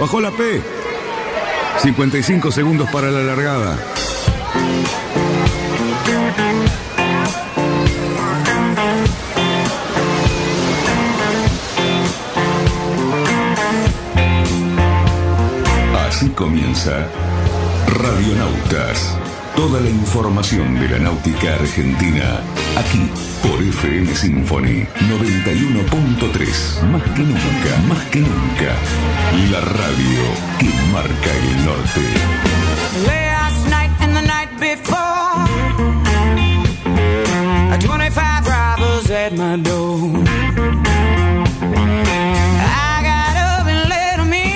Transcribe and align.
Bajó 0.00 0.18
la 0.18 0.30
P. 0.30 0.62
55 1.82 2.50
segundos 2.50 2.88
para 2.90 3.10
la 3.10 3.20
largada. 3.20 3.78
Así 16.08 16.30
comienza 16.30 17.06
Radionautas. 17.86 19.18
Toda 19.54 19.82
la 19.82 19.90
información 19.90 20.80
de 20.80 20.88
la 20.88 20.98
náutica 20.98 21.56
argentina 21.56 22.40
aquí 22.76 23.10
por 23.42 23.62
FM 23.62 24.14
Symphony 24.14 24.86
91.3. 25.08 26.82
Más 26.90 27.02
que 27.02 27.22
nunca, 27.22 27.78
más 27.88 28.04
que 28.10 28.20
nunca. 28.20 28.76
La 29.50 29.60
radio 29.60 30.22
que 30.58 30.70
marca 30.92 31.30
el 31.30 31.64
norte. 31.64 32.00
Last 33.06 33.66
night 33.68 33.90
and 34.00 34.14
the 34.14 34.22
night 34.22 34.50
before, 34.58 35.46
25 37.78 38.46
robbers 38.46 39.10
at 39.10 39.32
my 39.32 39.56
door. 39.56 40.24
I 42.62 43.02
got 43.02 43.36
up 43.36 43.66
and 43.66 43.88
let 43.88 44.18
in. 44.18 44.54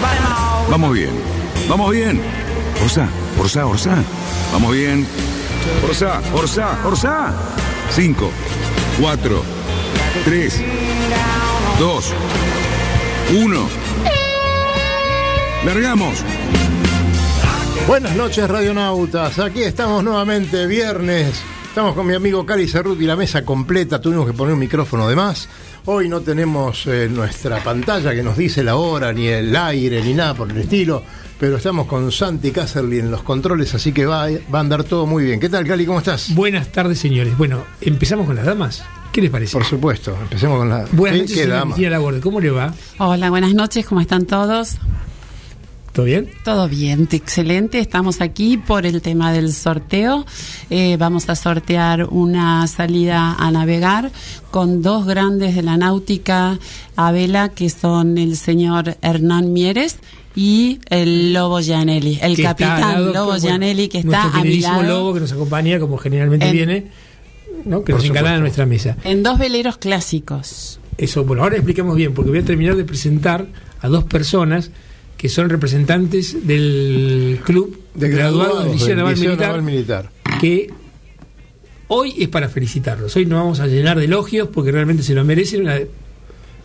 But 0.00 0.18
I'm 0.20 0.32
all 0.32 0.70
Vamos 0.70 0.92
bien, 0.92 1.12
vamos 1.68 1.90
bien. 1.92 2.20
Orsa, 2.82 3.08
Orsa, 3.38 3.66
Orsa. 3.66 3.96
Vamos 4.52 4.72
bien. 4.72 5.06
Orsa, 5.84 6.20
Orsa, 6.34 6.78
Orsa. 6.84 7.34
5, 7.90 8.30
4, 9.00 9.42
3, 10.24 10.62
2, 11.78 12.14
1. 13.32 13.68
Largamos. 15.64 16.24
Buenas 17.86 18.16
noches, 18.16 18.48
radionautas. 18.48 19.38
Aquí 19.38 19.62
estamos 19.62 20.02
nuevamente, 20.02 20.66
viernes. 20.66 21.42
Estamos 21.68 21.94
con 21.94 22.06
mi 22.06 22.14
amigo 22.14 22.44
Cari 22.46 22.66
Cerruti, 22.66 23.04
la 23.04 23.16
mesa 23.16 23.44
completa. 23.44 24.00
Tuvimos 24.00 24.26
que 24.26 24.32
poner 24.32 24.54
un 24.54 24.60
micrófono 24.60 25.08
de 25.08 25.14
más. 25.14 25.48
Hoy 25.84 26.08
no 26.08 26.20
tenemos 26.20 26.86
eh, 26.86 27.08
nuestra 27.08 27.62
pantalla 27.62 28.14
que 28.14 28.22
nos 28.22 28.36
dice 28.36 28.64
la 28.64 28.76
hora, 28.76 29.12
ni 29.12 29.26
el 29.26 29.54
aire, 29.54 30.02
ni 30.02 30.14
nada 30.14 30.34
por 30.34 30.50
el 30.50 30.56
estilo. 30.56 31.02
Pero 31.38 31.56
estamos 31.58 31.86
con 31.86 32.10
Santi 32.10 32.50
Caserly 32.50 32.98
en 32.98 33.10
los 33.10 33.22
controles, 33.22 33.74
así 33.74 33.92
que 33.92 34.06
va, 34.06 34.26
va 34.52 34.58
a 34.58 34.60
andar 34.60 34.84
todo 34.84 35.06
muy 35.06 35.24
bien. 35.24 35.38
¿Qué 35.38 35.50
tal, 35.50 35.66
Cali? 35.66 35.84
¿Cómo 35.84 35.98
estás? 35.98 36.34
Buenas 36.34 36.68
tardes, 36.72 36.98
señores. 36.98 37.36
Bueno, 37.36 37.64
empezamos 37.82 38.26
con 38.26 38.36
las 38.36 38.46
damas. 38.46 38.82
¿Qué 39.12 39.20
les 39.20 39.30
parece? 39.30 39.52
Por 39.52 39.64
supuesto, 39.64 40.16
empecemos 40.20 40.58
con 40.58 40.68
la. 40.70 40.86
Buenas 40.92 41.16
¿Qué- 41.18 41.22
noches, 41.24 41.36
qué 41.36 41.46
dama? 41.46 41.76
Laborde. 41.78 42.20
¿Cómo 42.20 42.40
le 42.40 42.50
va? 42.50 42.72
Hola, 42.98 43.28
buenas 43.28 43.52
noches, 43.54 43.84
¿cómo 43.84 44.00
están 44.00 44.24
todos? 44.24 44.76
¿Todo 45.92 46.06
bien? 46.06 46.30
Todo 46.44 46.68
bien, 46.68 47.08
excelente. 47.10 47.78
Estamos 47.80 48.20
aquí 48.20 48.56
por 48.58 48.84
el 48.84 49.00
tema 49.00 49.32
del 49.32 49.52
sorteo. 49.52 50.26
Eh, 50.68 50.96
vamos 50.98 51.28
a 51.30 51.34
sortear 51.36 52.04
una 52.10 52.66
salida 52.66 53.34
a 53.38 53.50
navegar 53.50 54.10
con 54.50 54.82
dos 54.82 55.06
grandes 55.06 55.54
de 55.54 55.62
la 55.62 55.76
náutica 55.78 56.58
a 56.96 57.12
vela, 57.12 57.50
que 57.50 57.70
son 57.70 58.18
el 58.18 58.36
señor 58.36 58.96
Hernán 59.00 59.54
Mieres 59.54 59.98
y 60.36 60.78
el 60.90 61.32
Lobo 61.32 61.60
Gianelli, 61.60 62.18
el 62.22 62.40
capitán 62.40 63.12
Lobo 63.12 63.36
Gianelli, 63.38 63.88
que 63.88 63.98
está 63.98 64.24
a 64.32 64.42
mi 64.44 64.60
lado. 64.60 64.82
Lobo 64.82 65.14
que 65.14 65.20
nos 65.20 65.32
acompaña, 65.32 65.80
como 65.80 65.96
generalmente 65.96 66.46
En- 66.46 66.52
viene, 66.52 66.86
¿no? 67.64 67.82
que 67.82 67.92
Por 67.92 68.00
nos 68.02 68.04
encarga 68.04 68.18
supuesto. 68.30 68.34
en 68.36 68.40
nuestra 68.42 68.66
mesa. 68.66 68.96
En 69.04 69.22
dos 69.22 69.38
veleros 69.38 69.78
clásicos. 69.78 70.78
Eso, 70.98 71.24
bueno, 71.24 71.42
ahora 71.42 71.56
explicamos 71.56 71.96
bien, 71.96 72.14
porque 72.14 72.30
voy 72.30 72.38
a 72.40 72.44
terminar 72.44 72.76
de 72.76 72.84
presentar 72.84 73.46
a 73.80 73.88
dos 73.88 74.04
personas 74.04 74.70
que 75.16 75.28
son 75.30 75.48
representantes 75.48 76.46
del 76.46 77.40
club 77.44 77.80
De 77.94 78.08
graduados 78.10 78.64
del 78.64 78.72
Liceo 78.74 78.96
Naval 78.96 79.16
Militar, 79.16 79.38
Naval 79.48 79.62
Militar. 79.62 80.10
que 80.40 80.70
hoy 81.88 82.14
es 82.18 82.28
para 82.28 82.48
felicitarlos. 82.50 83.16
Hoy 83.16 83.24
no 83.26 83.36
vamos 83.36 83.60
a 83.60 83.66
llenar 83.66 83.98
de 83.98 84.04
elogios 84.04 84.48
porque 84.52 84.72
realmente 84.72 85.02
se 85.02 85.14
lo 85.14 85.24
merecen 85.24 85.62
una- 85.62 85.78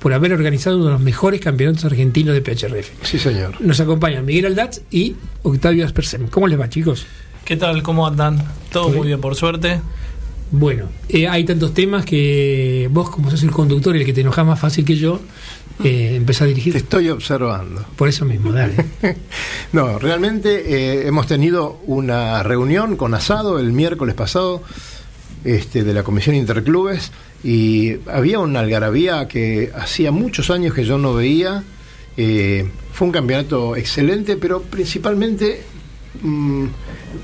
por 0.02 0.14
haber 0.14 0.34
organizado 0.34 0.78
uno 0.78 0.86
de 0.88 0.92
los 0.94 1.02
mejores 1.02 1.40
campeonatos 1.40 1.86
argentinos 1.86 2.34
de 2.34 2.42
PHRF. 2.42 2.90
Sí, 3.04 3.20
señor. 3.20 3.62
Nos 3.62 3.80
acompañan 3.80 4.26
Miguel 4.26 4.48
Aldatz 4.48 4.82
y 4.90 5.16
Octavio 5.44 5.86
Aspersem. 5.86 6.28
¿Cómo 6.28 6.48
les 6.48 6.60
va, 6.60 6.68
chicos? 6.70 7.06
¿Qué 7.46 7.56
tal? 7.56 7.84
¿Cómo 7.84 8.08
andan? 8.08 8.44
Todo 8.72 8.90
Muy 8.90 8.98
muy 8.98 9.08
bien, 9.08 9.22
por 9.22 9.36
suerte. 9.36 9.80
Bueno, 10.50 10.90
eh, 11.08 11.28
hay 11.28 11.44
tantos 11.44 11.76
temas 11.76 12.04
que 12.04 12.90
vos, 12.92 13.12
como 13.12 13.30
sos 13.30 13.44
el 13.44 13.52
conductor 13.52 13.96
y 13.96 14.00
el 14.00 14.06
que 14.06 14.12
te 14.12 14.22
enojas 14.22 14.46
más 14.46 14.60
fácil 14.60 14.84
que 14.84 14.96
yo, 14.96 15.20
eh, 15.84 16.16
empezás 16.16 16.42
a 16.42 16.46
dirigir. 16.46 16.74
Te 16.74 16.80
estoy 16.80 17.10
observando. 17.10 17.86
Por 17.96 18.10
eso 18.10 18.26
mismo, 18.26 18.52
dale. 18.52 18.74
No, 19.72 20.00
realmente 20.00 20.64
eh, 20.66 21.08
hemos 21.08 21.28
tenido 21.28 21.80
una 21.86 22.42
reunión 22.42 22.98
con 22.98 23.14
Asado 23.14 23.60
el 23.60 23.72
miércoles 23.72 24.16
pasado 24.16 24.64
este, 25.46 25.84
de 25.84 25.94
la 25.94 26.04
Comisión 26.04 26.36
Interclubes 26.36 27.12
y 27.44 27.96
había 28.08 28.40
una 28.40 28.60
algarabía 28.60 29.28
que 29.28 29.72
hacía 29.76 30.12
muchos 30.12 30.50
años 30.50 30.74
que 30.74 30.84
yo 30.84 30.98
no 30.98 31.14
veía. 31.14 31.64
Eh, 32.18 32.70
fue 32.94 33.08
un 33.08 33.12
campeonato 33.12 33.76
excelente, 33.76 34.36
pero 34.36 34.62
principalmente 34.62 35.64
mm, 36.22 36.66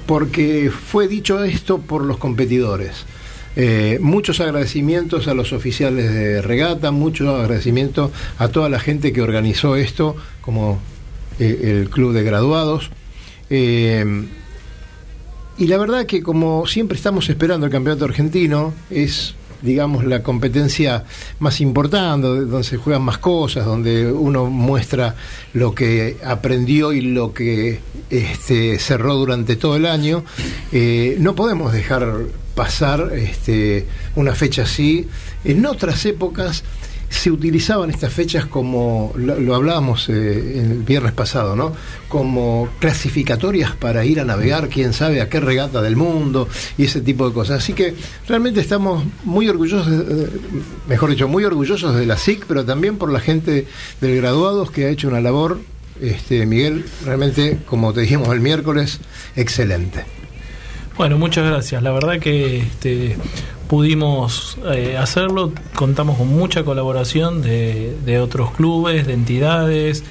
porque 0.06 0.72
fue 0.72 1.08
dicho 1.08 1.44
esto 1.44 1.80
por 1.80 2.04
los 2.04 2.18
competidores. 2.18 3.06
Eh, 3.56 3.98
muchos 4.02 4.40
agradecimientos 4.40 5.28
a 5.28 5.34
los 5.34 5.52
oficiales 5.52 6.14
de 6.14 6.42
regata, 6.42 6.92
muchos 6.92 7.28
agradecimientos 7.28 8.12
a 8.38 8.48
toda 8.50 8.70
la 8.70 8.80
gente 8.80 9.12
que 9.12 9.22
organizó 9.22 9.76
esto, 9.76 10.16
como 10.42 10.80
eh, 11.40 11.82
el 11.82 11.90
club 11.90 12.14
de 12.14 12.24
graduados. 12.24 12.90
Y 15.60 15.66
la 15.66 15.78
verdad 15.78 16.06
que 16.06 16.22
como 16.22 16.68
siempre 16.68 16.98
estamos 16.98 17.30
esperando 17.30 17.66
el 17.66 17.72
campeonato 17.72 18.06
argentino, 18.06 18.76
es 18.92 19.34
digamos 19.62 20.06
la 20.06 20.24
competencia 20.24 21.04
más 21.40 21.62
importante, 21.62 22.28
donde 22.28 22.64
se 22.64 22.78
juegan 22.78 23.02
más 23.02 23.18
cosas, 23.18 23.66
donde 23.66 24.12
uno 24.12 24.46
muestra 24.46 25.16
lo 25.54 25.74
que 25.74 26.18
aprendió 26.24 26.94
y 26.94 27.02
lo 27.02 27.34
que 27.34 27.80
este, 28.10 28.80
cerró 28.80 29.16
durante 29.16 29.56
todo 29.56 29.76
el 29.76 29.86
año. 29.86 30.24
Eh, 30.72 31.18
no 31.20 31.36
podemos 31.36 31.74
dejar 31.74 32.26
pasar 32.56 33.12
este, 33.14 33.86
una 34.16 34.34
fecha 34.36 34.64
así. 34.64 35.08
En 35.44 35.66
otras 35.66 36.06
épocas 36.06 36.64
se 37.10 37.32
utilizaban 37.32 37.90
estas 37.90 38.12
fechas 38.14 38.46
como, 38.46 39.14
lo, 39.16 39.40
lo 39.40 39.56
hablábamos 39.56 40.10
eh, 40.10 40.60
el 40.60 40.84
viernes 40.84 41.14
pasado, 41.14 41.56
¿no? 41.56 41.74
Como 42.08 42.70
clasificatorias 42.80 43.76
para 43.76 44.06
ir 44.06 44.20
a 44.20 44.26
navegar, 44.26 44.70
quién 44.70 44.94
sabe 44.94 45.22
a 45.22 45.30
qué 45.30 45.40
regata 45.40 45.82
del 45.82 45.96
mundo 45.96 46.48
y 46.78 46.86
ese 46.86 47.02
tipo 47.02 47.28
de 47.28 47.34
cosas. 47.34 47.64
Así 47.64 47.74
que 47.74 47.96
realmente 48.28 48.60
estamos 48.60 49.04
muy 49.24 49.48
orgullosos, 49.48 49.88
eh, 49.88 50.30
mejor 50.88 51.12
dicho, 51.12 51.28
muy 51.28 51.46
orgullosos 51.46 51.96
de 51.96 52.06
la 52.06 52.18
SIC, 52.18 52.46
pero 52.46 52.66
también 52.66 52.98
por 52.98 53.12
la 53.12 53.20
gente 53.20 53.68
del 54.02 54.18
graduados 54.18 54.72
que 54.72 54.86
ha 54.86 54.90
hecho 54.90 55.08
una 55.08 55.22
labor, 55.22 55.60
este, 56.02 56.46
Miguel, 56.46 56.86
realmente, 57.06 57.60
como 57.66 57.94
te 57.94 58.02
dijimos 58.02 58.30
el 58.30 58.42
miércoles, 58.42 59.00
excelente. 59.36 60.06
Bueno, 60.98 61.18
muchas 61.18 61.46
gracias. 61.46 61.84
La 61.84 61.92
verdad 61.92 62.20
que 62.20 62.58
este, 62.58 63.18
pudimos 63.70 64.58
eh, 64.74 64.98
hacerlo. 64.98 65.52
Contamos 65.76 66.18
con 66.18 66.28
mucha 66.28 66.64
colaboración 66.64 67.42
de, 67.42 67.96
de 68.06 68.20
otros 68.20 68.52
clubes, 68.52 69.06
de 69.06 69.14
entidades. 69.14 70.04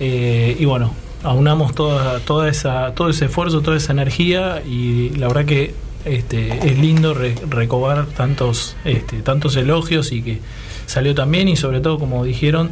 eh, 0.00 0.56
y 0.58 0.64
bueno, 0.64 0.94
aunamos 1.22 1.74
toda, 1.74 2.18
toda 2.20 2.48
esa, 2.48 2.92
todo 2.94 3.08
ese 3.08 3.26
esfuerzo, 3.26 3.60
toda 3.60 3.76
esa 3.76 3.92
energía. 3.92 4.62
Y 4.66 5.10
la 5.10 5.28
verdad 5.28 5.44
que 5.44 5.74
este, 6.04 6.48
es 6.66 6.76
lindo 6.78 7.14
re- 7.14 7.36
recobar 7.48 8.06
tantos, 8.06 8.74
este, 8.84 9.22
tantos 9.22 9.54
elogios 9.54 10.10
y 10.10 10.22
que 10.22 10.40
salió 10.86 11.14
también. 11.14 11.46
Y 11.48 11.54
sobre 11.56 11.80
todo, 11.80 12.00
como 12.00 12.24
dijeron, 12.24 12.70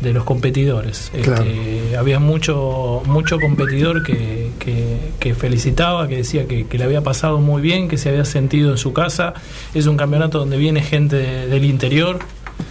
de 0.00 0.12
los 0.12 0.24
competidores. 0.24 1.10
Claro. 1.22 1.42
Este, 1.44 1.96
había 1.96 2.18
mucho 2.18 3.02
mucho 3.06 3.38
competidor 3.38 4.02
que, 4.02 4.50
que, 4.58 4.96
que 5.18 5.34
felicitaba, 5.34 6.08
que 6.08 6.16
decía 6.16 6.46
que, 6.46 6.66
que 6.66 6.78
le 6.78 6.84
había 6.84 7.02
pasado 7.02 7.38
muy 7.38 7.60
bien, 7.62 7.88
que 7.88 7.98
se 7.98 8.08
había 8.08 8.24
sentido 8.24 8.70
en 8.70 8.78
su 8.78 8.92
casa. 8.92 9.34
Es 9.74 9.86
un 9.86 9.96
campeonato 9.96 10.38
donde 10.38 10.56
viene 10.56 10.82
gente 10.82 11.16
de- 11.16 11.46
del 11.48 11.64
interior. 11.64 12.18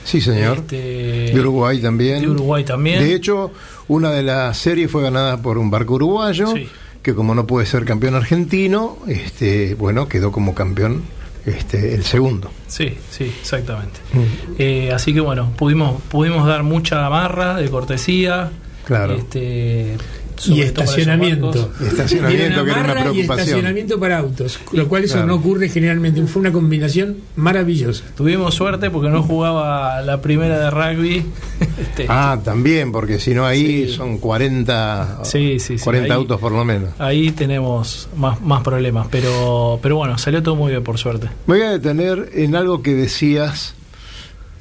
Sí, 0.03 0.21
señor. 0.21 0.57
Este, 0.59 1.31
de 1.33 1.39
Uruguay 1.39 1.79
también. 1.81 2.21
de 2.21 2.29
Uruguay 2.29 2.63
también. 2.63 2.99
De 2.99 3.13
hecho, 3.13 3.51
una 3.87 4.11
de 4.11 4.23
las 4.23 4.57
series 4.57 4.89
fue 4.89 5.01
ganada 5.03 5.41
por 5.41 5.57
un 5.57 5.69
barco 5.71 5.95
uruguayo, 5.95 6.53
Sí. 6.55 6.67
que 7.03 7.13
como 7.15 7.33
no 7.35 7.45
puede 7.47 7.65
ser 7.65 7.85
campeón 7.85 8.15
argentino, 8.15 8.97
este, 9.07 9.75
bueno, 9.75 10.07
quedó 10.07 10.31
como 10.31 10.53
campeón 10.55 11.03
este, 11.45 11.93
el 11.95 12.03
segundo. 12.03 12.51
Sí, 12.67 12.97
sí, 13.09 13.33
exactamente. 13.41 13.99
Mm. 14.13 14.55
Eh, 14.57 14.91
así 14.93 15.13
que 15.13 15.19
bueno, 15.19 15.51
pudimos, 15.57 16.01
pudimos 16.03 16.47
dar 16.47 16.63
mucha 16.63 17.05
amarra 17.05 17.55
de 17.55 17.69
cortesía. 17.69 18.51
Claro. 18.85 19.13
Este, 19.13 19.97
sobre 20.39 20.61
y 20.61 20.63
todo 20.65 20.73
para 20.73 20.83
esos 20.85 20.97
estacionamiento. 20.99 21.45
barcos. 21.47 21.81
Estacionamiento, 21.87 22.65
que 22.65 22.71
era 22.71 22.79
una 22.81 22.89
Y 22.91 22.93
preocupación. 23.01 23.39
estacionamiento 23.39 23.99
para 23.99 24.17
autos, 24.17 24.59
lo 24.71 24.87
cual 24.87 25.03
eso 25.03 25.13
Claro. 25.13 25.27
no 25.27 25.35
ocurre 25.35 25.69
generalmente. 25.69 26.21
Fue 26.27 26.39
una 26.41 26.51
combinación 26.51 27.17
maravillosa. 27.35 28.03
Tuvimos 28.15 28.55
suerte 28.55 28.89
porque 28.89 29.09
no 29.09 29.21
jugaba 29.23 30.01
la 30.01 30.21
primera 30.21 30.59
de 30.59 30.69
rugby. 30.71 31.23
Este, 31.79 32.05
Ah, 32.09 32.39
también, 32.43 32.91
porque 32.91 33.19
si 33.19 33.33
no 33.33 33.45
ahí 33.45 33.87
Sí. 33.87 33.93
son 33.95 34.17
40, 34.17 35.19
Sí, 35.23 35.59
sí, 35.59 35.77
sí, 35.77 35.83
40 35.83 36.13
ahí- 36.13 36.19
autos 36.19 36.39
por 36.39 36.51
lo 36.51 36.63
menos. 36.65 36.89
Ahí 36.99 37.31
tenemos 37.31 38.09
más, 38.17 38.41
más 38.41 38.63
problemas, 38.63 39.07
pero, 39.09 39.79
pero 39.81 39.95
bueno, 39.97 40.17
salió 40.17 40.41
todo 40.43 40.55
muy 40.55 40.71
bien 40.71 40.83
por 40.83 40.97
suerte. 40.97 41.27
Me 41.47 41.55
voy 41.57 41.61
a 41.65 41.71
detener 41.71 42.29
en 42.33 42.55
algo 42.55 42.81
que 42.81 42.93
decías, 42.95 43.75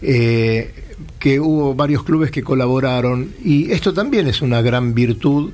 eh, 0.02 0.74
que 1.18 1.40
hubo 1.40 1.74
varios 1.74 2.04
clubes 2.04 2.30
que 2.30 2.42
colaboraron, 2.42 3.32
y 3.44 3.70
esto 3.72 3.92
también 3.92 4.28
es 4.28 4.40
una 4.42 4.62
gran 4.62 4.94
virtud 4.94 5.50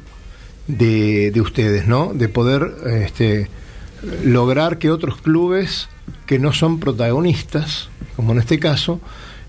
de, 0.67 1.31
de 1.31 1.41
ustedes, 1.41 1.87
¿no? 1.87 2.13
De 2.15 2.29
poder 2.29 2.75
este, 2.87 3.49
lograr 4.25 4.79
que 4.79 4.91
otros 4.91 5.17
clubes 5.21 5.89
que 6.27 6.39
no 6.39 6.53
son 6.53 6.81
protagonistas, 6.81 7.89
como 8.17 8.33
en 8.33 8.39
este 8.39 8.59
caso, 8.59 9.01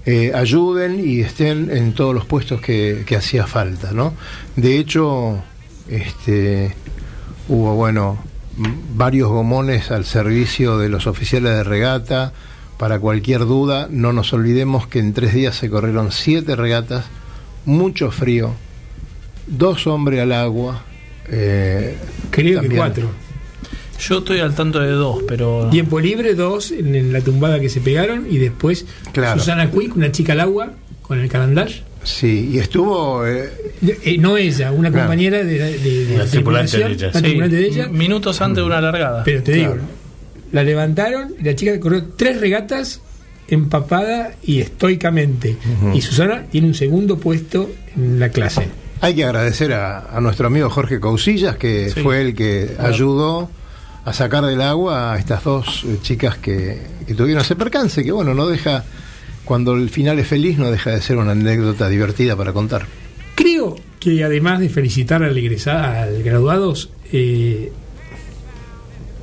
eh, 0.06 0.34
ayuden 0.36 1.00
y 1.00 1.22
estén 1.22 1.72
en 1.72 1.94
todos 1.94 2.14
los 2.14 2.26
puestos 2.26 2.62
que, 2.62 3.06
hacía 3.18 3.48
falta, 3.48 3.92
¿no? 3.92 4.14
De 4.56 4.78
hecho, 4.78 5.44
este, 5.90 6.76
hubo, 7.48 7.74
bueno, 7.76 8.24
varios 8.94 9.30
gomones 9.30 9.92
al 9.92 10.06
servicio 10.06 10.78
de 10.78 10.90
los 10.90 11.08
oficiales 11.08 11.54
de 11.54 11.64
regata. 11.64 12.34
Para 12.78 13.00
cualquier 13.00 13.40
duda, 13.46 13.88
no 13.90 14.12
nos 14.12 14.34
olvidemos 14.34 14.86
que 14.86 15.00
en 15.00 15.14
tres 15.14 15.34
días 15.34 15.56
se 15.56 15.70
corrieron 15.70 16.12
siete 16.12 16.56
regatas, 16.56 17.06
mucho 17.66 18.12
frío, 18.12 18.54
dos 19.48 19.88
hombres 19.88 20.22
al 20.22 20.34
agua. 20.34 20.84
Eh, 21.32 21.96
Creo 22.30 22.62
que 22.62 22.70
cuatro. 22.70 23.10
Yo 24.00 24.18
estoy 24.20 24.40
al 24.40 24.54
tanto 24.54 24.80
de 24.80 24.92
dos, 24.92 25.24
pero 25.28 25.70
Tiempo 25.72 26.00
libre, 26.00 26.34
dos 26.36 26.72
en, 26.72 26.96
en 26.96 27.14
la 27.14 27.22
tumbada 27.22 27.60
que 27.60 27.70
se 27.70 27.80
pegaron. 27.82 28.28
Y 28.30 28.38
después 28.40 28.86
Claro. 29.14 29.40
Susana 29.40 29.72
Quick, 29.72 29.96
una 29.96 30.12
chica 30.12 30.34
al 30.34 30.42
agua, 30.42 30.74
con 31.02 31.20
el 31.20 31.30
carandash. 31.30 31.80
Sí, 32.04 32.50
y 32.54 32.60
estuvo. 32.60 33.26
eh, 33.26 33.50
Eh, 34.04 34.18
no 34.20 34.38
ella, 34.38 34.72
una 34.72 34.92
Claro. 34.92 35.08
compañera 35.08 35.44
de, 35.44 35.58
la- 35.60 35.66
de, 35.66 36.06
de 36.06 36.18
la 36.18 36.26
tripulante 36.26 36.78
de 36.78 36.84
tripulación, 36.84 36.92
ella. 36.92 37.08
una 37.10 37.14
sí, 37.20 37.22
tripulante 37.24 37.56
de 37.56 37.66
ella. 37.68 37.88
minutos 37.88 38.42
antes 38.42 38.58
de 38.58 38.64
una 38.64 38.82
largada. 38.82 39.24
Pero 39.24 39.42
te 39.44 39.54
Claro. 39.54 39.74
digo, 39.76 39.86
la 40.52 40.64
levantaron 40.64 41.34
y 41.40 41.44
la 41.44 41.56
chica 41.56 41.80
corrió 41.80 42.04
tres 42.18 42.40
regatas 42.42 43.02
empapada 43.48 44.34
y 44.44 44.60
estoicamente. 44.60 45.56
Y 45.94 46.02
Susana 46.02 46.44
tiene 46.52 46.68
un 46.68 46.74
segundo 46.74 47.18
puesto 47.18 47.72
en 47.96 48.20
la 48.20 48.30
clase. 48.30 48.68
Hay 49.02 49.16
que 49.16 49.24
agradecer 49.26 49.74
a, 49.74 50.16
a 50.16 50.22
nuestro 50.22 50.48
amigo 50.48 50.70
Jorge 50.70 51.00
Cousillas, 51.00 51.58
que 51.58 51.90
Sí. 51.90 52.02
fue 52.02 52.22
el 52.22 52.36
que 52.36 52.72
Claro. 52.76 52.94
ayudó 52.94 53.50
a 54.06 54.14
sacar 54.14 54.46
del 54.46 54.62
agua 54.62 55.14
a 55.14 55.18
estas 55.20 55.44
dos 55.44 55.84
eh, 55.86 55.98
chicas 56.02 56.38
que, 56.38 56.80
que 57.08 57.14
tuvieron 57.16 57.42
ese 57.44 57.56
percance, 57.56 58.04
que 58.04 58.12
bueno, 58.12 58.34
no 58.34 58.48
deja. 58.48 58.84
Cuando 59.46 59.74
el 59.76 59.90
final 59.92 60.18
es 60.18 60.28
feliz, 60.28 60.58
no 60.58 60.72
deja 60.72 60.90
de 60.90 61.02
ser 61.02 61.18
una 61.18 61.34
anécdota 61.34 61.88
divertida 61.88 62.36
para 62.36 62.52
contar. 62.52 62.88
Creo 63.36 63.76
que 64.00 64.24
además 64.24 64.60
de 64.60 64.70
felicitar 64.70 65.22
al 65.24 65.38
egresado, 65.38 66.02
al 66.02 66.24
graduados, 66.24 66.90
eh, 67.12 67.72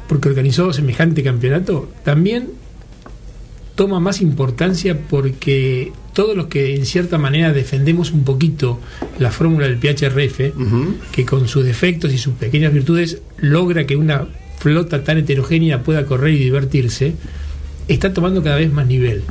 porque 0.08 0.28
organizó 0.28 0.72
semejante 0.72 1.22
campeonato, 1.24 1.88
también 2.04 2.50
toma 3.74 3.98
más 3.98 4.20
importancia 4.20 4.96
porque 5.08 5.92
todos 6.12 6.36
los 6.36 6.46
que 6.46 6.74
en 6.74 6.84
cierta 6.86 7.18
manera 7.18 7.52
defendemos 7.52 8.10
un 8.12 8.24
poquito 8.24 8.80
la 9.18 9.30
fórmula 9.30 9.66
del 9.66 9.78
PHRF, 9.78 10.52
que 11.12 11.24
con 11.24 11.48
sus 11.48 11.64
defectos 11.64 12.12
y 12.12 12.18
sus 12.18 12.34
pequeñas 12.34 12.72
virtudes 12.72 13.22
logra 13.38 13.86
que 13.86 13.96
una 13.96 14.26
flota 14.58 15.02
tan 15.02 15.18
heterogénea 15.18 15.82
pueda 15.82 16.04
correr 16.06 16.34
y 16.34 16.38
divertirse, 16.38 17.14
está 17.88 18.12
tomando 18.12 18.42
cada 18.42 18.56
vez 18.56 18.72
más 18.72 18.86
nivel. 18.86 19.22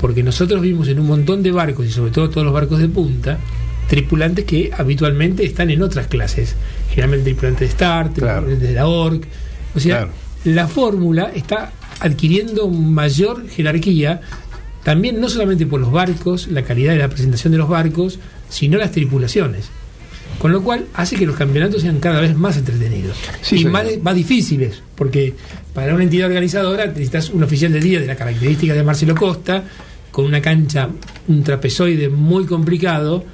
Porque 0.00 0.22
nosotros 0.22 0.60
vimos 0.60 0.86
en 0.88 1.00
un 1.00 1.06
montón 1.08 1.42
de 1.42 1.50
barcos, 1.50 1.86
y 1.86 1.90
sobre 1.90 2.12
todo 2.12 2.30
todos 2.30 2.44
los 2.44 2.54
barcos 2.54 2.78
de 2.78 2.88
punta, 2.88 3.38
tripulantes 3.88 4.44
que 4.44 4.70
habitualmente 4.76 5.44
están 5.44 5.70
en 5.70 5.82
otras 5.82 6.06
clases. 6.06 6.54
Generalmente 6.90 7.24
tripulantes 7.24 7.60
de 7.60 7.66
Star, 7.66 8.12
Claro. 8.12 8.40
tripulantes 8.42 8.68
de 8.68 8.74
la 8.74 8.86
ORC. 8.86 9.24
O 9.74 9.80
sea, 9.80 9.96
Claro. 9.96 10.12
la 10.44 10.68
fórmula 10.68 11.32
está 11.34 11.72
adquiriendo 12.00 12.68
mayor 12.68 13.48
jerarquía, 13.48 14.20
también 14.84 15.20
no 15.20 15.28
solamente 15.28 15.66
por 15.66 15.80
los 15.80 15.92
barcos, 15.92 16.48
la 16.48 16.62
calidad 16.62 16.92
de 16.92 16.98
la 16.98 17.08
presentación 17.08 17.52
de 17.52 17.58
los 17.58 17.68
barcos, 17.68 18.18
sino 18.48 18.78
las 18.78 18.92
tripulaciones. 18.92 19.70
Con 20.38 20.52
lo 20.52 20.62
cual 20.62 20.86
hace 20.94 21.16
que 21.16 21.26
los 21.26 21.36
campeonatos 21.36 21.82
sean 21.82 21.98
cada 21.98 22.20
vez 22.20 22.36
más 22.36 22.56
entretenidos 22.56 23.16
Sí, 23.42 23.62
y 23.62 23.64
más, 23.64 23.84
más 24.02 24.14
difíciles, 24.14 24.82
porque 24.94 25.34
para 25.74 25.94
una 25.94 26.04
entidad 26.04 26.28
organizadora 26.28 26.86
necesitas 26.86 27.30
un 27.30 27.42
oficial 27.42 27.72
de 27.72 27.80
día 27.80 28.00
de 28.00 28.06
las 28.06 28.16
características 28.16 28.76
de 28.76 28.82
Marcelo 28.84 29.14
Costa, 29.16 29.64
con 30.12 30.26
una 30.26 30.40
cancha, 30.40 30.88
un 31.26 31.42
trapezoide 31.42 32.08
muy 32.08 32.46
complicado 32.46 33.24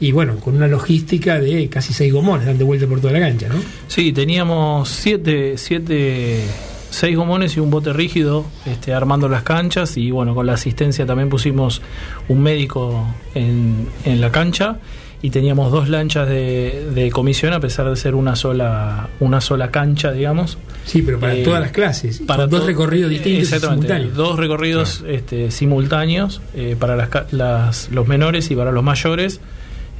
y 0.00 0.12
bueno, 0.12 0.38
con 0.38 0.56
una 0.56 0.68
logística 0.68 1.40
de 1.40 1.68
casi 1.68 1.92
seis 1.92 2.12
gomones 2.12 2.46
dando 2.46 2.66
vuelta 2.66 2.86
por 2.86 3.00
toda 3.00 3.12
la 3.12 3.20
cancha, 3.20 3.48
¿no? 3.48 3.56
Sí, 3.88 4.12
teníamos 4.12 4.88
siete, 4.88 5.54
siete, 5.56 6.44
seis 6.90 7.16
gomones 7.16 7.56
y 7.56 7.60
un 7.60 7.70
bote 7.70 7.92
rígido 7.92 8.44
este, 8.66 8.92
armando 8.94 9.28
las 9.28 9.42
canchas 9.42 9.96
y 9.96 10.10
bueno, 10.10 10.34
con 10.34 10.46
la 10.46 10.54
asistencia 10.54 11.04
también 11.06 11.28
pusimos 11.28 11.82
un 12.28 12.42
médico 12.42 13.06
en, 13.34 13.86
en 14.04 14.20
la 14.20 14.30
cancha 14.32 14.76
y 15.20 15.30
teníamos 15.30 15.72
dos 15.72 15.88
lanchas 15.88 16.28
de, 16.28 16.90
de 16.94 17.10
comisión 17.10 17.52
a 17.52 17.58
pesar 17.60 17.90
de 17.90 17.96
ser 17.96 18.14
una 18.14 18.36
sola, 18.36 19.08
una 19.20 19.40
sola 19.40 19.70
cancha, 19.72 20.12
digamos. 20.12 20.58
Sí, 20.84 21.02
pero 21.02 21.18
para 21.18 21.34
Eh, 21.34 21.42
todas 21.42 21.60
las 21.60 21.72
clases, 21.72 22.20
Para 22.24 22.46
dos 22.46 22.64
recorridos 22.64 23.10
distintos 23.10 23.42
Exactamente, 23.52 23.88
simultáneos. 23.88 24.16
dos 24.16 24.38
recorridos 24.38 25.04
este, 25.08 25.50
simultáneos 25.50 26.40
eh, 26.54 26.76
para 26.78 26.94
las, 26.96 27.08
las- 27.32 27.90
los 27.90 28.06
menores 28.06 28.50
y 28.50 28.56
para 28.56 28.70
los 28.72 28.84
mayores. 28.84 29.40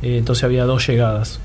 Eh, 0.02 0.18
entonces 0.18 0.44
había 0.44 0.64
dos 0.64 0.86
llegadas. 0.86 1.40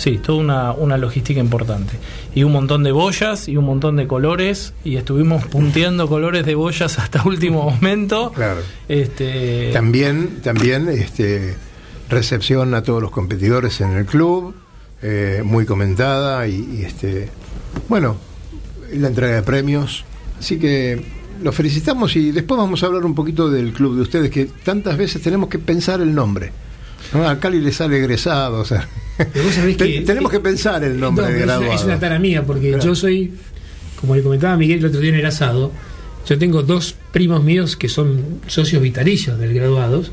Sí, 0.00 0.16
toda 0.16 0.38
una, 0.38 0.72
una 0.72 0.96
logística 0.96 1.40
importante. 1.40 1.92
Y 2.34 2.42
un 2.42 2.52
montón 2.52 2.82
de 2.84 2.90
boyas 2.90 3.48
y 3.48 3.58
un 3.58 3.66
montón 3.66 3.96
de 3.96 4.06
colores. 4.06 4.72
Y 4.82 4.96
estuvimos 4.96 5.44
punteando 5.44 6.08
colores 6.08 6.46
de 6.46 6.54
boyas 6.54 6.98
hasta 6.98 7.22
último 7.24 7.70
momento. 7.70 8.32
Claro. 8.32 8.62
Este, 8.88 9.68
También, 9.74 10.40
también 10.40 10.88
este, 10.88 11.54
recepción 12.08 12.72
a 12.72 12.82
todos 12.82 13.02
los 13.02 13.10
competidores 13.10 13.82
en 13.82 13.90
el 13.90 14.06
club, 14.06 14.54
eh, 15.02 15.42
muy 15.44 15.66
comentada 15.66 16.48
y, 16.48 16.78
y, 16.78 16.82
este, 16.82 17.28
bueno, 17.86 18.16
la 18.94 19.08
entrega 19.08 19.34
de 19.34 19.42
premios. 19.42 20.04
Así 20.38 20.58
que 20.58 20.98
los 21.42 21.54
felicitamos 21.54 22.16
y 22.16 22.30
después 22.30 22.56
vamos 22.56 22.82
a 22.82 22.86
hablar 22.86 23.04
un 23.04 23.14
poquito 23.14 23.50
del 23.50 23.74
club 23.74 23.96
de 23.96 24.00
ustedes, 24.00 24.30
que 24.30 24.46
tantas 24.64 24.96
veces 24.96 25.20
tenemos 25.20 25.50
que 25.50 25.58
pensar 25.58 26.00
el 26.00 26.14
nombre. 26.14 26.52
¿No? 27.12 27.28
A 27.28 27.38
Cali 27.38 27.60
le 27.60 27.72
sale 27.72 27.98
egresado, 27.98 28.60
o 28.60 28.64
sea, 28.64 28.88
te- 29.16 29.76
que- 29.76 30.00
tenemos 30.06 30.30
que 30.30 30.40
pensar 30.40 30.82
el 30.84 30.98
nombre 30.98 31.26
No, 31.26 31.32
de 31.32 31.38
graduado. 31.40 31.72
es 31.74 31.84
una 31.84 31.98
tara 31.98 32.18
mía, 32.18 32.44
porque 32.46 32.68
Claro. 32.70 32.84
yo 32.84 32.94
soy, 32.94 33.32
como 34.00 34.14
le 34.16 34.22
comentaba 34.22 34.56
Miguel 34.56 34.78
el 34.80 34.86
otro 34.86 35.00
día 35.00 35.10
en 35.10 35.16
el 35.16 35.26
asado, 35.26 35.72
yo 36.28 36.38
tengo 36.38 36.62
dos 36.62 36.94
primos 37.12 37.42
míos 37.42 37.76
que 37.76 37.88
son 37.88 38.40
socios 38.46 38.82
vitalicios 38.82 39.38
del 39.38 39.52
graduados. 39.54 40.10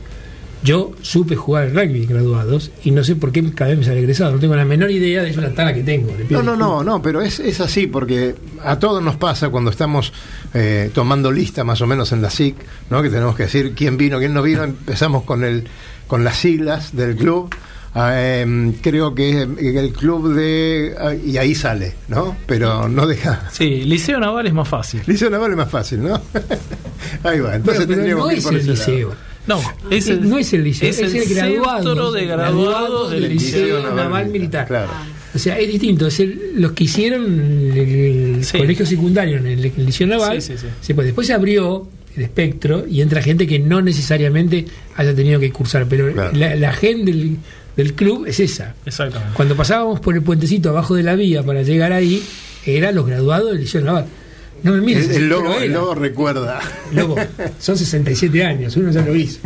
Yo 0.64 0.92
supe 1.02 1.36
jugar 1.36 1.72
rugby 1.72 2.06
graduados 2.06 2.72
y 2.84 2.92
no 2.92 3.04
sé 3.04 3.16
por 3.16 3.32
qué 3.32 3.44
cada 3.54 3.70
vez 3.70 3.80
me 3.80 3.86
sale 3.86 4.00
egresado. 4.00 4.34
No 4.34 4.40
tengo 4.40 4.56
la 4.56 4.66
menor 4.66 4.92
idea 4.92 5.24
de 5.24 5.38
una 5.38 5.54
tara 5.54 5.74
que 5.74 5.84
tengo. 5.84 6.12
No, 6.30 6.42
no, 6.42 6.56
no, 6.56 6.84
no, 6.84 7.02
pero 7.02 7.22
es, 7.22 7.40
es 7.40 7.62
así 7.62 7.88
porque 7.88 8.36
a 8.64 8.80
todos 8.80 9.02
nos 9.02 9.16
pasa 9.18 9.50
cuando 9.50 9.72
estamos 9.72 10.12
eh, 10.54 10.92
tomando 10.94 11.32
lista 11.32 11.64
más 11.64 11.82
o 11.82 11.88
menos 11.88 12.12
en 12.12 12.22
la 12.22 12.30
SIC, 12.30 12.56
¿no? 12.90 13.02
que 13.02 13.10
tenemos 13.10 13.36
que 13.36 13.44
decir 13.44 13.74
quién 13.76 13.98
vino, 13.98 14.20
quién 14.20 14.34
no 14.34 14.42
vino, 14.42 14.64
empezamos 14.64 15.24
con 15.24 15.44
el 15.44 15.68
con 16.08 16.24
las 16.24 16.38
siglas 16.38 16.96
del 16.96 17.16
club. 17.16 17.54
Ah, 17.94 18.14
em, 18.22 18.74
creo 18.74 19.16
que 19.16 19.30
es 19.30 19.48
el 19.60 19.92
club 19.92 20.34
de 20.34 20.96
ah, 21.00 21.16
y 21.16 21.38
ahí 21.38 21.56
sale, 21.56 21.96
¿no? 22.08 22.38
Pero 22.46 22.88
no 22.88 23.08
deja. 23.08 23.50
sí, 23.52 23.84
Liceo 23.86 24.20
Naval 24.20 24.46
es 24.46 24.54
más 24.54 24.68
fácil. 24.68 25.02
Liceo 25.08 25.30
Naval 25.30 25.52
es 25.52 25.58
más 25.58 25.70
fácil, 25.70 26.04
¿no? 26.04 26.14
ahí 27.24 27.40
va. 27.40 27.56
Entonces 27.56 27.64
Bueno, 27.64 27.64
pero 27.64 27.88
tendríamos 27.88 28.24
no 28.24 28.30
que 28.30 28.34
ir 28.34 28.40
es 28.40 28.46
por 28.46 28.54
el 28.56 28.68
lado. 28.68 29.16
No, 29.48 29.62
es 29.90 30.08
el, 30.10 30.28
no 30.30 30.38
es 30.38 30.52
el 30.54 30.64
liceo, 30.64 30.90
es, 30.90 31.00
el, 31.00 31.26
graduado 31.34 31.84
centro 31.84 32.12
de 32.12 32.26
graduados 32.26 33.12
del 33.12 33.30
Liceo 33.30 33.94
Naval, 33.96 34.28
Militar. 34.30 34.68
Claro. 34.68 34.92
O 35.34 35.40
sea, 35.40 35.58
es 35.60 35.68
distinto. 35.68 36.08
Es 36.08 36.20
el- 36.20 36.54
los 36.56 36.72
que 36.74 36.84
hicieron 36.86 37.24
el, 37.26 37.78
el 37.78 38.44
Sí. 38.46 38.58
colegio 38.58 38.86
secundario 38.86 39.38
en 39.38 39.48
el, 39.48 39.66
el 39.66 39.86
Liceo 39.86 40.08
Naval. 40.08 40.42
Sí, 40.42 40.54
sí, 40.54 40.60
sí. 40.62 40.68
se 40.82 40.94
puede. 40.96 41.08
Después 41.08 41.28
se 41.28 41.34
abrió 41.34 41.88
el 42.16 42.24
espectro 42.24 42.86
y 42.90 43.02
entra 43.02 43.22
gente 43.22 43.46
que 43.46 43.60
no 43.60 43.82
necesariamente 43.82 44.66
haya 44.96 45.14
tenido 45.16 45.40
que 45.40 45.52
cursar. 45.52 45.86
Pero 45.88 46.12
Claro. 46.12 46.32
la, 46.36 46.56
la 46.56 46.74
gen 46.74 47.06
del, 47.06 47.38
del 47.76 47.94
club 47.94 48.26
es 48.26 48.40
esa. 48.40 48.74
Exactamente. 48.86 49.34
Cuando 49.36 49.56
pasábamos 49.56 50.00
por 50.00 50.16
el 50.16 50.24
puentecito 50.24 50.70
abajo 50.70 50.96
de 50.96 51.04
la 51.04 51.16
vía 51.16 51.44
para 51.44 51.62
llegar 51.62 51.94
ahí, 51.94 52.24
eran 52.66 52.96
los 52.96 53.06
graduados 53.06 53.52
del 53.52 53.62
Liceo 53.62 53.82
Naval. 53.82 54.08
No 54.64 54.72
me 54.74 54.82
mires. 54.82 55.10
El, 55.10 55.24
el 55.24 55.30
pero 55.30 55.60
el 55.60 55.72
logo 55.74 55.96
recuerda. 55.96 56.60
Lobo, 56.94 57.16
son 57.60 57.78
67 57.78 58.44
años, 58.44 58.76
uno 58.78 58.92
ya 58.92 59.02
lo 59.02 59.16
hizo. 59.16 59.40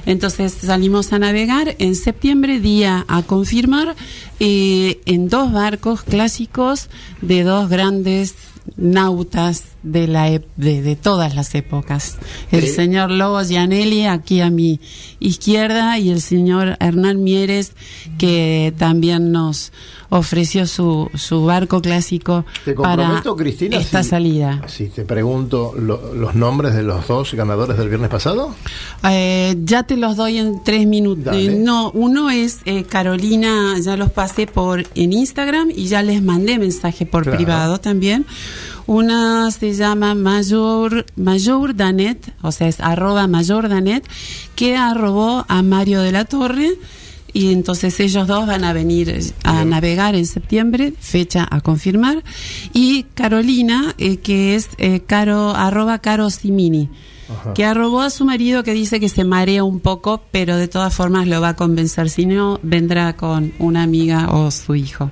Entonces 0.06 0.52
salimos 0.52 1.12
a 1.12 1.18
navegar 1.18 1.76
en 1.78 1.94
septiembre, 1.94 2.58
día 2.60 3.04
a 3.08 3.22
confirmar, 3.22 3.94
eh, 4.40 5.00
en 5.06 5.28
dos 5.28 5.52
barcos 5.52 6.02
clásicos 6.02 6.88
de 7.20 7.44
dos 7.44 7.68
grandes 7.68 8.34
nautas 8.76 9.71
de 9.82 10.06
la 10.06 10.24
de, 10.30 10.82
de 10.82 10.96
todas 10.96 11.34
las 11.34 11.54
épocas. 11.54 12.18
El 12.50 12.64
Eh. 12.64 12.66
señor 12.68 13.10
Lobos 13.10 13.48
Gianelli 13.48 14.04
aquí 14.06 14.40
a 14.40 14.50
mi 14.50 14.80
izquierda 15.20 15.98
y 15.98 16.10
el 16.10 16.20
señor 16.20 16.76
Hernán 16.80 17.22
Mieres 17.22 17.72
que 18.18 18.72
también 18.78 19.32
nos 19.32 19.72
ofreció 20.10 20.66
su, 20.66 21.08
su 21.14 21.44
barco 21.46 21.80
clásico 21.80 22.44
Te 22.66 22.74
para 22.74 23.22
Cristina, 23.36 23.78
esta 23.78 24.02
si- 24.02 24.10
salida. 24.10 24.60
Si 24.68 24.88
te 24.88 25.04
pregunto 25.06 25.72
lo- 25.78 26.12
los 26.14 26.34
nombres 26.34 26.74
de 26.74 26.82
los 26.82 27.08
dos 27.08 27.32
ganadores 27.32 27.78
del 27.78 27.88
viernes 27.88 28.10
pasado. 28.10 28.54
Eh, 29.08 29.56
ya 29.64 29.84
te 29.84 29.96
los 29.96 30.16
doy 30.16 30.36
en 30.36 30.62
tres 30.64 30.86
minutos. 30.86 31.34
Eh, 31.34 31.56
no, 31.58 31.90
uno 31.92 32.28
es 32.30 32.58
eh, 32.66 32.84
Carolina, 32.84 33.74
ya 33.82 33.96
los 33.96 34.10
pasé 34.12 34.46
por 34.46 34.84
en 34.94 35.12
Instagram 35.14 35.70
y 35.74 35.86
ya 35.86 36.02
les 36.02 36.22
mandé 36.22 36.58
mensaje 36.58 37.06
por 37.06 37.22
Claro. 37.22 37.38
privado 37.38 37.78
también. 37.78 38.26
Una 38.86 39.50
se 39.50 39.74
llama 39.74 40.14
Mayor, 40.14 41.06
Mayor 41.16 41.76
Danet, 41.76 42.34
o 42.42 42.52
sea, 42.52 42.68
es 42.68 42.80
arroba 42.80 43.26
Mayor 43.26 43.68
Danet, 43.68 44.04
que 44.54 44.76
arrobó 44.76 45.44
a 45.48 45.62
Mario 45.62 46.02
de 46.02 46.12
la 46.12 46.24
Torre. 46.24 46.70
Y 47.34 47.52
entonces 47.52 47.98
ellos 48.00 48.26
dos 48.26 48.46
van 48.46 48.64
a 48.64 48.74
venir 48.74 49.32
a 49.42 49.64
navegar 49.64 50.14
en 50.14 50.26
septiembre, 50.26 50.92
fecha 51.00 51.48
a 51.50 51.62
confirmar. 51.62 52.22
Y 52.74 53.04
Carolina, 53.14 53.94
eh, 53.96 54.18
que 54.18 54.54
es 54.54 54.68
eh, 54.76 55.00
caro, 55.00 55.54
arroba 55.56 56.00
Caro 56.00 56.28
Simini 56.28 56.90
que 57.54 57.64
arrobó 57.64 58.00
a 58.00 58.10
su 58.10 58.24
marido 58.24 58.62
que 58.62 58.72
dice 58.72 59.00
que 59.00 59.08
se 59.08 59.24
marea 59.24 59.64
un 59.64 59.80
poco, 59.80 60.22
pero 60.30 60.56
de 60.56 60.68
todas 60.68 60.94
formas 60.94 61.26
lo 61.26 61.40
va 61.40 61.50
a 61.50 61.56
convencer. 61.56 62.10
Si 62.10 62.26
no, 62.26 62.60
vendrá 62.62 63.16
con 63.16 63.52
una 63.58 63.82
amiga 63.82 64.30
o 64.30 64.50
su 64.50 64.74
hijo. 64.74 65.10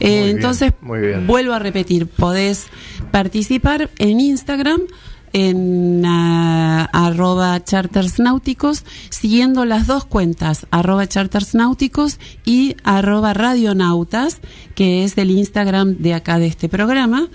Eh, 0.00 0.08
Muy 0.08 0.18
bien, 0.24 0.36
entonces, 0.36 0.72
muy 0.80 1.00
bien. 1.00 1.26
vuelvo 1.26 1.52
a 1.52 1.58
repetir, 1.58 2.06
podés 2.06 2.66
participar 3.10 3.90
en 3.98 4.20
Instagram 4.20 4.80
en 5.34 6.04
ah, 6.06 6.88
arroba 6.92 7.62
charters 7.62 8.20
náuticos 8.20 8.84
siguiendo 9.10 9.64
las 9.64 9.88
dos 9.88 10.04
cuentas 10.04 10.66
arroba 10.70 11.08
charters 11.08 11.56
náuticos 11.56 12.20
y 12.44 12.76
arroba 12.84 13.34
radionautas 13.34 14.38
que 14.76 15.02
es 15.02 15.18
el 15.18 15.32
Instagram 15.32 15.96
de 15.98 16.14
acá 16.14 16.38
de 16.38 16.46
este 16.46 16.68
programa 16.68 17.28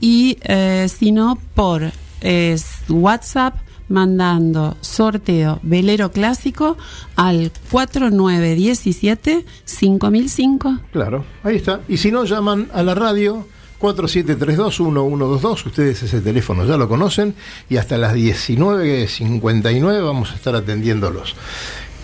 y 0.00 0.38
eh, 0.44 0.88
si 0.88 1.12
no 1.12 1.38
por 1.54 1.92
es 2.22 2.64
WhatsApp 2.88 3.56
mandando 3.88 4.76
sorteo 4.80 5.58
velero 5.62 6.10
clásico 6.12 6.78
al 7.16 7.50
4917 7.70 9.44
5005 9.64 10.78
Claro, 10.92 11.24
ahí 11.42 11.56
está. 11.56 11.80
Y 11.88 11.96
si 11.98 12.10
no, 12.10 12.24
llaman 12.24 12.68
a 12.72 12.82
la 12.82 12.94
radio 12.94 13.46
4732-1122. 13.80 15.66
Ustedes 15.66 16.02
ese 16.02 16.20
teléfono 16.20 16.64
ya 16.64 16.76
lo 16.76 16.88
conocen. 16.88 17.34
Y 17.68 17.76
hasta 17.76 17.98
las 17.98 18.14
19.59 18.14 20.04
vamos 20.04 20.30
a 20.30 20.34
estar 20.36 20.54
atendiéndolos. 20.54 21.34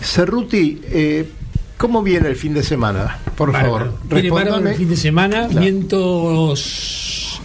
Cerruti, 0.01 0.81
eh, 0.85 1.29
¿cómo 1.77 2.03
viene 2.03 2.27
el 2.27 2.35
fin 2.35 2.53
de 2.53 2.63
semana? 2.63 3.17
Por 3.35 3.51
Bárbaro. 3.51 3.73
favor, 3.91 3.99
Viene 4.09 4.21
respóndame. 4.23 4.71
el 4.71 4.77
fin 4.77 4.89
de 4.89 4.97
semana, 4.97 5.47
Claro. 5.47 5.61
vientos 5.61 7.41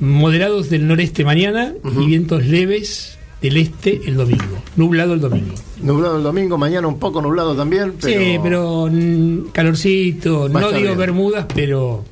moderados 0.00 0.70
del 0.70 0.88
noreste 0.88 1.24
mañana 1.24 1.74
y 1.84 2.06
vientos 2.06 2.46
leves 2.46 3.18
del 3.42 3.56
este 3.56 4.00
el 4.06 4.16
domingo. 4.16 4.62
Nublado 4.76 5.14
el 5.14 5.20
domingo. 5.20 5.54
Nublado 5.82 6.16
el 6.16 6.22
domingo, 6.22 6.58
mañana 6.58 6.88
un 6.88 6.98
poco 6.98 7.22
nublado 7.22 7.54
también. 7.54 7.94
Pero... 8.00 8.20
Sí, 8.20 8.38
pero 8.42 8.90
calorcito, 9.52 10.50
Va 10.50 10.60
no 10.60 10.68
digo 10.72 10.88
bien. 10.88 10.98
bermudas, 10.98 11.46
pero 11.54 12.04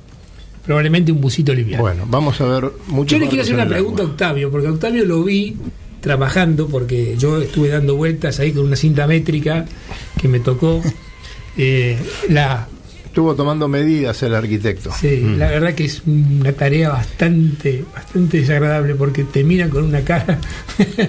probablemente 0.64 1.12
un 1.12 1.20
busito 1.20 1.54
liviano. 1.54 1.82
Bueno, 1.82 2.04
vamos 2.08 2.40
a 2.40 2.44
ver 2.46 2.70
mucho. 2.88 3.16
Yo 3.16 3.20
le 3.20 3.28
quiero 3.28 3.42
hacer 3.42 3.54
una 3.54 3.66
pregunta 3.66 4.02
a 4.02 4.06
Octavio, 4.06 4.50
porque 4.50 4.66
a 4.68 4.70
Octavio 4.70 5.04
lo 5.04 5.24
vi 5.24 5.56
trabajando, 6.00 6.68
porque 6.68 7.16
yo 7.18 7.40
estuve 7.40 7.68
dando 7.68 7.96
vueltas 7.96 8.38
ahí 8.38 8.52
con 8.52 8.66
una 8.66 8.76
cinta 8.76 9.06
métrica 9.06 9.66
que 10.20 10.28
me 10.28 10.40
tocó. 10.40 10.82
Eh, 11.56 11.98
la, 12.28 12.68
Estuvo 13.18 13.34
tomando 13.34 13.66
medidas 13.66 14.22
el 14.22 14.32
arquitecto. 14.32 14.92
sí, 14.92 15.22
Mm. 15.24 15.38
la 15.38 15.48
verdad 15.48 15.74
que 15.74 15.86
es 15.86 16.02
una 16.06 16.52
tarea 16.52 16.90
bastante, 16.90 17.84
bastante 17.92 18.38
desagradable 18.38 18.94
porque 18.94 19.24
te 19.24 19.42
miran 19.42 19.70
con 19.70 19.82
una 19.82 20.02
cara. 20.02 20.38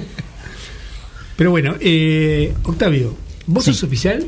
Pero 1.38 1.52
bueno, 1.52 1.76
eh, 1.80 2.52
Octavio, 2.64 3.16
vos 3.46 3.64
Sí. 3.64 3.74
sos 3.74 3.84
oficial 3.84 4.26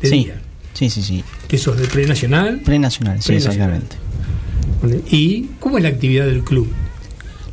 de 0.00 0.08
Sí, 0.08 0.14
día, 0.26 0.40
sí, 0.74 0.88
sí, 0.88 1.02
sí. 1.02 1.24
que 1.48 1.58
sos 1.58 1.76
de 1.76 1.88
prenacional. 1.88 2.60
Prenacional, 2.60 3.20
sí, 3.20 3.32
Prenacional. 3.32 3.82
exactamente. 3.82 5.10
¿Y 5.10 5.46
cómo 5.58 5.78
es 5.78 5.82
la 5.82 5.88
actividad 5.90 6.26
del 6.26 6.44
club? 6.44 6.68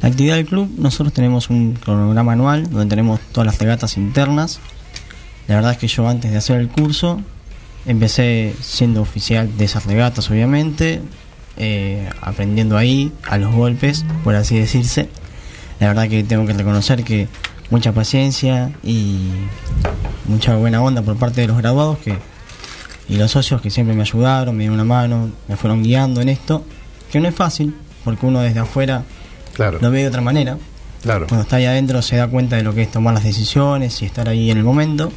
La 0.04 0.10
actividad 0.10 0.36
del 0.36 0.46
club, 0.46 0.70
nosotros 0.78 1.12
tenemos 1.12 1.50
un 1.50 1.74
cronograma 1.74 2.34
anual 2.34 2.70
donde 2.70 2.86
tenemos 2.86 3.20
todas 3.32 3.48
las 3.48 3.58
regatas 3.58 3.98
internas. 3.98 4.60
La 5.48 5.56
verdad 5.56 5.72
es 5.72 5.80
que 5.80 5.88
yo 5.88 6.08
antes 6.08 6.30
de 6.30 6.38
hacer 6.38 6.60
el 6.62 6.68
curso 6.68 7.20
empecé 7.86 8.54
siendo 8.62 9.02
oficial 9.02 9.58
de 9.58 9.66
esas 9.66 9.86
regatas, 9.86 10.30
obviamente, 10.30 11.02
eh, 11.58 12.10
aprendiendo 12.22 12.78
ahí 12.78 13.12
a 13.28 13.38
los 13.38 13.54
golpes, 13.54 14.06
por 14.24 14.36
así 14.36 14.58
decirse. 14.58 15.10
La 15.80 15.88
verdad 15.88 16.08
que 16.08 16.24
tengo 16.24 16.46
que 16.46 16.54
reconocer 16.54 17.04
que 17.04 17.28
mucha 17.70 17.92
paciencia 17.92 18.72
y 18.84 19.18
mucha 20.26 20.56
buena 20.56 20.82
onda 20.82 21.02
por 21.02 21.18
parte 21.18 21.42
de 21.42 21.48
los 21.48 21.58
graduados 21.58 21.98
que 22.00 22.16
y 23.10 23.18
los 23.18 23.32
socios 23.32 23.62
que 23.62 23.70
siempre 23.70 23.94
me 23.96 24.04
ayudaron, 24.04 24.56
me 24.56 24.64
dieron 24.64 24.76
una 24.76 24.86
mano, 24.86 25.32
me 25.50 25.58
fueron 25.58 25.84
guiando 25.84 26.22
en 26.22 26.30
esto, 26.30 26.64
que 27.12 27.20
no 27.20 27.28
es 27.28 27.36
fácil, 27.36 27.76
porque 28.06 28.26
uno 28.26 28.40
desde 28.40 28.60
afuera 28.60 29.04
Claro, 29.54 29.80
lo 29.82 29.92
ve 29.92 30.02
de 30.04 30.08
otra 30.08 30.22
manera. 30.22 30.58
claro. 31.02 31.28
Cuando 31.28 31.44
está 31.44 31.58
ahí 31.58 31.66
adentro 31.66 32.02
se 32.02 32.16
da 32.16 32.28
cuenta 32.30 32.56
de 32.56 32.64
lo 32.64 32.74
que 32.74 32.84
es 32.84 32.92
tomar 32.92 33.14
las 33.14 33.24
decisiones 33.24 34.02
y 34.02 34.06
estar 34.06 34.30
ahí 34.30 34.50
en 34.50 34.60
el 34.60 34.64
momento. 34.64 35.12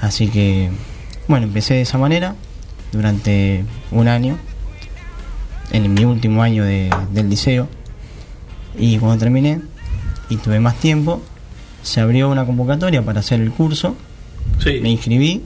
Así 0.00 0.28
que, 0.28 0.70
bueno, 1.30 1.46
empecé 1.46 1.74
de 1.74 1.82
esa 1.82 1.96
manera 1.98 2.34
durante 2.92 3.64
un 3.92 4.08
año, 4.08 4.36
en 5.72 5.94
mi 5.94 6.04
último 6.04 6.42
año 6.42 6.64
de- 6.64 6.90
del 7.12 7.28
liceo. 7.30 7.68
Y 8.78 8.98
cuando 8.98 9.18
terminé 9.18 9.60
y 10.28 10.36
tuve 10.36 10.60
más 10.60 10.76
tiempo, 10.76 11.22
se 11.82 12.00
abrió 12.00 12.28
una 12.28 12.44
convocatoria 12.46 13.02
para 13.04 13.20
hacer 13.20 13.40
el 13.40 13.50
curso. 13.52 13.96
Sí. 14.62 14.80
Me 14.82 14.90
inscribí. 14.90 15.42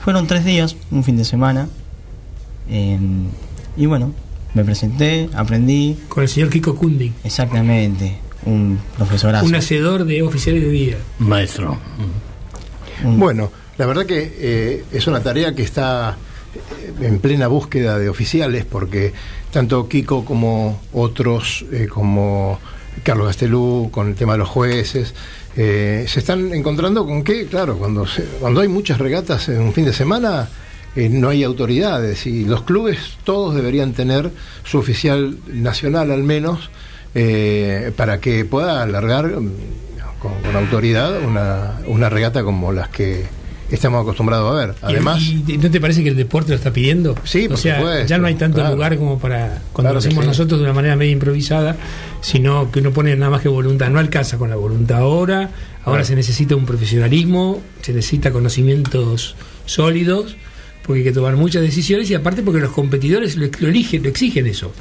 Fueron 0.00 0.26
tres 0.26 0.44
días, 0.44 0.76
un 0.90 1.02
fin 1.02 1.16
de 1.16 1.24
semana. 1.24 1.68
Eh, 2.68 2.98
y 3.76 3.86
bueno, 3.86 4.12
me 4.54 4.64
presenté, 4.64 5.28
aprendí, 5.34 5.98
Con 6.08 6.22
el 6.24 6.28
señor 6.28 6.50
Kiko 6.50 6.74
Kundi, 6.76 7.12
exactamente, 7.24 8.18
un 8.44 8.78
profesorazo. 8.96 9.46
un 9.46 9.54
hacedor 9.54 10.04
de 10.04 10.22
oficiales 10.22 10.62
de 10.62 10.68
día. 10.70 10.96
Maestro. 11.18 11.78
un- 13.04 13.18
Bueno, 13.18 13.50
la 13.78 13.86
verdad 13.86 14.06
que 14.06 14.34
eh, 14.38 14.84
es 14.92 15.06
una 15.06 15.20
tarea 15.22 15.54
que 15.54 15.62
está 15.62 16.16
eh, 16.54 17.06
en 17.06 17.18
plena 17.18 17.46
búsqueda 17.48 17.98
de 17.98 18.08
oficiales 18.08 18.64
porque 18.64 19.12
tanto 19.52 19.88
Kiko 19.88 20.24
como 20.24 20.80
otros, 20.92 21.64
eh, 21.72 21.86
como 21.88 22.58
Carlos 23.02 23.26
Gastelú, 23.26 23.90
con 23.92 24.08
el 24.08 24.14
tema 24.14 24.32
de 24.32 24.38
los 24.38 24.48
jueces, 24.48 25.14
se 25.54 26.04
están 26.04 26.52
encontrando 26.52 27.06
con 27.06 27.24
que, 27.24 27.46
claro, 27.46 27.78
cuando, 27.78 28.06
se- 28.06 28.24
cuando 28.40 28.60
hay 28.60 28.68
muchas 28.68 28.98
regatas 28.98 29.48
en 29.48 29.60
un 29.62 29.72
fin 29.72 29.86
de 29.86 29.92
semana, 29.94 30.48
no 30.96 31.28
hay 31.30 31.44
autoridades 31.44 32.26
y 32.26 32.44
los 32.44 32.62
clubes 32.62 32.98
todos 33.24 33.54
deberían 33.54 33.92
tener 33.94 34.30
su 34.64 34.78
oficial 34.78 35.38
nacional 35.46 36.10
al 36.10 36.22
menos 36.24 36.68
para 37.96 38.20
que 38.20 38.44
pueda 38.44 38.82
alargar 38.82 39.26
mm, 39.40 39.50
con, 40.20 40.32
con 40.42 40.56
autoridad 40.56 41.22
una, 41.22 41.80
una 41.86 42.08
regata 42.10 42.42
como 42.44 42.72
las 42.72 42.88
que 42.90 43.24
estamos 43.70 44.02
acostumbrados 44.02 44.50
a 44.52 44.66
ver. 44.66 44.74
Además, 44.82 45.20
¿Y, 45.22 45.44
y 45.54 45.58
no 45.58 45.70
te 45.70 45.80
parece 45.80 46.02
que 46.02 46.10
el 46.10 46.16
deporte 46.16 46.50
lo 46.50 46.56
está 46.56 46.72
pidiendo? 46.72 47.14
Sí, 47.24 47.46
o 47.46 47.50
por 47.50 47.58
sea, 47.58 47.78
supuesto, 47.78 48.06
ya 48.06 48.18
no 48.18 48.26
hay 48.26 48.34
tanto 48.34 48.58
claro. 48.58 48.74
lugar 48.74 48.96
como 48.98 49.18
para 49.18 49.62
cuando 49.72 49.90
Claro 49.90 49.92
lo 49.94 49.98
hacemos 49.98 50.24
sí. 50.24 50.28
nosotros 50.28 50.60
de 50.60 50.64
una 50.64 50.72
manera 50.74 50.96
medio 50.96 51.12
improvisada, 51.12 51.76
sino 52.20 52.70
que 52.70 52.80
uno 52.80 52.92
pone 52.92 53.14
nada 53.16 53.30
más 53.30 53.42
que 53.42 53.48
voluntad. 53.48 53.90
No 53.90 53.98
alcanza 53.98 54.38
con 54.38 54.50
la 54.50 54.56
voluntad 54.56 54.98
ahora. 54.98 55.50
Ahora 55.84 56.00
Claro. 56.00 56.04
se 56.04 56.16
necesita 56.16 56.56
un 56.56 56.66
profesionalismo, 56.66 57.62
se 57.82 57.92
necesita 57.92 58.32
conocimientos 58.32 59.36
sólidos, 59.66 60.36
porque 60.84 60.98
hay 61.00 61.04
que 61.04 61.12
tomar 61.12 61.36
muchas 61.36 61.62
decisiones 61.62 62.10
y 62.10 62.14
aparte 62.14 62.42
porque 62.42 62.60
los 62.60 62.72
competidores 62.72 63.36
lo, 63.36 63.46
lo 63.60 63.68
eligen, 63.68 64.02
lo 64.02 64.08
exigen 64.08 64.46
eso. 64.46 64.72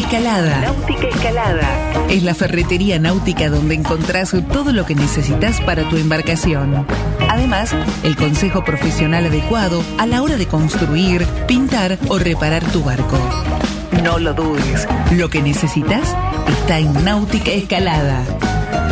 Escalada. 0.09 0.61
Náutica 0.61 1.07
Escalada. 1.07 1.67
Es 2.09 2.23
la 2.23 2.33
ferretería 2.33 2.97
náutica 2.97 3.47
donde 3.47 3.75
encontrás 3.75 4.35
todo 4.51 4.71
lo 4.71 4.83
que 4.83 4.95
necesitas 4.95 5.61
para 5.61 5.87
tu 5.87 5.97
embarcación. 5.97 6.87
Además, 7.29 7.75
el 8.01 8.15
consejo 8.15 8.65
profesional 8.65 9.27
adecuado 9.27 9.83
a 9.99 10.07
la 10.07 10.23
hora 10.23 10.37
de 10.37 10.47
construir, 10.47 11.27
pintar 11.47 11.99
o 12.07 12.17
reparar 12.17 12.63
tu 12.71 12.83
barco. 12.83 13.19
No 14.03 14.17
lo 14.17 14.33
dudes, 14.33 14.87
lo 15.11 15.29
que 15.29 15.43
necesitas 15.43 16.15
está 16.47 16.79
en 16.79 16.91
Náutica 17.05 17.51
Escalada. 17.51 18.23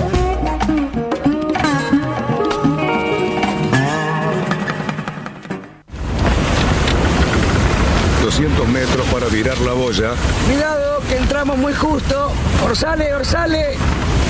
...200 8.23 8.67
metros 8.67 9.05
para 9.07 9.27
virar 9.27 9.59
la 9.59 9.73
boya. 9.73 10.11
Cuidado, 10.45 11.01
que 11.07 11.17
entramos 11.17 11.57
muy 11.57 11.73
justo. 11.73 12.31
Orsale, 12.63 13.13
orsale. 13.13 13.75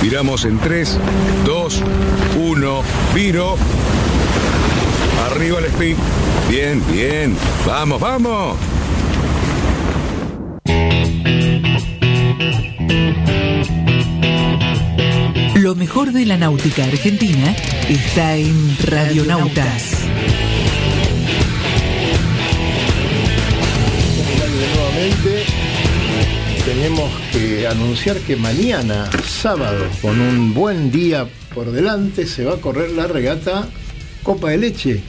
Viramos 0.02 0.44
en 0.46 0.60
3, 0.60 0.98
2, 1.46 1.82
1, 2.38 2.84
viro. 3.14 3.56
Arriba 5.30 5.60
el 5.60 5.66
speed. 5.66 5.96
Bien, 6.50 6.84
bien. 6.92 7.38
Vamos, 7.66 8.00
vamos. 8.02 8.58
Mejor 15.84 16.14
de 16.14 16.26
la 16.26 16.38
náutica 16.38 16.86
argentina 16.86 17.54
está 17.90 18.38
en 18.38 18.78
Radionautas. 18.86 20.06
nuevamente 24.48 25.44
tenemos 26.64 27.12
que 27.34 27.68
anunciar 27.68 28.18
que 28.20 28.38
mañana, 28.38 29.10
sábado, 29.28 29.86
con 30.02 30.22
un 30.22 30.54
buen 30.54 30.90
día 30.90 31.28
por 31.54 31.70
delante, 31.70 32.28
se 32.28 32.46
va 32.46 32.54
a 32.54 32.62
correr 32.62 32.92
la 32.92 33.08
regata 33.08 33.68
Copa 34.24 34.52
de 34.52 34.60
Leche, 34.60 35.02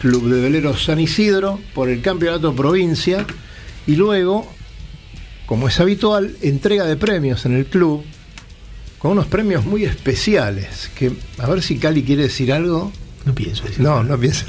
Club 0.00 0.32
de 0.32 0.42
Veleros 0.42 0.84
San 0.84 1.00
Isidro, 1.00 1.58
por 1.74 1.88
el 1.88 2.02
Campeonato 2.02 2.54
Provincia, 2.54 3.26
y 3.84 3.96
luego, 3.96 4.46
como 5.46 5.66
es 5.66 5.80
habitual, 5.80 6.36
entrega 6.40 6.84
de 6.84 6.94
premios 6.94 7.46
en 7.46 7.56
el 7.56 7.66
club, 7.66 8.04
con 9.00 9.12
unos 9.12 9.26
premios 9.26 9.64
muy 9.64 9.84
especiales, 9.84 10.90
que 10.94 11.12
a 11.38 11.48
ver 11.48 11.62
si 11.62 11.78
Cali 11.78 12.02
quiere 12.02 12.24
decir 12.24 12.52
algo. 12.52 12.92
No 13.24 13.34
pienso 13.34 13.64
decir. 13.64 13.80
No, 13.80 14.02
no 14.02 14.18
pienses. 14.18 14.46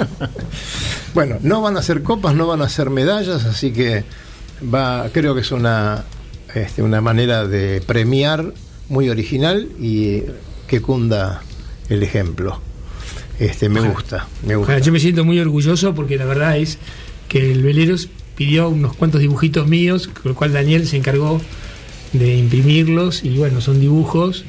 bueno, 1.14 1.36
no 1.42 1.60
van 1.60 1.76
a 1.76 1.82
ser 1.82 2.02
copas, 2.02 2.34
no 2.34 2.46
van 2.46 2.62
a 2.62 2.68
ser 2.68 2.90
medallas, 2.90 3.44
así 3.44 3.72
que 3.72 4.04
va, 4.72 5.08
creo 5.12 5.34
que 5.34 5.40
es 5.40 5.50
una, 5.50 6.04
este, 6.54 6.82
una 6.82 7.00
manera 7.00 7.46
de 7.46 7.80
premiar 7.80 8.52
muy 8.88 9.10
original 9.10 9.68
y 9.80 10.22
que 10.68 10.80
cunda 10.80 11.42
el 11.88 12.04
ejemplo. 12.04 12.60
Este, 13.40 13.68
me 13.68 13.80
gusta, 13.80 14.28
me 14.46 14.54
gusta. 14.54 14.72
Ojalá, 14.72 14.84
yo 14.84 14.92
me 14.92 15.00
siento 15.00 15.24
muy 15.24 15.40
orgulloso 15.40 15.94
porque 15.94 16.16
la 16.16 16.24
verdad 16.24 16.56
es 16.56 16.78
que 17.28 17.50
el 17.50 17.62
Veleros 17.62 18.08
pidió 18.36 18.68
unos 18.68 18.94
cuantos 18.94 19.20
dibujitos 19.20 19.66
míos, 19.66 20.08
con 20.08 20.32
lo 20.32 20.34
cual 20.36 20.52
Daniel 20.52 20.86
se 20.86 20.96
encargó 20.96 21.40
de 22.12 22.36
imprimirlos 22.36 23.22
y 23.24 23.30
bueno, 23.36 23.60
son 23.60 23.80
dibujos 23.80 24.44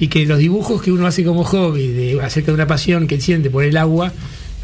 y 0.00 0.08
que 0.08 0.26
los 0.26 0.38
dibujos 0.38 0.82
que 0.82 0.90
uno 0.92 1.06
hace 1.06 1.24
como 1.24 1.44
hobby 1.44 1.88
de 1.88 2.20
acerca 2.22 2.48
de 2.50 2.54
una 2.54 2.66
pasión 2.66 3.06
que 3.06 3.20
siente 3.20 3.50
por 3.50 3.64
el 3.64 3.76
agua 3.76 4.12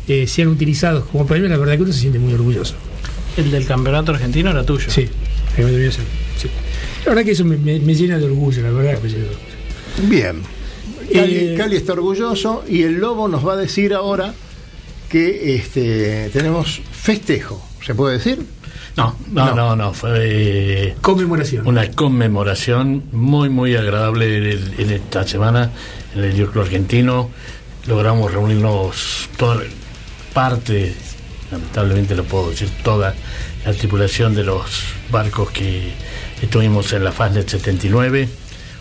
eh, 0.09 0.27
sean 0.27 0.49
utilizados 0.49 1.05
como 1.05 1.27
premio, 1.27 1.49
la 1.49 1.57
verdad 1.57 1.77
que 1.77 1.83
uno 1.83 1.93
se 1.93 2.01
siente 2.01 2.19
muy 2.19 2.35
orgulloso. 2.35 2.75
El 3.37 3.51
del 3.53 3.65
campeonato 3.65 4.11
argentino 4.13 4.51
era 4.51 4.65
tuyo. 4.65 4.91
Sí, 4.91 5.09
realmente 5.57 5.77
orgulloso, 5.87 6.01
sí. 6.41 6.49
La 7.05 7.11
verdad 7.11 7.25
que 7.25 7.31
eso 7.31 7.45
me, 7.45 7.57
me- 7.57 7.79
me 7.79 7.95
llena 7.95 8.19
de 8.19 8.25
orgullo, 8.25 8.63
la 8.63 8.71
verdad 8.71 8.97
que 8.99 9.05
me 9.05 9.09
llena 9.13 9.25
de 9.25 9.31
orgullo. 9.31 10.09
Bien. 10.11 10.43
Cali, 11.13 11.37
Eh, 11.37 11.55
Cali 11.57 11.77
está 11.77 11.93
orgulloso 11.93 12.65
y 12.69 12.83
el 12.83 12.95
Lobo 12.95 13.29
nos 13.29 13.47
va 13.47 13.53
a 13.53 13.57
decir 13.57 13.95
ahora 13.95 14.35
que 15.09 15.55
este, 15.57 16.31
tenemos 16.33 16.81
festejo, 16.93 17.65
¿se 17.85 17.95
puede 17.95 18.19
decir? 18.19 18.39
No, 18.97 19.17
no, 19.29 19.55
no, 19.55 19.77
no, 19.77 19.95
fue 19.95 20.95
conmemoración. 21.01 21.67
una 21.67 21.91
conmemoración 21.93 23.05
muy, 23.13 23.49
muy 23.49 23.77
agradable 23.77 24.37
en, 24.39 24.45
el- 24.45 24.75
en 24.79 24.91
esta 24.91 25.27
semana 25.27 25.71
en 26.15 26.25
el 26.25 26.35
Club 26.49 26.65
Argentino. 26.65 27.31
Logramos 27.87 28.33
reunirnos 28.33 29.29
toda 29.39 29.63
parte, 30.35 30.95
lamentablemente 31.51 32.15
lo 32.15 32.25
puedo 32.25 32.51
decir, 32.51 32.69
toda 32.83 33.15
la 33.65 33.73
tripulación 33.73 34.35
de 34.35 34.45
los 34.45 34.63
barcos 35.11 35.51
que 35.51 35.93
estuvimos 36.43 36.93
en 36.93 37.05
la 37.05 37.13
Fastnet 37.13 37.49
79, 37.49 38.29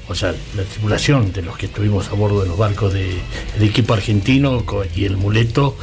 o 0.09 0.15
sea, 0.15 0.33
la 0.55 0.63
tripulación 0.63 1.31
de 1.31 1.41
los 1.43 1.57
que 1.57 1.67
estuvimos 1.67 2.09
a 2.09 2.13
bordo 2.13 2.41
de 2.41 2.47
los 2.47 2.57
barcos 2.57 2.93
del 2.93 3.19
equipo 3.61 3.93
argentino 3.93 4.63
y 4.95 5.05
el 5.05 5.17
muleto, 5.17 5.77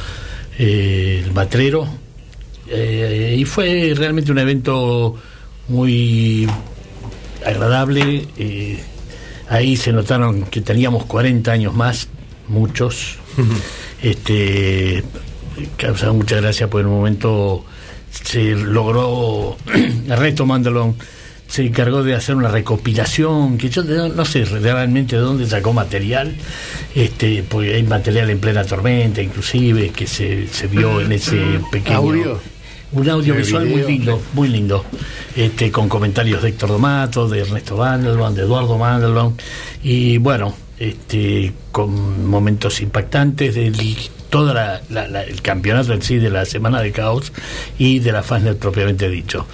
eh, 0.59 1.21
el 1.25 1.31
matrero, 1.33 1.87
eh, 2.69 3.35
y 3.37 3.45
fue 3.45 3.93
realmente 3.95 4.31
un 4.31 4.39
evento 4.39 5.15
muy 5.67 6.47
agradable. 7.45 8.27
eh, 8.37 8.79
ahí 9.49 9.77
se 9.77 9.93
notaron 9.93 10.43
que 10.43 10.61
teníamos 10.61 11.05
40 11.05 11.51
años 11.51 11.73
más, 11.73 12.07
muchos. 12.47 13.17
este 14.01 15.03
causa 15.75 16.11
mucha 16.11 16.35
gracia 16.37 16.69
porque 16.69 16.81
en 16.81 16.87
un 16.87 16.97
momento 16.97 17.65
se 18.11 18.55
logró 18.55 19.57
Ernesto 20.07 20.45
Mandalón 20.45 20.95
se 21.47 21.65
encargó 21.65 22.03
de 22.03 22.13
hacer 22.13 22.35
una 22.35 22.49
recopilación 22.49 23.57
que 23.57 23.69
yo 23.69 23.83
no, 23.83 24.09
no 24.09 24.25
sé 24.25 24.45
realmente 24.45 25.15
de 25.15 25.21
dónde 25.21 25.47
sacó 25.47 25.73
material 25.73 26.35
este 26.93 27.43
porque 27.47 27.75
hay 27.75 27.83
material 27.83 28.29
en 28.29 28.39
plena 28.39 28.63
tormenta 28.63 29.21
inclusive 29.21 29.89
que 29.89 30.05
se, 30.05 30.47
se 30.47 30.67
vio 30.67 31.01
en 31.01 31.11
ese 31.13 31.41
pequeño 31.71 31.97
Audio. 31.97 32.56
Un 32.91 33.09
audiovisual 33.09 33.65
muy 33.65 33.83
lindo, 33.83 34.21
muy 34.33 34.47
lindo, 34.47 34.85
este, 35.35 35.71
con 35.71 35.89
comentarios 35.89 36.41
de 36.41 36.49
Héctor 36.49 36.69
Domato, 36.69 37.27
de 37.27 37.41
Ernesto 37.41 37.77
Mandelbaum, 37.77 38.33
de 38.33 38.41
Eduardo 38.43 38.77
Mandelbaum, 38.77 39.35
y 39.83 40.17
bueno, 40.17 40.53
este, 40.79 41.53
con 41.71 42.27
momentos 42.27 42.81
impactantes 42.81 43.55
de 43.55 43.71
todo 44.29 44.53
el 44.89 45.41
campeonato 45.41 45.93
en 45.93 46.01
sí 46.01 46.17
de 46.17 46.29
la 46.29 46.45
Semana 46.45 46.81
de 46.81 46.91
Caos 46.91 47.31
y 47.77 47.99
de 47.99 48.11
la 48.11 48.23
Fastnet 48.23 48.57
propiamente 48.57 49.09
dicho. 49.09 49.45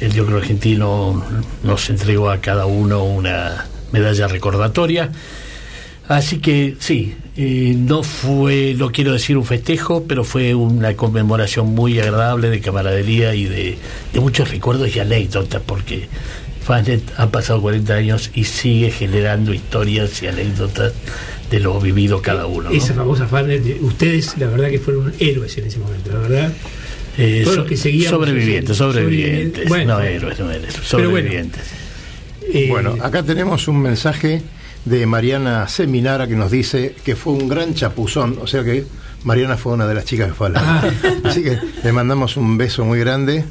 El 0.00 0.12
Diocro 0.12 0.38
Argentino 0.38 1.22
nos 1.62 1.90
entregó 1.90 2.30
a 2.30 2.40
cada 2.40 2.66
uno 2.66 3.04
una 3.04 3.66
medalla 3.92 4.28
recordatoria. 4.28 5.10
Así 6.08 6.38
que 6.38 6.76
sí, 6.80 7.16
eh, 7.42 7.74
no 7.74 8.02
fue, 8.02 8.74
no 8.76 8.92
quiero 8.92 9.12
decir 9.14 9.38
un 9.38 9.46
festejo, 9.46 10.04
pero 10.06 10.24
fue 10.24 10.54
una 10.54 10.94
conmemoración 10.94 11.68
muy 11.74 11.98
agradable 11.98 12.50
de 12.50 12.60
camaradería 12.60 13.34
y 13.34 13.44
de, 13.44 13.78
de 14.12 14.20
muchos 14.20 14.50
recuerdos 14.50 14.94
y 14.94 14.98
anécdotas, 15.00 15.62
porque 15.64 16.06
Fastnet 16.62 17.02
ha 17.16 17.30
pasado 17.30 17.62
40 17.62 17.94
años 17.94 18.30
y 18.34 18.44
sigue 18.44 18.90
generando 18.90 19.54
historias 19.54 20.22
y 20.22 20.26
anécdotas 20.26 20.92
de 21.50 21.60
lo 21.60 21.80
vivido 21.80 22.20
cada 22.20 22.44
uno. 22.46 22.68
¿no? 22.68 22.76
Esa 22.76 22.92
famosa 22.92 23.24
de 23.42 23.78
ustedes, 23.80 24.36
la 24.36 24.46
verdad 24.48 24.68
que 24.68 24.78
fueron 24.78 25.12
héroes 25.18 25.56
en 25.56 25.64
ese 25.66 25.78
momento, 25.78 26.12
la 26.12 26.18
verdad. 26.18 26.52
Eh, 27.16 27.40
Todos 27.42 27.54
so- 27.54 27.60
los 27.62 27.68
que 27.70 27.76
seguíamos, 27.78 28.10
sobrevivientes, 28.20 28.76
sobrevivientes, 28.76 29.66
bueno. 29.68 29.94
no 29.98 30.00
héroes, 30.04 30.38
no 30.38 30.50
héroes, 30.50 30.74
Pero 30.74 31.10
bueno. 31.10 31.18
sobrevivientes. 31.18 31.62
Eh, 32.52 32.66
Bueno, 32.68 32.96
acá 33.00 33.22
tenemos 33.22 33.66
un 33.66 33.80
mensaje 33.80 34.42
de 34.84 35.06
Mariana 35.06 35.68
Seminara 35.68 36.26
que 36.26 36.34
nos 36.36 36.50
dice 36.50 36.94
que 37.04 37.16
fue 37.16 37.32
un 37.34 37.48
gran 37.48 37.74
chapuzón, 37.74 38.38
o 38.42 38.46
sea 38.46 38.64
que 38.64 38.84
Mariana 39.24 39.56
fue 39.56 39.72
una 39.74 39.86
de 39.86 39.94
las 39.94 40.04
chicas 40.04 40.28
que 40.28 40.34
fue 40.34 40.46
a 40.48 40.50
la- 40.50 40.60
Ah. 40.80 40.90
Así 41.24 41.42
que 41.42 41.58
le 41.84 41.92
mandamos 41.92 42.36
un 42.36 42.56
beso 42.56 42.84
muy 42.84 42.98
grande 42.98 43.44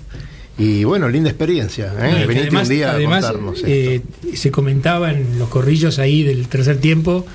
y 0.57 0.83
bueno, 0.83 1.07
linda 1.07 1.29
experiencia. 1.29 1.93
¿eh? 1.99 2.25
Venite 2.27 2.47
además, 2.47 2.63
un 2.63 2.69
día 2.75 2.91
además, 2.91 3.23
a 3.25 3.31
contarnos 3.33 3.63
eh, 3.65 4.01
se 4.33 4.51
comentaba 4.51 5.11
en 5.11 5.37
los 5.39 5.47
corrillos 5.49 5.99
ahí 5.99 6.23
del 6.23 6.47
tercer 6.47 6.77
tiempo 6.77 7.25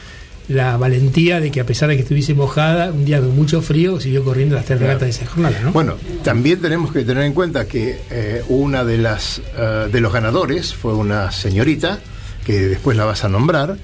la 0.48 0.76
valentía 0.76 1.40
de 1.40 1.50
que 1.50 1.60
a 1.60 1.64
pesar 1.64 1.88
de 1.88 1.96
que 1.96 2.02
estuviese 2.02 2.34
mojada, 2.34 2.90
un 2.92 3.06
día 3.06 3.18
con 3.20 3.34
mucho 3.34 3.62
frío, 3.62 3.98
siguió 3.98 4.22
corriendo 4.24 4.54
las 4.56 4.66
tres 4.66 4.78
regatas 4.78 5.00
de 5.02 5.08
esa 5.10 5.24
jornada, 5.26 5.58
¿no? 5.62 5.72
Bueno, 5.72 5.94
también 6.22 6.60
tenemos 6.60 6.92
que 6.92 7.02
tener 7.02 7.24
en 7.24 7.32
cuenta 7.32 7.66
que 7.66 7.98
eh, 8.10 8.42
una 8.48 8.84
de 8.84 8.98
las 8.98 9.40
eh, 9.56 9.88
de 9.90 10.00
los 10.02 10.12
ganadores 10.12 10.74
fue 10.74 10.92
una 10.92 11.30
señorita 11.32 12.00
que 12.44 12.60
después 12.68 12.96
la 12.96 13.04
vas 13.04 13.24
a 13.24 13.28
nombrar 13.28 13.76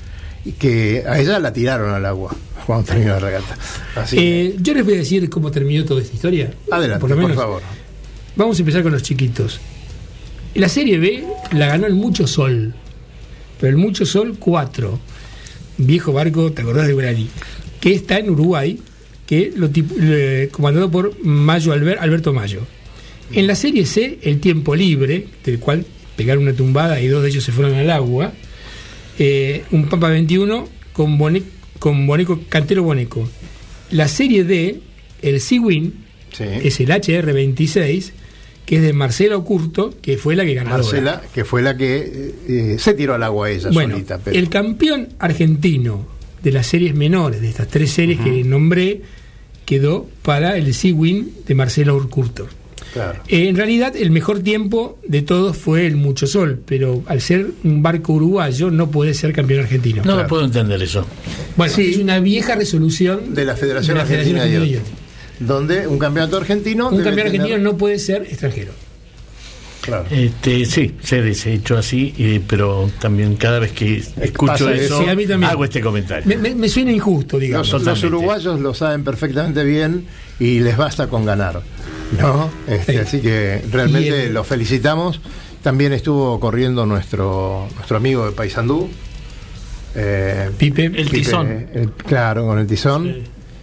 y 0.44 0.52
que 0.52 1.04
a 1.06 1.18
ella 1.20 1.38
la 1.38 1.52
tiraron 1.52 1.92
al 1.92 2.04
agua 2.06 2.34
cuando 2.66 2.86
terminó 2.86 3.12
la 3.14 3.20
regata. 3.20 3.56
Así 3.96 4.16
que, 4.16 4.46
Eh, 4.46 4.56
yo 4.60 4.74
les 4.74 4.84
voy 4.84 4.94
a 4.94 4.98
decir 4.98 5.28
cómo 5.30 5.50
terminó 5.50 5.84
toda 5.84 6.02
esta 6.02 6.14
historia. 6.14 6.52
adelante, 6.70 7.00
por 7.00 7.10
por, 7.10 7.16
lo 7.18 7.22
menos. 7.28 7.36
favor. 7.36 7.62
Vamos 8.36 8.56
a 8.58 8.60
empezar 8.62 8.82
con 8.82 8.92
los 8.92 9.02
chiquitos. 9.02 9.60
La 10.54 10.68
Serie 10.68 10.98
B 10.98 11.24
la 11.52 11.66
ganó 11.66 11.86
el 11.86 11.94
Mucho 11.94 12.26
Sol, 12.26 12.74
pero 13.60 13.70
el 13.70 13.76
Mucho 13.76 14.04
Sol 14.06 14.36
4, 14.38 14.98
viejo 15.78 16.12
barco, 16.12 16.52
¿te 16.52 16.62
acordás 16.62 16.86
de 16.86 16.92
Guarani? 16.92 17.28
Que 17.80 17.92
está 17.94 18.18
en 18.18 18.30
Uruguay, 18.30 18.78
que 19.26 19.52
lo 19.56 19.68
le- 19.68 20.48
comandado 20.48 20.90
por 20.90 21.22
Mayo 21.24 21.72
Alber- 21.72 21.98
Alberto 22.00 22.32
Mayo. 22.32 22.60
En 23.32 23.46
la 23.46 23.54
Serie 23.54 23.86
C, 23.86 24.18
el 24.22 24.40
tiempo 24.40 24.74
libre, 24.74 25.28
del 25.44 25.60
cual 25.60 25.84
pegaron 26.16 26.42
una 26.42 26.52
tumbada 26.52 27.00
y 27.00 27.06
dos 27.06 27.22
de 27.22 27.28
ellos 27.28 27.44
se 27.44 27.52
fueron 27.52 27.74
al 27.74 27.88
agua, 27.90 28.32
eh, 29.20 29.64
un 29.70 29.88
Pampa 29.88 30.08
21 30.08 30.66
con, 30.94 31.18
Bone- 31.18 31.42
con 31.78 32.06
Boneco, 32.06 32.40
Cantero 32.48 32.82
Boneco. 32.82 33.28
La 33.92 34.08
Serie 34.08 34.44
D, 34.44 34.80
el 35.22 35.40
Sea-Win, 35.40 36.06
Sí. 36.32 36.44
es 36.62 36.80
el 36.80 36.88
HR26, 36.90 38.12
que 38.64 38.76
es 38.76 38.82
de 38.82 38.92
Marcela 38.92 39.36
Ocurto, 39.36 39.92
que 40.00 40.16
fue 40.16 40.36
la 40.36 40.44
que 40.44 40.54
ganó. 40.54 40.70
Marcela, 40.70 41.20
que 41.34 41.44
fue 41.44 41.60
la 41.60 41.76
que 41.76 42.32
eh, 42.48 42.76
se 42.78 42.94
tiró 42.94 43.14
al 43.14 43.22
agua 43.24 43.50
ella 43.50 43.70
Bueno, 43.72 43.94
solita. 43.94 44.18
Pero, 44.18 44.38
el 44.38 44.48
campeón 44.48 45.08
argentino 45.18 46.06
de 46.42 46.52
las 46.52 46.66
series 46.68 46.94
menores, 46.94 47.40
de 47.40 47.48
estas 47.48 47.68
tres 47.68 47.90
series 47.90 48.20
que 48.20 48.44
nombré, 48.44 49.02
quedó 49.66 50.08
para 50.22 50.56
el 50.56 50.72
Sea-Win 50.72 51.32
de 51.46 51.54
Marcela 51.54 51.92
Ocurto. 51.94 52.48
Claro. 52.92 53.20
Eh, 53.28 53.48
en 53.48 53.56
realidad, 53.56 53.94
el 53.96 54.10
mejor 54.10 54.40
tiempo 54.40 54.98
de 55.06 55.22
todos 55.22 55.56
fue 55.56 55.86
el 55.86 55.96
Mucho 55.96 56.26
Sol, 56.26 56.60
pero 56.66 57.02
al 57.06 57.20
ser 57.20 57.46
un 57.64 57.82
barco 57.82 58.12
uruguayo 58.14 58.70
no 58.70 58.90
puede 58.90 59.14
ser 59.14 59.32
campeón 59.32 59.60
argentino. 59.60 60.02
No 60.04 60.26
puedo 60.26 60.44
entender 60.44 60.82
eso. 60.82 61.06
Bueno, 61.56 61.72
es 61.76 61.96
una 61.98 62.20
vieja 62.20 62.54
resolución 62.54 63.34
De 63.34 63.44
la 63.44 63.56
Federación 63.56 63.94
de 63.96 64.00
la 64.02 64.06
Federación 64.06 64.36
Argentina 64.38 64.60
de 64.60 64.64
Argentina 64.66 64.82
de. 65.38 65.44
Donde 65.46 65.86
un 65.86 65.98
campeonato 65.98 66.36
argentino. 66.36 66.88
Un 66.88 66.96
campeón 66.96 67.14
tener- 67.14 67.26
argentino 67.26 67.58
no 67.58 67.76
puede 67.76 67.98
ser 67.98 68.22
extranjero. 68.22 68.72
Claro. 69.80 70.04
Este, 70.10 70.66
sí, 70.66 70.94
se 71.02 71.16
ha 71.20 71.26
hecho 71.26 71.78
así, 71.78 72.12
eh, 72.18 72.42
pero 72.46 72.90
también 73.00 73.36
cada 73.36 73.58
vez 73.58 73.72
que 73.72 73.96
escucho 74.20 74.52
pasa 74.52 74.74
eso, 74.74 74.96
eso. 74.96 75.02
Sí, 75.04 75.08
a 75.08 75.14
mí 75.16 75.26
también. 75.26 75.50
hago 75.50 75.64
este 75.64 75.80
comentario. 75.80 76.26
Me, 76.26 76.36
me- 76.36 76.54
me 76.54 76.68
suena 76.68 76.92
injusto, 76.92 77.38
digamos. 77.38 77.72
Los, 77.72 77.82
los 77.84 78.04
uruguayos 78.04 78.60
lo 78.60 78.74
saben 78.74 79.02
perfectamente 79.04 79.64
bien 79.64 80.04
y 80.38 80.60
les 80.60 80.76
basta 80.76 81.06
con 81.08 81.24
ganar. 81.24 81.62
¿No? 82.18 82.50
Este, 82.66 82.92
Sí. 82.92 82.98
Así 82.98 83.20
que 83.20 83.62
realmente 83.70 84.26
el- 84.26 84.34
los 84.34 84.46
felicitamos. 84.46 85.20
También 85.62 85.92
estuvo 85.92 86.40
corriendo 86.40 86.86
nuestro, 86.86 87.68
nuestro 87.74 87.96
amigo 87.98 88.26
de 88.26 88.32
Paysandú. 88.32 88.88
eh, 89.94 90.50
Pipe, 90.56 90.86
El 90.86 91.10
tizón. 91.10 91.66
el- 91.74 91.90
claro, 91.90 92.46
con 92.46 92.58
el 92.58 92.66
tizón. 92.66 93.04
Sí. 93.04 93.22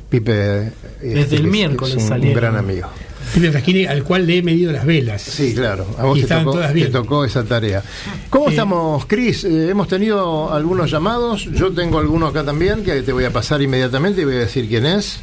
Pipe. 0.10 0.34
eh, 0.34 0.72
Desde 1.02 1.36
el 1.38 1.46
es- 1.46 1.52
miércoles 1.52 1.96
es 1.96 2.04
un 2.04 2.10
salieron. 2.10 2.36
gran 2.42 2.56
amigo. 2.56 2.88
Pipe 3.34 3.52
Fraschini, 3.52 3.86
al 3.86 4.04
cual 4.04 4.26
le 4.26 4.38
he 4.38 4.42
medido 4.42 4.72
las 4.72 4.86
velas. 4.86 5.22
Sí, 5.22 5.54
claro. 5.54 5.86
A 5.98 6.04
vos 6.06 6.18
Y 6.18 6.22
te 6.22 6.26
estaban 6.26 6.46
tocó, 6.46 6.56
todas 6.58 6.70
te 6.70 6.74
bien. 6.76 6.92
tocó 6.94 7.26
esa 7.26 7.44
tarea. 7.44 7.84
¿Cómo 8.30 8.48
Eh, 8.48 8.52
estamos, 8.52 9.06
Cris? 9.06 9.44
Eh, 9.44 9.70
hemos 9.70 9.88
tenido 9.90 10.54
algunos 10.54 10.90
llamados. 10.90 11.46
Yo 11.54 11.72
tengo 11.74 12.00
alguno 12.00 12.28
acá 12.28 12.44
también 12.46 12.84
que 12.84 13.02
te 13.02 13.12
voy 13.12 13.26
a 13.26 13.32
pasar 13.34 13.62
inmediatamente 13.62 14.22
y 14.22 14.26
voy 14.26 14.36
a 14.36 14.40
decir 14.40 14.68
quién 14.70 14.86
es. 14.86 15.20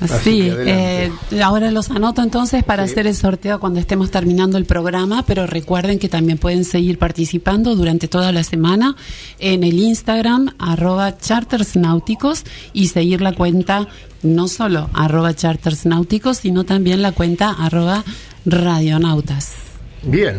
Así 0.00 0.42
Sí, 0.42 0.50
eh, 0.50 1.10
ahora 1.42 1.70
los 1.70 1.90
anoto 1.90 2.22
entonces 2.22 2.62
para 2.62 2.84
hacer 2.84 3.06
el 3.06 3.14
sorteo 3.14 3.58
cuando 3.58 3.80
estemos 3.80 4.10
terminando 4.10 4.58
el 4.58 4.64
programa, 4.64 5.24
pero 5.26 5.46
recuerden 5.46 5.98
que 5.98 6.08
también 6.08 6.38
pueden 6.38 6.64
seguir 6.64 6.98
participando 6.98 7.74
durante 7.74 8.08
toda 8.08 8.30
la 8.32 8.44
semana 8.44 8.96
en 9.38 9.64
el 9.64 9.78
Instagram 9.78 10.54
arroba 10.58 11.18
chartersnáuticos 11.18 12.44
y 12.72 12.88
seguir 12.88 13.20
la 13.20 13.32
cuenta 13.32 13.88
no 14.22 14.48
solo 14.48 14.90
arroba 14.94 15.34
chartersnáuticos, 15.34 16.38
sino 16.38 16.64
también 16.64 17.02
la 17.02 17.12
cuenta 17.12 17.50
arroba 17.50 18.04
radionautas. 18.44 19.54
Bien. 20.02 20.36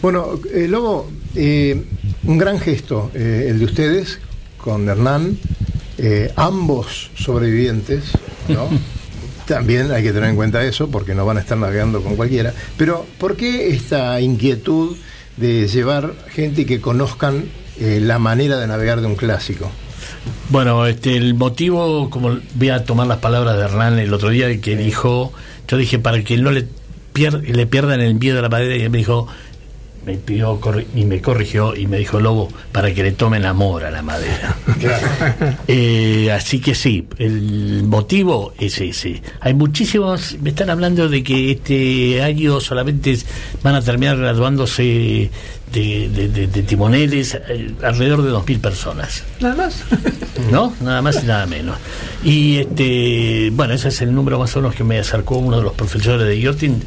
Bueno, 0.00 0.38
eh, 0.52 0.68
Lobo, 0.68 1.10
eh, 1.34 1.84
un 2.24 2.38
gran 2.38 2.60
gesto 2.60 3.10
eh, 3.14 3.46
el 3.48 3.58
de 3.58 3.64
ustedes 3.64 4.18
con 4.58 4.88
Hernán, 4.88 5.38
eh, 5.96 6.32
ambos 6.36 7.10
sobrevivientes, 7.16 8.04
¿no? 8.48 8.68
También 9.48 9.90
hay 9.90 10.02
que 10.02 10.12
tener 10.12 10.28
en 10.28 10.36
cuenta 10.36 10.62
eso 10.62 10.88
porque 10.90 11.14
no 11.14 11.24
van 11.24 11.38
a 11.38 11.40
estar 11.40 11.56
navegando 11.56 12.02
con 12.02 12.16
cualquiera. 12.16 12.52
Pero, 12.76 13.06
¿por 13.18 13.34
qué 13.36 13.70
esta 13.70 14.20
inquietud 14.20 14.96
de 15.38 15.66
llevar 15.66 16.12
gente 16.28 16.66
que 16.66 16.80
conozcan 16.80 17.44
eh, 17.80 17.98
la 18.02 18.18
manera 18.18 18.58
de 18.58 18.66
navegar 18.66 19.00
de 19.00 19.06
un 19.06 19.16
clásico? 19.16 19.70
Bueno, 20.50 20.86
este, 20.86 21.16
el 21.16 21.34
motivo, 21.34 22.10
como 22.10 22.38
voy 22.54 22.68
a 22.68 22.84
tomar 22.84 23.06
las 23.06 23.18
palabras 23.18 23.56
de 23.56 23.62
Hernán 23.64 23.98
el 23.98 24.12
otro 24.12 24.28
día, 24.30 24.60
que 24.60 24.76
dijo, 24.76 25.32
yo 25.66 25.76
dije, 25.76 25.98
para 25.98 26.22
que 26.22 26.36
no 26.38 26.50
le, 26.50 26.66
pier- 27.14 27.42
le 27.42 27.66
pierdan 27.66 28.00
el 28.00 28.14
miedo 28.14 28.38
a 28.38 28.42
la 28.42 28.48
madera, 28.48 28.76
y 28.76 28.82
él 28.82 28.90
me 28.90 28.98
dijo, 28.98 29.28
me 30.04 30.16
pidió 30.16 30.58
y 30.94 31.04
me 31.04 31.20
corrigió 31.20 31.76
y 31.76 31.86
me 31.86 31.98
dijo, 31.98 32.20
Lobo, 32.20 32.48
para 32.72 32.92
que 32.94 33.02
le 33.02 33.12
tomen 33.12 33.44
amor 33.44 33.84
a 33.84 33.90
la 33.90 34.02
madera. 34.02 34.56
Eh, 35.66 36.30
así 36.32 36.60
que 36.60 36.74
sí, 36.74 37.06
el 37.18 37.82
motivo 37.84 38.54
es 38.58 38.80
ese. 38.80 39.22
Hay 39.40 39.54
muchísimos, 39.54 40.36
me 40.40 40.50
están 40.50 40.70
hablando 40.70 41.08
de 41.08 41.22
que 41.22 41.52
este 41.52 42.22
año 42.22 42.60
solamente 42.60 43.18
van 43.62 43.74
a 43.74 43.82
terminar 43.82 44.16
graduándose 44.16 45.30
de, 45.72 46.08
de- 46.08 46.28
de- 46.28 46.46
de 46.46 46.62
timoneles 46.62 47.34
eh, 47.48 47.72
alrededor 47.82 48.22
de 48.22 48.30
2.000 48.30 48.60
personas. 48.60 49.24
Nada 49.40 49.54
más. 49.56 49.82
¿no? 50.50 50.72
Nada 50.80 51.02
más 51.02 51.22
y 51.22 51.26
nada 51.26 51.46
menos. 51.46 51.76
Y 52.24 52.56
este, 52.58 53.50
bueno, 53.52 53.74
ese 53.74 53.88
es 53.88 54.00
el 54.02 54.14
número 54.14 54.38
más 54.38 54.54
o 54.56 54.60
menos 54.60 54.74
que 54.74 54.84
me 54.84 54.98
acercó 54.98 55.36
uno 55.38 55.58
de 55.58 55.62
los 55.64 55.74
profesores 55.74 56.26
de 56.26 56.40
Yachting, 56.40 56.80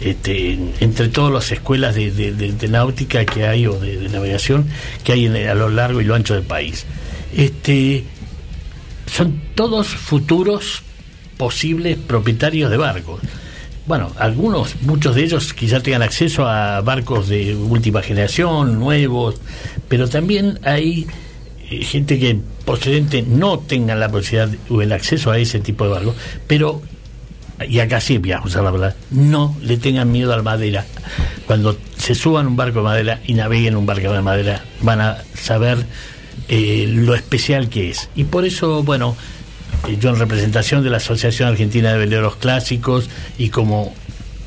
este, 0.00 0.52
en- 0.52 0.72
entre 0.80 1.08
todas 1.08 1.32
las 1.32 1.50
escuelas 1.50 1.94
de, 1.94 2.10
de- 2.12 2.68
náutica 2.68 3.24
que 3.24 3.46
hay 3.46 3.66
o 3.66 3.78
de, 3.80 3.96
de 3.98 4.08
navegación 4.08 4.66
que 5.04 5.12
hay 5.12 5.26
en- 5.26 5.36
a 5.48 5.54
lo 5.54 5.68
largo 5.70 6.00
y 6.00 6.04
lo 6.04 6.14
ancho 6.14 6.34
del 6.34 6.44
país. 6.44 6.84
Este, 7.36 8.04
son 9.12 9.40
todos 9.54 9.88
futuros 9.88 10.82
posibles 11.36 11.96
propietarios 11.96 12.70
de 12.70 12.76
barcos. 12.76 13.20
Bueno, 13.88 14.12
algunos, 14.18 14.82
muchos 14.82 15.14
de 15.14 15.24
ellos 15.24 15.54
quizá 15.54 15.80
tengan 15.80 16.02
acceso 16.02 16.46
a 16.46 16.82
barcos 16.82 17.26
de 17.28 17.56
última 17.56 18.02
generación, 18.02 18.78
nuevos, 18.78 19.36
pero 19.88 20.06
también 20.10 20.58
hay 20.62 21.06
eh, 21.70 21.82
gente 21.82 22.18
que 22.18 22.38
posiblemente 22.66 23.22
no 23.22 23.60
tengan 23.60 23.98
la 23.98 24.10
posibilidad 24.10 24.50
o 24.68 24.82
el 24.82 24.92
acceso 24.92 25.30
a 25.30 25.38
ese 25.38 25.60
tipo 25.60 25.84
de 25.84 25.90
barcos, 25.90 26.16
pero, 26.46 26.82
y 27.66 27.78
acá 27.78 27.98
sí 27.98 28.18
voy 28.18 28.32
a 28.32 28.42
usar 28.42 28.62
la 28.62 28.72
palabra, 28.72 28.96
no 29.10 29.56
le 29.62 29.78
tengan 29.78 30.12
miedo 30.12 30.34
a 30.34 30.42
madera. 30.42 30.84
Cuando 31.46 31.74
se 31.96 32.14
suban 32.14 32.46
un 32.46 32.56
barco 32.56 32.80
de 32.80 32.84
madera 32.84 33.20
y 33.24 33.32
naveguen 33.32 33.74
un 33.74 33.86
barco 33.86 34.12
de 34.12 34.20
madera, 34.20 34.62
van 34.82 35.00
a 35.00 35.24
saber 35.32 35.78
eh, 36.48 36.84
lo 36.88 37.14
especial 37.14 37.70
que 37.70 37.88
es. 37.88 38.10
Y 38.14 38.24
por 38.24 38.44
eso, 38.44 38.82
bueno, 38.82 39.16
yo 40.00 40.10
en 40.10 40.16
representación 40.16 40.82
de 40.82 40.90
la 40.90 40.98
Asociación 40.98 41.48
Argentina 41.48 41.92
de 41.92 41.98
Veleros 41.98 42.36
Clásicos 42.36 43.08
y 43.38 43.50
como 43.50 43.94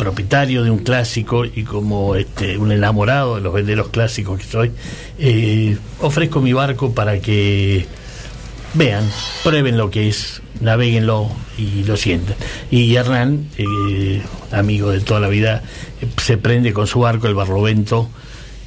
propietario 0.02 0.64
de 0.64 0.72
un 0.72 0.80
clásico 0.80 1.46
y 1.46 1.64
como 1.64 2.16
este, 2.16 2.58
un 2.58 2.72
enamorado 2.72 3.36
de 3.36 3.42
los 3.42 3.54
veleros 3.54 3.90
clásicos 3.90 4.40
que 4.40 4.46
soy, 4.46 4.72
eh, 5.20 5.78
ofrezco 6.00 6.42
mi 6.42 6.54
barco 6.54 6.94
para 6.94 7.20
que 7.20 7.86
vean, 8.74 9.08
prueben 9.44 9.78
lo 9.78 9.92
que 9.92 10.08
es, 10.08 10.42
naveguenlo 10.60 11.30
y 11.56 11.84
lo 11.84 11.98
sientan. 11.98 12.36
Y 12.72 12.96
Hernán, 12.96 13.48
eh, 13.60 14.24
amigo 14.52 14.90
de 14.90 15.02
toda 15.02 15.20
la 15.20 15.28
vida, 15.28 15.62
se 16.18 16.38
prende 16.38 16.74
con 16.74 16.88
su 16.88 17.02
barco, 17.02 17.28
el 17.28 17.36
Barlovento 17.36 18.10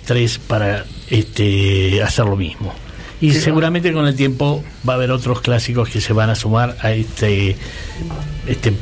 3, 0.06 0.38
para 0.38 0.84
este, 1.10 2.00
hacer 2.02 2.26
lo 2.26 2.36
mismo. 2.36 2.72
Y 3.20 3.32
seguramente 3.32 3.92
con 3.92 4.06
el 4.06 4.16
tiempo 4.16 4.62
va 4.86 4.94
a 4.94 4.96
haber 4.96 5.10
otros 5.10 5.40
clásicos 5.40 5.88
que 5.88 6.00
se 6.00 6.12
van 6.12 6.30
a 6.30 6.34
sumar 6.34 6.76
a 6.80 6.92
este, 6.92 7.56
este, 8.46 8.72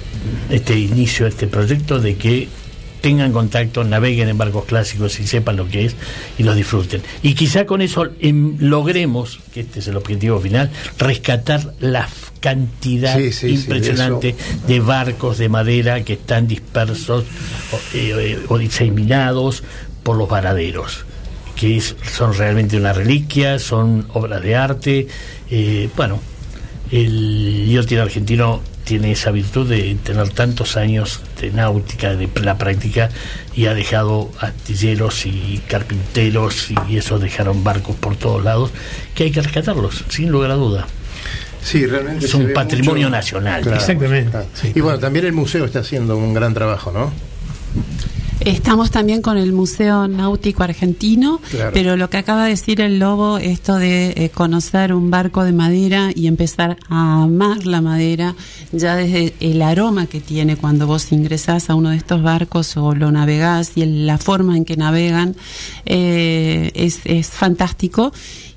este 0.51 0.79
inicio, 0.79 1.27
este 1.27 1.47
proyecto 1.47 2.01
de 2.01 2.17
que 2.17 2.49
tengan 3.03 3.33
contacto, 3.33 3.85
naveguen 3.85 4.29
en 4.29 4.39
barcos 4.39 4.65
clásicos 4.65 5.21
y 5.21 5.27
sepan 5.27 5.57
lo 5.57 5.69
que 5.69 5.87
es 5.87 5.97
y 6.39 6.45
los 6.45 6.57
disfruten. 6.57 7.03
Y 7.23 7.35
quizá 7.35 7.67
con 7.67 7.83
eso 7.83 8.09
em, 8.21 8.57
logremos, 8.59 9.41
que 9.53 9.61
este 9.61 9.81
es 9.81 9.89
el 9.89 9.97
objetivo 9.97 10.41
final, 10.41 10.71
rescatar 10.99 11.75
la 11.81 12.09
cantidad 12.41 13.17
Sí, 13.17 13.33
sí, 13.33 13.49
sí, 13.49 13.55
impresionante 13.55 14.35
de 14.67 14.75
de, 14.75 14.81
barcos 14.81 15.39
de 15.39 15.49
madera 15.49 16.03
que 16.05 16.15
están 16.15 16.47
dispersos 16.49 17.25
o, 17.73 17.77
eh, 17.97 18.15
eh, 18.19 18.39
o 18.49 18.59
diseminados 18.59 19.63
por 20.03 20.17
los 20.17 20.29
varaderos 20.29 21.05
que 21.63 21.77
es- 21.77 21.95
son 22.13 22.35
realmente 22.35 22.77
una 22.77 22.93
reliquia, 22.93 23.61
son 23.61 24.05
obras 24.15 24.43
de 24.43 24.57
arte. 24.57 25.07
eh, 25.49 25.89
bueno, 25.97 26.19
el 26.91 27.69
yachting 27.71 27.99
argentino 27.99 28.61
tiene 28.85 29.13
esa 29.13 29.31
virtud 29.31 29.69
de 29.69 29.97
tener 30.03 30.31
tantos 30.31 30.77
años 30.77 31.21
de 31.41 31.53
náutica, 31.53 32.17
de 32.17 32.29
la 32.43 32.59
práctica, 32.59 33.11
y 33.55 33.67
ha 33.67 33.75
dejado 33.75 34.33
astilleros 34.41 35.25
y 35.27 35.61
carpinteros, 35.69 36.71
y 36.89 36.97
eso 36.97 37.21
dejaron 37.21 37.63
barcos 37.63 37.95
por 37.95 38.17
todos 38.17 38.43
lados, 38.43 38.71
que 39.15 39.23
hay 39.25 39.31
que 39.31 39.41
rescatarlos, 39.43 40.05
sin 40.09 40.31
lugar 40.33 40.51
a 40.51 40.55
duda. 40.55 40.87
Sí, 41.63 41.87
realmente. 41.87 42.27
Es 42.27 42.35
un 42.35 42.53
patrimonio 42.53 43.07
mucho. 43.07 43.17
nacional. 43.19 43.61
Exactamente, 43.73 44.31
claro. 44.33 44.47
sí. 44.55 44.73
Y 44.75 44.81
bueno, 44.81 44.99
también 44.99 45.27
el 45.27 45.33
museo 45.33 45.65
está 45.65 45.79
haciendo 45.79 46.17
un 46.17 46.35
gran 46.35 46.55
trabajo, 46.55 46.91
¿no? 46.91 47.13
Estamos 48.45 48.91
también 48.91 49.23
con 49.23 49.39
el 49.39 49.53
Museo 49.53 50.09
Náutico 50.09 50.63
Argentino, 50.65 51.41
Claro. 51.51 51.71
pero 51.73 51.97
lo 51.97 52.11
que 52.11 52.17
acaba 52.17 52.45
de 52.45 52.51
decir 52.51 52.81
el 52.81 52.99
Lobo, 52.99 53.39
esto 53.39 53.77
de 53.77 54.11
eh, 54.17 54.31
conocer 54.31 54.93
un 54.95 55.11
barco 55.11 55.45
de 55.45 55.53
madera 55.53 56.11
y 56.15 56.27
empezar 56.27 56.77
a 56.89 57.23
amar 57.23 57.67
la 57.67 57.81
madera, 57.81 58.35
ya 58.73 58.97
desde 58.97 59.35
el 59.41 59.63
aroma 59.63 60.07
que 60.07 60.21
tiene 60.21 60.57
cuando 60.57 60.87
vos 60.87 61.13
ingresás 61.13 61.71
a 61.71 61.75
uno 61.77 61.91
de 61.91 61.97
estos 61.97 62.23
barcos 62.23 62.77
o 62.77 62.95
lo 62.95 63.13
navegás 63.13 63.73
y 63.77 63.83
el- 63.83 64.07
la 64.07 64.19
forma 64.19 64.57
en 64.57 64.65
que 64.65 64.77
navegan, 64.77 65.37
eh, 65.87 66.73
es, 66.75 67.01
es 67.05 67.29
fantástico. 67.29 68.13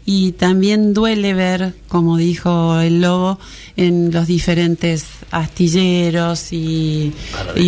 Y 0.07 0.33
también 0.33 0.93
duele 0.93 1.33
ver, 1.33 1.73
como 1.87 2.17
dijo 2.17 2.79
el 2.79 3.01
Lobo, 3.01 3.39
en 3.75 4.11
los 4.11 4.27
diferentes 4.27 5.05
astilleros 5.31 6.53
y, 6.53 7.11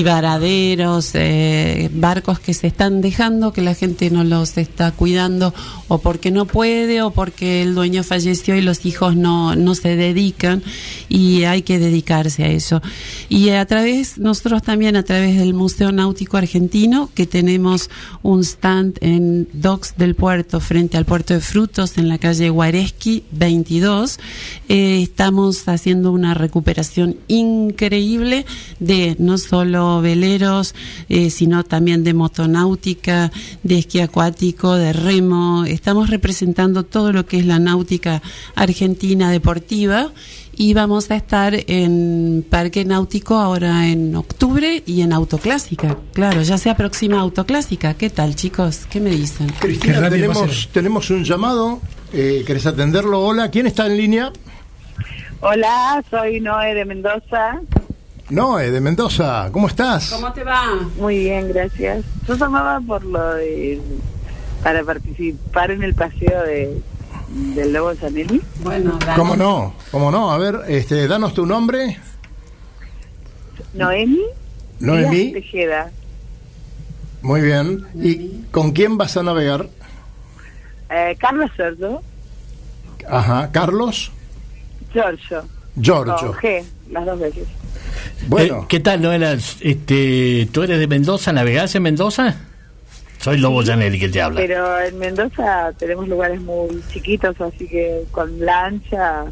varaderos, 0.06 1.12
eh, 1.16 1.90
barcos 1.94 2.40
que 2.40 2.54
se 2.54 2.68
están 2.68 3.02
dejando, 3.02 3.52
que 3.52 3.62
la 3.62 3.74
gente 3.74 4.10
no 4.12 4.24
los 4.24 4.58
está 4.58 4.92
cuidando, 4.92 5.54
o 5.88 5.98
porque 5.98 6.30
no 6.30 6.46
puede, 6.46 7.02
o 7.02 7.12
porque 7.12 7.64
el 7.64 7.74
dueño 7.74 8.04
falleció 8.04 8.56
y 8.56 8.62
los 8.62 8.86
hijos 8.86 9.16
no, 9.16 9.56
no 9.56 9.74
se 9.74 9.96
dedican, 9.96 10.64
y 11.10 11.44
hay 11.44 11.64
que 11.64 11.80
dedicarse 11.80 12.44
a 12.44 12.48
eso. 12.50 12.82
Y 13.30 13.50
a 13.50 13.66
través, 13.66 14.18
nosotros 14.18 14.62
también 14.62 14.96
a 14.96 15.04
través 15.04 15.38
del 15.38 15.54
Museo 15.54 15.92
Náutico 15.92 16.38
Argentino, 16.38 17.10
que 17.16 17.26
tenemos 17.26 17.90
un 18.22 18.44
stand 18.44 18.98
en 19.02 19.50
Docks 19.54 19.96
del 19.98 20.16
Puerto, 20.16 20.60
frente 20.60 20.98
al 20.98 21.06
Puerto 21.06 21.34
de 21.34 21.42
Frutos, 21.42 21.98
en 21.98 22.08
la 22.08 22.18
calle 22.28 22.50
Guareschi 22.50 23.24
22, 23.32 24.20
eh, 24.68 25.02
estamos 25.02 25.66
haciendo 25.70 26.12
una 26.12 26.34
recuperación 26.34 27.16
increíble 27.30 28.46
de 28.82 29.16
no 29.18 29.38
solo 29.38 30.02
veleros, 30.02 30.76
eh, 31.08 31.30
sino 31.30 31.64
también 31.64 32.04
de 32.04 32.14
motonáutica, 32.14 33.32
de 33.64 33.78
esquí 33.78 34.02
acuático, 34.02 34.76
de 34.76 34.92
remo. 34.92 35.64
Estamos 35.64 36.10
representando 36.10 36.84
todo 36.84 37.14
lo 37.14 37.26
que 37.26 37.40
es 37.40 37.46
la 37.46 37.60
náutica 37.60 38.22
argentina 38.56 39.32
deportiva 39.32 40.12
y 40.58 40.74
vamos 40.74 41.12
a 41.12 41.16
estar 41.16 41.54
en 41.68 42.44
Parque 42.50 42.84
Náutico 42.84 43.36
ahora 43.36 43.88
en 43.88 44.16
octubre 44.16 44.82
y 44.88 45.02
en 45.02 45.14
Autoclásica. 45.14 45.96
Claro, 46.14 46.42
ya 46.42 46.58
se 46.58 46.72
aproxima 46.72 47.20
Autoclásica. 47.20 47.94
¿Qué 47.94 48.10
tal, 48.10 48.36
chicos? 48.36 48.88
¿Qué 48.90 49.00
me 49.00 49.12
dicen? 49.12 49.54
Cristina, 49.60 50.10
tenemos, 50.10 50.70
tenemos 50.74 51.10
un 51.12 51.24
llamado. 51.24 51.80
Eh, 52.12 52.44
¿Querés 52.46 52.66
atenderlo? 52.66 53.24
Hola, 53.24 53.52
¿quién 53.52 53.68
está 53.68 53.86
en 53.86 53.98
línea? 53.98 54.34
Hola, 55.42 56.04
soy 56.10 56.42
Noé 56.42 56.74
de 56.74 56.86
Mendoza. 56.86 57.62
Noé, 58.30 58.72
de 58.72 58.82
Mendoza. 58.82 59.50
¿Cómo 59.52 59.68
estás? 59.68 60.10
¿Cómo 60.10 60.34
te 60.34 60.44
va? 60.44 60.74
Muy 60.98 61.20
bien, 61.20 61.50
gracias. 61.50 62.04
Yo 62.28 62.36
llamaba 62.36 62.82
por 62.82 63.06
lo 63.06 63.36
de 63.36 63.80
para 64.64 64.84
participar 64.84 65.70
en 65.70 65.84
el 65.84 65.94
paseo 65.94 66.44
de 66.44 66.82
del 67.28 67.74
Lobo 67.74 67.94
Zanelli. 67.96 68.42
Bueno, 68.62 68.98
¿Cómo 69.16 69.36
no? 69.36 69.74
¿Cómo 69.92 70.12
no? 70.12 70.32
A 70.32 70.38
ver, 70.38 70.62
este, 70.68 71.08
danos 71.08 71.34
tu 71.34 71.46
nombre. 71.46 72.00
Noemi. 73.74 74.20
Díaz 74.80 75.34
Tejeda. 75.34 75.92
Muy 77.22 77.42
bien. 77.42 77.86
¿Y 77.96 78.44
con 78.52 78.72
quién 78.72 78.98
vas 78.98 79.18
a 79.18 79.24
navegar? 79.24 79.68
Eh, 80.90 81.18
Carlos 81.20 81.52
Cerdo. 81.56 82.02
Ajá. 83.10 83.52
Carlos. 83.52 84.12
Giorgio. 84.94 85.44
Giorgio. 85.76 86.32
Con 86.32 86.34
G, 86.34 86.64
las 86.92 87.06
dos 87.06 87.20
veces. 87.20 87.48
Bueno. 88.28 88.62
Eh, 88.62 88.66
¿Qué 88.70 88.80
tal? 88.80 89.02
¿No 89.02 89.12
eras, 89.12 89.58
este, 89.62 90.48
¿Tú 90.52 90.64
eres 90.64 90.80
de 90.80 90.88
Mendoza? 90.88 91.34
¿Navegás 91.34 91.76
en 91.76 91.84
Mendoza? 91.84 92.36
Soy 93.20 93.38
Lobo 93.38 93.64
Janelli 93.64 94.00
que 94.00 94.10
te 94.10 94.22
habla. 94.22 94.40
Pero 94.40 94.80
en 94.82 94.98
Mendoza 95.00 95.72
tenemos 95.78 96.08
lugares 96.08 96.40
muy 96.42 96.82
chiquitos, 96.92 97.40
así 97.42 97.68
que 97.68 98.04
con 98.12 98.40
lancha, 98.46 99.26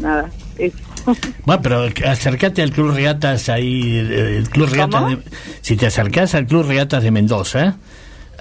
nada. 0.00 0.30
Eso. 0.58 0.76
Bueno, 1.44 1.60
pero 1.60 1.86
acércate 2.10 2.62
al 2.62 2.70
Club 2.70 2.94
Regatas 2.94 3.50
ahí, 3.50 3.98
el 3.98 4.48
Club 4.48 4.70
Regatas 4.70 5.06
de- 5.10 5.18
si 5.60 5.76
te 5.76 5.86
acercás 5.86 6.34
al 6.34 6.46
Club 6.46 6.66
Regatas 6.66 7.02
de 7.02 7.10
Mendoza, 7.10 7.76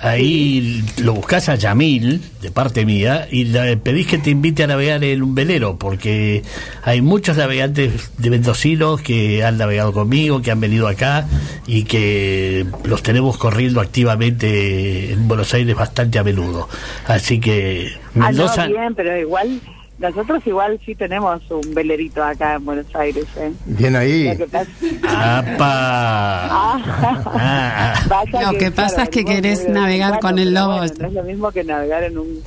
ahí 0.03 0.83
lo 1.01 1.13
buscas 1.13 1.47
a 1.49 1.55
Yamil, 1.55 2.21
de 2.41 2.51
parte 2.51 2.85
mía, 2.85 3.27
y 3.31 3.45
le 3.45 3.77
pedís 3.77 4.05
que 4.05 4.17
te 4.17 4.31
invite 4.31 4.63
a 4.63 4.67
navegar 4.67 5.03
en 5.03 5.23
un 5.23 5.33
velero, 5.33 5.77
porque 5.77 6.43
hay 6.83 7.01
muchos 7.01 7.37
navegantes 7.37 8.11
de 8.17 8.29
mendocinos 8.29 9.01
que 9.01 9.43
han 9.43 9.57
navegado 9.57 9.93
conmigo, 9.93 10.41
que 10.41 10.51
han 10.51 10.59
venido 10.59 10.89
acá, 10.89 11.25
y 11.65 11.85
que 11.85 12.65
los 12.83 13.01
tenemos 13.01 13.37
corriendo 13.37 13.79
activamente 13.79 15.13
en 15.13 15.27
Buenos 15.27 15.53
Aires 15.53 15.75
bastante 15.75 16.19
a 16.19 16.23
menudo. 16.23 16.67
Así 17.07 17.39
que 17.39 17.93
Mendoza... 18.13 18.63
Ah, 18.63 18.67
no, 18.67 18.73
bien, 18.73 18.95
pero 18.95 19.17
igual, 19.17 19.61
nosotros 19.99 20.45
igual 20.47 20.79
sí 20.85 20.95
tenemos 20.95 21.41
un 21.49 21.73
velerito 21.73 22.23
acá 22.23 22.55
en 22.55 22.65
Buenos 22.65 22.93
Aires, 22.95 23.25
¿eh? 23.37 23.51
Bien 23.65 23.95
ahí. 23.95 24.29
Lo 24.29 24.37
que 24.37 24.47
pasa, 24.47 24.71
¡Apa! 25.07 26.79
Ah, 26.85 27.93
pasa 28.09 28.51
Lo 28.51 28.57
que 28.57 28.71
pasa 28.71 28.95
claro, 28.95 29.03
es 29.03 29.09
que 29.09 29.25
querés 29.25 29.69
navegar 29.69 30.19
con 30.19 30.39
el 30.39 30.53
lobo. 30.53 30.77
bueno, 30.77 30.93
no 30.99 31.07
es 31.07 31.13
lo 31.13 31.23
mismo 31.23 31.51
que 31.51 31.63
navegar 31.63 32.03
en 32.03 32.17
un 32.17 32.43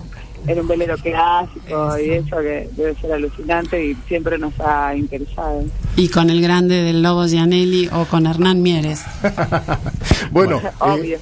en 0.47 0.61
un 0.61 0.69
velero 0.69 0.97
clásico 0.99 1.99
y 1.99 2.11
eso 2.11 2.37
que 2.39 2.69
debe 2.77 2.95
ser 3.01 3.13
alucinante 3.13 3.85
y 3.85 3.95
siempre 4.07 4.39
nos 4.39 4.59
ha 4.61 4.95
interesado. 4.95 5.65
Y 5.97 6.09
con 6.09 6.31
el 6.31 6.41
grande 6.41 6.83
del 6.83 7.03
Lobo 7.03 7.27
Gianelli 7.27 7.89
o 7.93 8.05
con 8.05 8.27
Hernán 8.27 8.63
Mieres. 8.63 9.05
Bueno, 10.31 10.57
eh, 10.65 10.71
Obvio. 10.81 11.19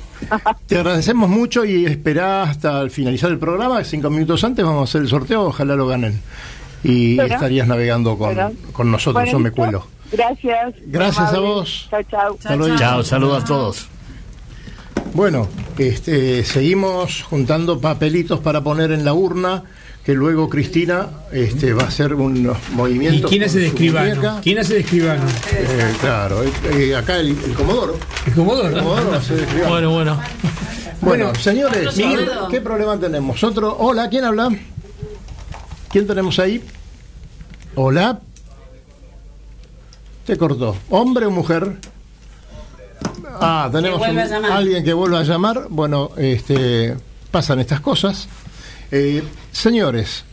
te 0.66 0.78
agradecemos 0.78 1.28
mucho 1.28 1.64
y 1.64 1.84
esperá 1.84 2.42
hasta 2.42 2.80
el 2.80 2.90
finalizar 2.90 3.30
el 3.30 3.38
programa, 3.38 3.84
cinco 3.84 4.10
minutos 4.10 4.42
antes 4.44 4.64
vamos 4.64 4.80
a 4.80 4.84
hacer 4.84 5.02
el 5.02 5.08
sorteo, 5.08 5.44
ojalá 5.44 5.76
lo 5.76 5.86
ganen. 5.86 6.20
Y 6.82 7.18
estarías 7.20 7.66
navegando 7.66 8.18
con, 8.18 8.36
con 8.72 8.90
nosotros, 8.90 9.22
Bueno, 9.22 9.32
yo 9.32 9.38
me 9.38 9.50
cuelo. 9.50 9.86
Gracias. 10.12 10.74
Gracias 10.86 11.32
a 11.32 11.38
vos. 11.38 11.88
Chao, 11.90 12.02
chao. 12.02 12.76
Chao, 12.76 13.02
saludos 13.02 13.44
a 13.44 13.46
todos. 13.46 13.88
Bueno, 15.14 15.48
este, 15.78 16.44
seguimos 16.44 17.22
juntando 17.22 17.80
papelitos 17.80 18.40
para 18.40 18.62
poner 18.64 18.90
en 18.90 19.04
la 19.04 19.14
urna, 19.14 19.62
que 20.04 20.12
luego 20.12 20.48
Cristina 20.50 21.08
este, 21.32 21.72
va 21.72 21.84
a 21.84 21.86
hacer 21.86 22.14
unos 22.14 22.58
¿Y 22.72 22.74
movimientos. 22.74 23.30
quién 23.30 23.44
hace 23.44 23.60
de 23.60 23.68
escribano? 23.68 24.08
muñeca. 24.08 24.40
¿Quién 24.42 24.58
hace 24.58 24.74
de 24.74 24.80
escribano? 24.80 25.22
Eh, 25.52 25.92
claro, 26.00 26.42
eh, 26.42 26.50
eh, 26.72 26.96
acá 26.96 27.18
el, 27.20 27.28
el 27.28 27.54
Comodoro. 27.54 27.96
El 28.26 28.32
Comodoro. 28.34 28.68
El 28.68 28.74
Comodoro 28.82 29.10
va 29.10 29.16
a 29.18 29.22
ser 29.22 29.36
de 29.36 29.42
escribano. 29.44 29.70
Bueno, 29.72 29.90
bueno. 29.92 30.20
Bueno, 31.00 31.24
Bueno, 31.26 31.34
señores, 31.40 31.96
Miguel. 31.96 32.28
¿qué 32.50 32.60
problema 32.60 32.98
tenemos? 32.98 33.42
Otro. 33.44 33.76
Hola, 33.78 34.08
¿quién 34.08 34.24
habla? 34.24 34.48
¿Quién 35.90 36.06
tenemos 36.08 36.38
ahí? 36.40 36.60
Hola. 37.76 38.20
Te 40.26 40.36
cortó. 40.36 40.74
¿Hombre 40.90 41.26
o 41.26 41.30
mujer? 41.30 41.76
Ah, 43.40 43.68
tenemos 43.72 44.00
un- 44.00 44.18
a 44.18 44.56
alguien 44.56 44.84
que 44.84 44.92
vuelva 44.92 45.20
a 45.20 45.22
llamar. 45.24 45.66
Bueno, 45.70 46.10
este, 46.16 46.94
pasan 47.30 47.60
estas 47.60 47.80
cosas. 47.80 48.28
Eh, 48.90 49.22
señores, 49.52 50.24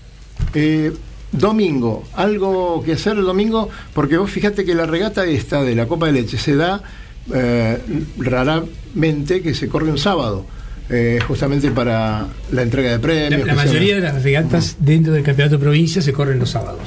eh, 0.53 0.91
domingo, 1.31 2.03
algo 2.13 2.83
que 2.83 2.93
hacer 2.93 3.17
el 3.17 3.23
domingo, 3.23 3.69
porque 3.93 4.17
vos 4.17 4.29
fíjate 4.29 4.65
que 4.65 4.75
la 4.75 4.85
regata 4.85 5.25
esta 5.25 5.63
de 5.63 5.75
la 5.75 5.87
Copa 5.87 6.05
de 6.07 6.11
Leche 6.13 6.37
se 6.37 6.55
da 6.55 6.81
eh, 7.33 7.77
raramente 8.17 9.41
que 9.41 9.53
se 9.53 9.67
corre 9.67 9.91
un 9.91 9.97
sábado, 9.97 10.45
eh, 10.89 11.19
justamente 11.27 11.71
para 11.71 12.27
la 12.51 12.61
entrega 12.63 12.91
de 12.91 12.99
premios. 12.99 13.45
la 13.47 13.53
mayoría 13.55 13.95
de 13.95 14.01
las 14.01 14.23
regatas 14.23 14.75
dentro 14.79 15.13
del 15.13 15.23
campeonato 15.23 15.57
de 15.57 15.63
provincia 15.63 16.01
se 16.01 16.11
corren 16.13 16.39
los 16.39 16.49
sábados. 16.49 16.81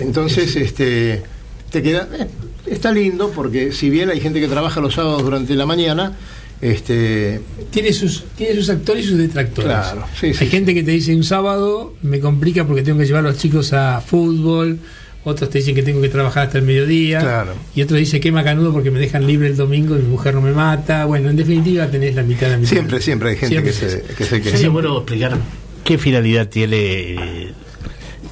Entonces, 0.00 0.54
este, 0.56 1.22
te 1.70 1.82
queda, 1.82 2.08
eh, 2.18 2.26
está 2.70 2.92
lindo 2.92 3.30
porque 3.34 3.72
si 3.72 3.90
bien 3.90 4.10
hay 4.10 4.20
gente 4.20 4.40
que 4.40 4.48
trabaja 4.48 4.80
los 4.80 4.94
sábados 4.94 5.22
durante 5.22 5.54
la 5.54 5.66
mañana, 5.66 6.16
este, 6.60 7.40
Tiene 7.70 7.92
sus, 7.92 8.24
tiene 8.36 8.54
sus 8.56 8.68
actores 8.70 9.04
y 9.04 9.08
sus 9.08 9.18
detractores. 9.18 9.70
Claro, 9.70 10.04
sí, 10.18 10.34
sí, 10.34 10.44
Hay 10.44 10.50
gente 10.50 10.74
que 10.74 10.82
te 10.82 10.90
dice 10.90 11.14
un 11.14 11.22
sábado 11.24 11.94
me 12.02 12.18
complica 12.20 12.66
porque 12.66 12.82
tengo 12.82 12.98
que 12.98 13.06
llevar 13.06 13.24
a 13.24 13.28
los 13.28 13.38
chicos 13.38 13.72
a 13.72 14.00
fútbol, 14.00 14.78
otros 15.24 15.50
te 15.50 15.58
dicen 15.58 15.74
que 15.74 15.82
tengo 15.82 16.00
que 16.00 16.08
trabajar 16.08 16.46
hasta 16.46 16.58
el 16.58 16.64
mediodía, 16.64 17.20
Claro. 17.20 17.52
y 17.76 17.82
otros 17.82 17.98
dicen 18.00 18.20
que 18.20 18.32
macanudo 18.32 18.72
porque 18.72 18.90
me 18.90 18.98
dejan 18.98 19.26
libre 19.26 19.46
el 19.48 19.56
domingo 19.56 19.94
y 19.96 20.00
mi 20.02 20.08
mujer 20.08 20.34
no 20.34 20.40
me 20.40 20.52
mata. 20.52 21.04
Bueno, 21.04 21.30
en 21.30 21.36
definitiva 21.36 21.86
tenés 21.88 22.14
la 22.16 22.22
mitad 22.24 22.46
de 22.46 22.52
la 22.52 22.58
mitad. 22.58 22.70
siempre, 22.70 23.00
siempre 23.00 23.28
hay 23.30 23.36
gente 23.36 23.54
Siempre 23.54 23.72
que 23.72 23.86
es 23.86 23.92
se, 23.92 24.14
que 24.14 24.24
se 24.24 24.50
¿Sería 24.50 24.68
bueno 24.70 24.96
explicar 24.98 25.36
qué 25.84 25.96
finalidad 25.98 26.48
tiene 26.48 27.52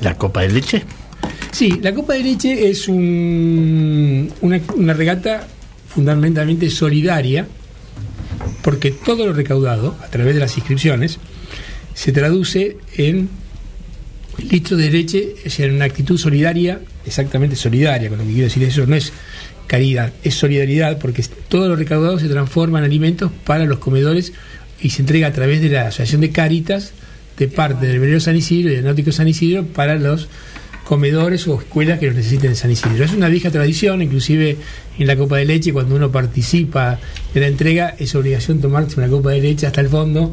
la 0.00 0.16
copa 0.16 0.40
de 0.42 0.48
leche? 0.50 0.82
Sí, 1.56 1.78
la 1.80 1.94
Copa 1.94 2.12
de 2.12 2.20
Leche 2.22 2.68
es 2.68 2.86
un- 2.86 4.30
una, 4.42 4.60
una 4.74 4.92
regata 4.92 5.46
fundamentalmente 5.88 6.68
solidaria, 6.68 7.46
porque 8.60 8.90
todo 8.90 9.26
lo 9.26 9.32
recaudado 9.32 9.96
a 10.02 10.08
través 10.08 10.34
de 10.34 10.40
las 10.40 10.54
inscripciones 10.58 11.18
se 11.94 12.12
traduce 12.12 12.76
en 12.98 13.30
litros 14.50 14.78
de 14.78 14.90
leche, 14.90 15.34
es 15.46 15.58
en 15.60 15.76
una 15.76 15.86
actitud 15.86 16.18
solidaria, 16.18 16.80
exactamente 17.06 17.56
solidaria, 17.56 18.10
con 18.10 18.18
lo 18.18 18.24
que 18.24 18.32
quiero 18.32 18.48
decir 18.48 18.62
eso 18.64 18.84
no 18.86 18.94
es 18.94 19.14
caridad, 19.66 20.12
es 20.24 20.34
solidaridad, 20.34 20.98
porque 20.98 21.24
todo 21.48 21.68
lo 21.68 21.76
recaudado 21.76 22.18
se 22.18 22.28
transforma 22.28 22.80
en 22.80 22.84
alimentos 22.84 23.32
para 23.46 23.64
los 23.64 23.78
comedores 23.78 24.34
y 24.82 24.90
se 24.90 25.00
entrega 25.00 25.28
a 25.28 25.32
través 25.32 25.62
de 25.62 25.70
la 25.70 25.86
Asociación 25.88 26.20
de 26.20 26.32
Cáritas 26.32 26.92
de 27.38 27.48
parte 27.48 27.86
del 27.86 27.98
Velero 27.98 28.20
San 28.20 28.36
Isidro 28.36 28.70
y 28.70 28.76
del 28.76 28.84
Náutico 28.84 29.10
San 29.10 29.26
Isidro 29.26 29.64
para 29.64 29.94
los 29.94 30.28
comedores 30.86 31.48
o 31.48 31.60
escuelas 31.60 31.98
que 31.98 32.06
los 32.06 32.14
necesiten 32.14 32.50
en 32.50 32.56
San 32.56 32.70
Isidro. 32.70 33.04
Es 33.04 33.12
una 33.12 33.28
vieja 33.28 33.50
tradición, 33.50 34.02
inclusive 34.02 34.56
en 34.96 35.06
la 35.08 35.16
copa 35.16 35.36
de 35.36 35.44
leche, 35.44 35.72
cuando 35.72 35.96
uno 35.96 36.12
participa 36.12 37.00
de 37.34 37.40
la 37.40 37.48
entrega, 37.48 37.96
es 37.98 38.14
obligación 38.14 38.60
tomarse 38.60 39.00
una 39.00 39.08
copa 39.08 39.30
de 39.30 39.40
leche 39.40 39.66
hasta 39.66 39.80
el 39.80 39.88
fondo. 39.88 40.30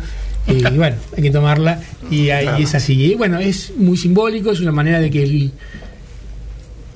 eh, 0.48 0.62
Y 0.72 0.78
bueno, 0.78 0.98
hay 1.18 1.24
que 1.24 1.32
tomarla 1.32 1.82
y, 2.12 2.30
ahí 2.30 2.62
es 2.62 2.76
así. 2.76 2.94
Y 2.94 3.16
bueno, 3.16 3.40
es 3.40 3.74
muy 3.78 3.98
simbólico, 3.98 4.52
es 4.52 4.60
una 4.60 4.72
manera 4.72 5.00
de 5.00 5.10
que 5.10 5.24
el, 5.24 5.52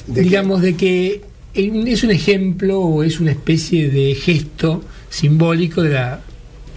¿De 0.05 0.21
digamos, 0.21 0.61
de 0.61 0.75
que 0.75 1.21
es 1.55 2.03
un 2.03 2.11
ejemplo 2.11 2.79
o 2.79 3.01
es 3.01 3.19
una 3.19 3.31
especie 3.31 3.89
de 3.89 4.13
gesto 4.13 4.83
simbólico 5.09 5.81
de 5.81 5.93
la 5.95 6.21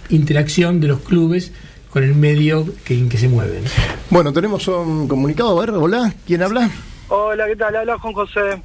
interacción 0.09 0.81
de 0.81 0.87
los 0.87 1.01
clubes 1.01 1.51
con 1.91 2.03
el 2.03 2.15
medio 2.15 2.65
que, 2.83 2.93
en 2.95 3.09
que 3.09 3.17
se 3.17 3.27
mueven. 3.27 3.63
Bueno, 4.09 4.31
tenemos 4.33 4.67
un 4.67 5.07
comunicado, 5.07 5.57
a 5.57 5.65
ver, 5.65 5.71
hola, 5.75 6.13
¿quién 6.25 6.41
habla? 6.41 6.69
Hola, 7.09 7.45
¿qué 7.47 7.55
tal? 7.55 7.75
Habla 7.75 7.97
Juan 7.99 8.13
José. 8.13 8.61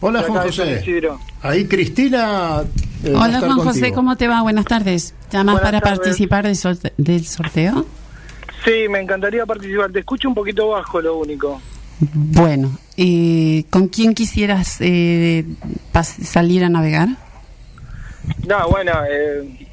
Hola, 0.00 0.20
De 0.22 0.28
Juan 0.28 0.42
José. 0.46 0.82
Ahí 1.42 1.64
Cristina. 1.66 2.62
eh, 3.02 3.12
Hola 3.14 3.40
Juan 3.40 3.58
José. 3.58 3.92
¿cómo 3.92 4.16
te 4.16 4.28
va? 4.28 4.42
Buenas 4.42 4.66
tardes. 4.66 5.14
¿Llamas 5.32 5.54
Buenas 5.54 5.62
para 5.62 5.80
tardes. 5.80 5.98
participar 6.00 6.44
del, 6.44 6.56
sorte- 6.56 6.92
del 6.98 7.26
sorteo? 7.26 7.86
Sí, 8.64 8.88
me 8.90 9.00
encantaría 9.00 9.46
participar. 9.46 9.90
Te 9.90 10.00
escucho 10.00 10.28
un 10.28 10.34
poquito 10.34 10.68
bajo, 10.68 11.00
lo 11.00 11.16
único. 11.18 11.60
Bueno, 12.12 12.78
eh, 12.98 13.64
¿con 13.70 13.88
quién 13.88 14.12
quisieras 14.14 14.76
eh, 14.80 15.46
salir 16.22 16.62
a 16.64 16.68
navegar? 16.68 17.08
No, 18.46 18.68
bueno, 18.68 18.92
eh, 19.10 19.65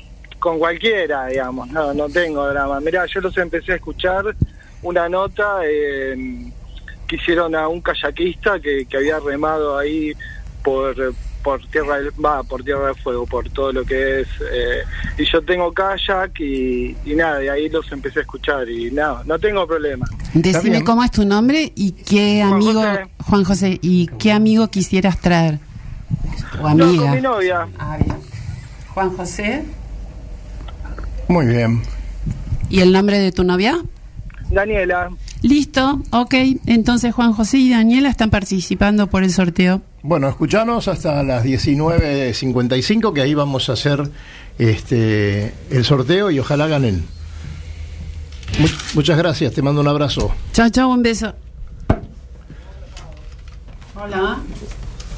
con 0.44 0.60
cualquiera, 0.60 1.28
digamos. 1.28 1.70
No, 1.70 1.94
no 1.94 2.10
tengo 2.10 2.46
drama. 2.50 2.82
Mirá, 2.82 3.06
yo 3.06 3.22
los 3.22 3.38
empecé 3.38 3.72
a 3.72 3.76
escuchar 3.76 4.36
una 4.82 5.08
nota 5.08 5.60
eh, 5.64 6.52
que 7.08 7.16
hicieron 7.16 7.56
a 7.56 7.70
un 7.70 7.80
kayakista 7.80 8.60
que, 8.60 8.86
que 8.86 8.98
había 8.98 9.20
remado 9.20 9.78
ahí 9.78 10.12
por 10.62 10.96
por 11.42 11.60
tierra 11.68 11.98
del, 12.00 12.10
va 12.24 12.42
por 12.44 12.64
tierra 12.64 12.88
de 12.88 12.94
fuego 12.96 13.26
por 13.26 13.50
todo 13.50 13.72
lo 13.74 13.84
que 13.84 14.22
es 14.22 14.28
eh, 14.50 14.82
y 15.18 15.26
yo 15.26 15.42
tengo 15.42 15.74
kayak 15.74 16.40
y, 16.40 16.96
y 17.06 17.16
nada 17.16 17.44
y 17.44 17.50
ahí 17.50 17.68
los 17.68 17.92
empecé 17.92 18.20
a 18.20 18.22
escuchar 18.22 18.70
y 18.70 18.90
nada 18.92 19.24
no 19.26 19.38
tengo 19.38 19.68
problema 19.68 20.06
Decime 20.34 20.86
cómo 20.86 21.04
es 21.04 21.12
tu 21.12 21.26
nombre 21.26 21.74
y 21.76 21.92
qué 21.92 22.44
Juan 22.48 22.54
amigo, 22.54 22.82
José. 22.82 23.08
Juan 23.26 23.44
José, 23.44 23.80
y 23.82 24.08
qué 24.20 24.32
amigo 24.32 24.70
quisieras 24.70 25.20
traer. 25.20 25.60
O 26.62 26.70
no 26.74 26.86
amiga. 26.86 27.04
con 27.04 27.12
mi 27.16 27.22
novia 27.22 27.68
Ah, 27.78 27.98
bien. 27.98 28.16
Juan 28.94 29.10
José. 29.18 29.64
Muy 31.34 31.48
bien. 31.48 31.82
¿Y 32.70 32.82
el 32.82 32.92
nombre 32.92 33.18
de 33.18 33.32
tu 33.32 33.44
novia? 33.44 33.82
Daniela 34.52 35.10
Listo, 35.42 36.00
ok. 36.12 36.36
Entonces 36.68 37.12
Juan 37.12 37.34
José 37.34 37.58
y 37.58 37.72
Daniela 37.72 38.08
están 38.10 38.30
participando 38.30 39.08
por 39.08 39.24
el 39.24 39.32
sorteo. 39.32 39.82
Bueno, 40.04 40.30
escuchanos 40.30 40.88
hasta 40.88 41.24
las 41.24 41.44
19.55 41.44 43.14
que 43.14 43.22
ahí 43.22 43.34
vamos 43.34 43.68
a 43.70 43.74
hacer 43.74 44.12
este 44.60 45.56
el 45.72 45.84
sorteo 45.84 46.30
y 46.30 46.38
ojalá 46.38 46.68
ganen. 46.68 47.04
Mu- 48.60 48.68
muchas 48.94 49.18
gracias, 49.18 49.54
te 49.54 49.64
mando 49.64 49.82
un 49.82 49.88
abrazo. 49.88 50.32
Chao, 50.54 50.70
chao, 50.70 50.90
un 50.92 51.02
beso. 51.02 51.34
Hola. 53.96 54.38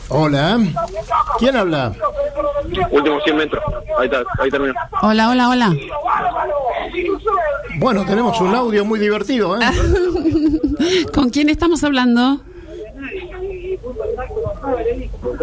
Hola. 0.10 0.60
¿Quién 1.40 1.56
habla? 1.56 1.94
Últimos 2.92 3.24
100 3.24 3.38
metros. 3.38 3.64
Ahí 3.98 4.06
está, 4.06 4.24
ahí 4.40 4.50
terminó. 4.50 4.74
Hola, 5.02 5.30
hola, 5.30 5.50
hola. 5.50 5.76
Bueno, 7.78 8.06
tenemos 8.06 8.40
un 8.40 8.54
audio 8.54 8.86
muy 8.86 9.00
divertido, 9.00 9.60
¿eh? 9.60 9.66
¿Con 11.14 11.30
quién 11.30 11.50
estamos 11.50 11.84
hablando? 11.84 12.42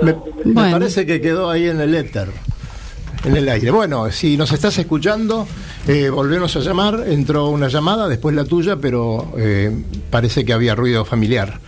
Me, 0.03 0.15
parece 0.71 1.07
que 1.07 1.21
quedó 1.21 1.51
ahí 1.51 1.69
en 1.69 1.81
el 1.81 1.95
éter, 1.95 2.29
en 3.25 3.37
el 3.37 3.49
aire. 3.49 3.71
Bueno, 3.71 4.11
si 4.11 4.37
nos 4.37 4.53
estás 4.53 4.79
escuchando, 4.79 5.47
eh, 5.87 6.09
volvemos 6.11 6.55
a 6.57 6.61
llamar. 6.61 7.05
Entró 7.07 7.49
una 7.49 7.69
llamada, 7.69 8.09
después 8.09 8.35
la 8.35 8.45
tuya, 8.45 8.77
pero 8.77 9.33
eh, 9.37 9.85
parece 10.11 10.45
que 10.45 10.53
había 10.53 10.75
ruido 10.75 11.05
familiar 11.05 11.61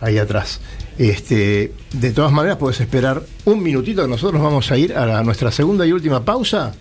ahí 0.00 0.18
atrás. 0.18 0.60
Este, 0.98 1.72
de 1.92 2.10
todas 2.12 2.32
maneras, 2.32 2.58
puedes 2.58 2.80
esperar 2.80 3.22
un 3.44 3.62
minutito. 3.62 4.06
Nosotros 4.06 4.42
vamos 4.42 4.70
a 4.70 4.76
ir 4.78 4.94
a 4.94 5.06
la- 5.06 5.22
nuestra 5.22 5.50
segunda 5.50 5.86
y 5.86 5.92
última 5.92 6.24
pausa 6.24 6.72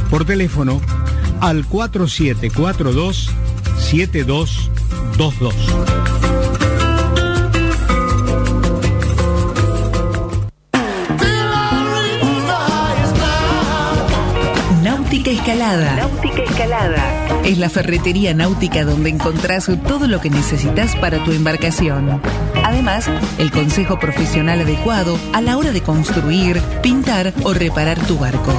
Por 0.10 0.26
teléfono 0.26 0.82
al 1.40 1.68
4742 1.68 3.30
7222. 3.80 5.56
Náutica 14.84 15.32
Escalada. 15.32 15.96
Náutica 15.96 16.44
Escalada. 16.44 17.28
Es 17.46 17.58
la 17.58 17.70
ferretería 17.70 18.34
náutica 18.34 18.84
donde 18.84 19.10
encontrás 19.10 19.70
todo 19.88 20.08
lo 20.08 20.20
que 20.20 20.30
necesitas 20.30 20.96
para 20.98 21.24
tu 21.24 21.32
embarcación. 21.32 22.22
Además, 22.64 23.10
el 23.38 23.52
consejo 23.52 24.00
profesional 24.00 24.62
adecuado 24.62 25.18
a 25.34 25.42
la 25.42 25.58
hora 25.58 25.72
de 25.72 25.82
construir, 25.82 26.62
pintar 26.82 27.34
o 27.44 27.54
reparar 27.54 28.00
tu 28.06 28.18
barco. 28.18 28.54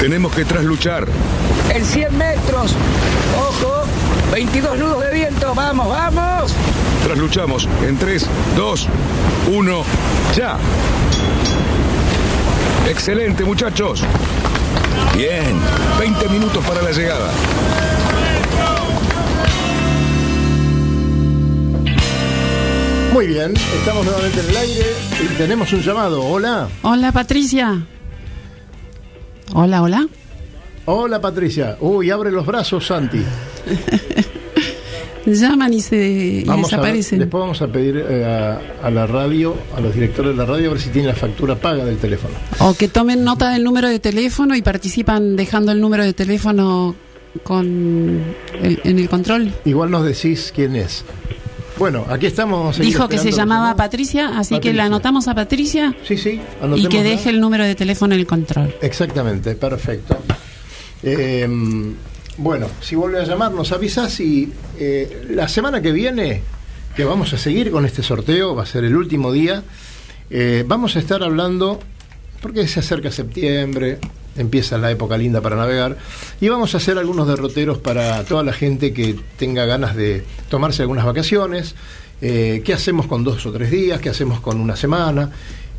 Tenemos 0.01 0.35
que 0.35 0.45
trasluchar. 0.45 1.07
En 1.73 1.85
100 1.85 2.19
metros. 2.19 2.75
Ojo. 3.39 3.92
22 4.33 4.79
nudos 4.79 5.05
de 5.05 5.13
viento. 5.13 5.55
Vamos, 5.55 5.89
vamos. 5.91 6.55
Trasluchamos 7.05 7.69
en 7.87 7.99
3, 7.99 8.27
2, 8.57 8.89
1, 9.53 9.85
ya. 10.35 10.57
Excelente, 12.89 13.45
muchachos. 13.45 14.03
Bien, 15.15 15.55
20 15.99 16.29
minutos 16.31 16.65
para 16.65 16.81
la 16.81 16.93
llegada. 16.93 17.31
Muy 23.13 23.27
bien, 23.27 23.53
estamos 23.55 24.07
nuevamente 24.07 24.41
en 24.41 24.49
el 24.49 24.57
aire 24.57 24.87
y 25.23 25.27
tenemos 25.37 25.71
un 25.75 25.83
llamado. 25.83 26.23
Hola. 26.25 26.69
Hola, 26.81 27.13
Patricia. 27.13 27.83
Hola, 29.53 29.83
hola. 29.83 30.07
Hola 30.85 31.21
Patricia. 31.21 31.77
Uy, 31.81 32.11
abre 32.11 32.33
los 32.33 32.45
brazos, 32.45 32.87
Santi. 32.87 33.23
Llaman 35.27 35.73
y 35.73 35.81
se 35.81 35.97
y 35.97 36.49
a 36.49 36.55
ver, 36.57 36.65
desaparecen. 36.65 37.19
después 37.21 37.41
vamos 37.41 37.63
a 37.63 37.69
pedir 37.69 37.97
eh, 38.09 38.25
a, 38.25 38.87
a 38.87 38.91
la 38.91 39.07
radio, 39.07 39.55
a 39.77 39.81
los 39.81 39.95
directores 39.95 40.33
de 40.33 40.37
la 40.37 40.45
radio, 40.47 40.71
a 40.71 40.73
ver 40.73 40.83
si 40.83 40.91
tienen 40.91 41.09
la 41.09 41.15
factura 41.17 41.55
paga 41.57 41.85
del 41.85 41.99
teléfono. 41.99 42.35
O 42.59 42.75
que 42.75 42.89
tomen 42.89 43.23
nota 43.25 43.51
del 43.51 43.63
número 43.65 43.89
de 43.89 43.99
teléfono 44.01 44.57
y 44.57 44.63
participan 44.63 45.37
dejando 45.37 45.71
el 45.73 45.81
número 45.81 46.03
de 46.05 46.13
teléfono 46.13 46.95
con 47.45 48.21
el- 48.63 48.81
en 48.85 48.99
el 48.99 49.09
control. 49.09 49.53
Igual 49.65 49.91
nos 49.91 50.05
decís 50.05 50.53
quién 50.55 50.77
es. 50.77 51.05
Bueno, 51.79 52.05
aquí 52.11 52.27
estamos. 52.27 52.79
Dijo 52.79 53.09
que 53.09 53.19
se 53.19 53.33
llamaba 53.33 53.75
Patricia, 53.77 54.39
así 54.39 54.61
que 54.61 54.73
la 54.73 54.85
anotamos 54.85 55.27
a 55.29 55.35
Patricia. 55.35 55.95
Sí, 56.07 56.17
sí. 56.17 56.41
Y 56.77 56.87
que 56.87 57.03
deje 57.03 57.31
el 57.31 57.41
número 57.41 57.65
de 57.65 57.75
teléfono 57.75 58.13
en 58.15 58.21
el 58.21 58.27
control. 58.27 58.75
Exactamente, 58.83 59.55
perfecto. 59.55 60.17
Eh, 61.03 61.49
bueno, 62.39 62.69
si 62.81 62.97
vuelve 62.97 63.21
a 63.21 63.25
llamar, 63.25 63.53
nos 63.53 63.73
avisas 63.73 64.19
y 64.21 64.53
eh, 64.79 65.27
la 65.31 65.49
semana 65.49 65.83
que 65.83 65.93
viene, 65.93 66.43
que 66.97 67.05
vamos 67.05 67.33
a 67.33 67.39
seguir 67.39 67.71
con 67.71 67.85
este 67.85 68.03
sorteo, 68.03 68.55
va 68.55 68.63
a 68.63 68.67
ser 68.67 68.85
el 68.85 68.97
último 68.97 69.33
día, 69.33 69.63
eh, 70.31 70.65
vamos 70.67 70.97
a 70.97 70.99
estar 70.99 71.23
hablando, 71.23 71.81
porque 72.41 72.67
se 72.67 72.81
acerca 72.81 73.11
septiembre, 73.11 73.99
empieza 74.37 74.79
la 74.79 74.91
época 74.91 75.19
linda 75.19 75.41
para 75.41 75.57
navegar, 75.57 75.99
y 76.41 76.49
vamos 76.49 76.75
a 76.75 76.79
hacer 76.79 76.99
algunos 76.99 77.29
derroteros 77.29 77.79
para 77.79 78.25
toda 78.25 78.43
la 78.43 78.53
gente 78.53 78.95
que 78.95 79.17
tenga 79.37 79.67
ganas 79.67 79.95
de 79.95 80.25
tomarse 80.49 80.83
algunas 80.83 81.05
vacaciones, 81.05 81.75
eh, 82.23 82.63
qué 82.65 82.73
hacemos 82.73 83.07
con 83.07 83.25
dos 83.25 83.45
o 83.45 83.53
tres 83.53 83.71
días, 83.71 84.01
qué 84.01 84.09
hacemos 84.09 84.41
con 84.41 84.61
una 84.61 84.77
semana, 84.77 85.31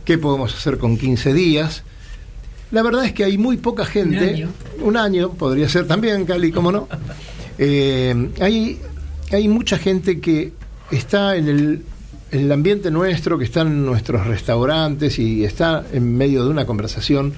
qué 0.05 0.17
podemos 0.17 0.53
hacer 0.53 0.77
con 0.77 0.97
15 0.97 1.33
días. 1.33 1.83
La 2.73 2.81
verdad 2.81 3.05
es 3.05 3.13
que 3.13 3.23
hay 3.23 3.37
muy 3.37 3.57
poca 3.57 3.85
gente. 3.85 4.17
Un 4.17 4.29
año. 4.29 4.49
Un 4.81 4.97
año, 4.97 5.29
podría 5.33 5.69
ser 5.69 5.85
también, 5.85 6.25
Cali, 6.25 6.51
cómo 6.51 6.71
no. 6.71 6.87
Eh, 7.59 8.29
hay, 8.41 8.79
hay 9.31 9.47
mucha 9.47 9.77
gente 9.77 10.19
que 10.19 10.53
está 10.89 11.35
en 11.35 11.47
el, 11.47 11.83
en 12.31 12.39
el 12.39 12.51
ambiente 12.51 12.89
nuestro, 12.89 13.37
que 13.37 13.45
está 13.45 13.61
en 13.61 13.85
nuestros 13.85 14.25
restaurantes 14.25 15.19
y 15.19 15.43
está 15.45 15.85
en 15.93 16.17
medio 16.17 16.43
de 16.43 16.49
una 16.49 16.65
conversación 16.65 17.33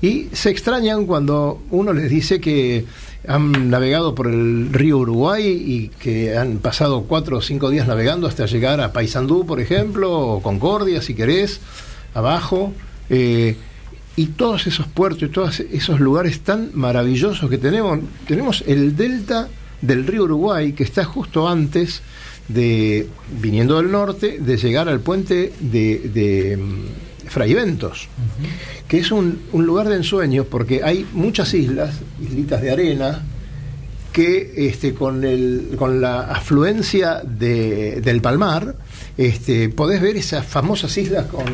y 0.00 0.28
se 0.32 0.50
extrañan 0.50 1.04
cuando 1.06 1.62
uno 1.72 1.92
les 1.92 2.08
dice 2.08 2.40
que 2.40 2.84
han 3.26 3.70
navegado 3.70 4.14
por 4.14 4.28
el 4.28 4.72
río 4.72 4.98
Uruguay 4.98 5.44
y 5.44 5.88
que 5.98 6.38
han 6.38 6.58
pasado 6.58 7.02
cuatro 7.08 7.38
o 7.38 7.42
cinco 7.42 7.70
días 7.70 7.88
navegando 7.88 8.28
hasta 8.28 8.46
llegar 8.46 8.80
a 8.80 8.92
Paysandú, 8.92 9.44
por 9.46 9.58
ejemplo, 9.58 10.16
o 10.16 10.42
Concordia, 10.42 11.02
si 11.02 11.14
querés, 11.14 11.60
abajo. 12.14 12.72
eh, 13.10 13.56
y 14.16 14.26
todos 14.28 14.66
esos 14.66 14.86
puertos 14.88 15.28
y 15.28 15.32
todos 15.32 15.60
esos 15.60 16.00
lugares 16.00 16.40
tan 16.40 16.70
maravillosos 16.74 17.48
que 17.50 17.58
tenemos. 17.58 18.00
Tenemos 18.26 18.64
el 18.66 18.96
delta 18.96 19.48
del 19.82 20.06
río 20.06 20.24
Uruguay, 20.24 20.72
que 20.72 20.84
está 20.84 21.04
justo 21.04 21.46
antes 21.48 22.00
de, 22.48 23.06
viniendo 23.42 23.76
del 23.76 23.90
norte, 23.92 24.38
de 24.40 24.56
llegar 24.56 24.88
al 24.88 25.00
puente 25.00 25.52
de, 25.60 25.98
de 26.14 26.56
mm, 26.56 27.28
Fraiventos, 27.28 28.08
que 28.88 28.98
es 28.98 29.10
un, 29.10 29.40
un 29.52 29.66
lugar 29.66 29.88
de 29.88 29.96
ensueño 29.96 30.44
porque 30.44 30.82
hay 30.82 31.04
muchas 31.12 31.52
islas, 31.54 31.96
islitas 32.22 32.62
de 32.62 32.70
arena, 32.70 33.22
que 34.12 34.68
este, 34.68 34.94
con, 34.94 35.24
el, 35.24 35.74
con 35.76 36.00
la 36.00 36.20
afluencia 36.22 37.20
de- 37.22 38.00
del 38.00 38.22
Palmar 38.22 38.74
este, 39.18 39.68
podés 39.68 40.00
ver 40.00 40.16
esas 40.16 40.46
famosas 40.46 40.96
islas 40.96 41.26
con... 41.26 41.44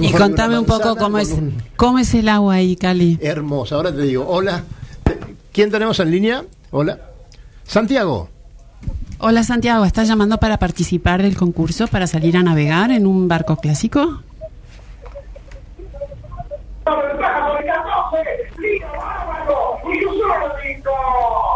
Y 0.00 0.12
contame 0.12 0.58
un 0.58 0.64
poco 0.64 0.96
cómo 0.96 1.18
es, 1.18 1.30
un- 1.30 1.62
cómo 1.76 1.98
es 1.98 2.12
el 2.14 2.28
agua 2.28 2.54
ahí, 2.54 2.76
Cali. 2.76 3.18
Hermosa. 3.22 3.76
Ahora 3.76 3.94
te 3.94 4.02
digo, 4.02 4.26
hola. 4.28 4.64
¿Quién 5.52 5.70
tenemos 5.70 5.98
en 6.00 6.10
línea? 6.10 6.44
Hola. 6.70 6.98
Santiago. 7.64 8.28
Hola 9.20 9.42
Santiago, 9.42 9.84
¿estás 9.84 10.06
llamando 10.06 10.38
para 10.38 10.58
participar 10.58 11.22
del 11.22 11.36
concurso 11.36 11.88
para 11.88 12.06
salir 12.06 12.36
a 12.36 12.42
navegar 12.44 12.92
en 12.92 13.04
un 13.06 13.26
barco 13.26 13.56
clásico? 13.56 14.22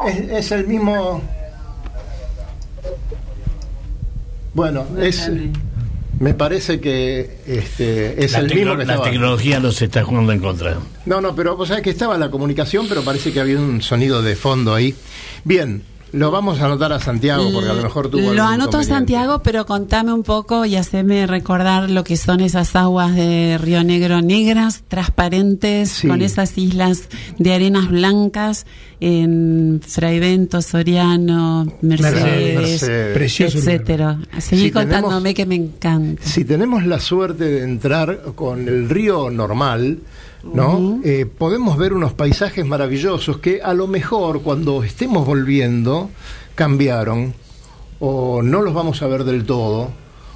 Es, 0.07 0.19
es 0.31 0.53
el 0.53 0.67
mismo. 0.67 1.21
Bueno, 4.55 4.85
es. 4.99 5.31
Me 6.23 6.35
parece 6.35 6.79
que 6.79 7.39
este, 7.49 8.25
es 8.25 8.31
la, 8.31 8.39
el 8.39 8.55
mismo 8.55 8.77
que 8.77 8.85
la 8.85 8.93
estaba. 8.95 9.11
tecnología 9.11 9.59
nos 9.59 9.83
está 9.83 10.05
jugando 10.05 10.31
en 10.31 10.39
contra. 10.39 10.79
No, 11.05 11.21
no, 11.21 11.35
pero 11.35 11.57
vos 11.57 11.67
sabés 11.67 11.83
que 11.83 11.91
estaba 11.91 12.17
la 12.17 12.31
comunicación, 12.31 12.87
pero 12.89 13.03
parece 13.03 13.33
que 13.33 13.41
había 13.41 13.59
un 13.59 13.83
sonido 13.83 14.23
de 14.23 14.37
fondo 14.37 14.73
ahí. 14.73 14.95
Bien, 15.43 15.83
lo 16.13 16.31
vamos 16.31 16.61
a 16.61 16.67
anotar 16.67 16.93
a 16.93 17.01
Santiago 17.01 17.51
porque 17.53 17.71
a 17.71 17.75
lo 17.75 17.83
mejor 17.83 18.09
tuvo. 18.11 18.33
Lo 18.35 18.43
anoto 18.45 18.79
inconveniente. 18.79 18.85
Santiago, 18.95 19.43
pero 19.43 19.65
contame 19.67 20.13
un 20.13 20.23
poco 20.23 20.65
y 20.67 20.77
haceme 20.77 21.27
recordar 21.27 21.89
lo 21.91 22.05
que 22.05 22.17
son 22.17 22.41
esas 22.41 22.77
aguas 22.77 23.15
de 23.15 23.59
Río 23.61 23.83
Negro 23.83 24.21
negras, 24.21 24.83
transparentes, 24.89 25.89
Sí. 25.91 26.09
con 26.09 26.21
esas 26.23 26.57
islas 26.59 27.09
de 27.39 27.55
arenas 27.55 27.89
blancas 27.89 28.67
en 29.01 29.81
Fraivento, 29.87 30.63
Soriano, 30.63 31.67
Mercedes, 31.81 32.83
Mercedes. 32.83 33.15
Precioso 33.15 33.59
etcétera. 33.59 34.19
Seguí 34.39 34.65
Si 34.67 34.71
tenemos- 34.71 34.93
contándome 35.01 35.35
que 35.35 35.47
me 35.47 35.55
encanta. 35.57 36.23
Si 36.25 36.45
tenemos 36.45 36.85
la 36.87 37.01
suerte 37.01 37.45
de 37.45 37.63
entrar 37.65 38.21
con 38.35 38.69
el 38.69 38.89
río 38.89 39.31
normal, 39.31 39.99
¿no? 40.43 41.01
Eh, 41.05 41.27
podemos 41.27 41.77
ver 41.79 41.93
unos 41.93 42.13
paisajes 42.13 42.65
maravillosos 42.67 43.39
que 43.39 43.63
a 43.63 43.75
lo 43.75 43.87
mejor 43.87 44.43
cuando 44.43 44.83
estemos 44.83 45.25
volviendo 45.27 46.11
cambiaron 46.55 47.35
o 48.01 48.43
no 48.43 48.63
los 48.63 48.75
vamos 48.75 49.03
a 49.03 49.07
ver 49.07 49.25
del 49.25 49.45
todo 49.45 49.91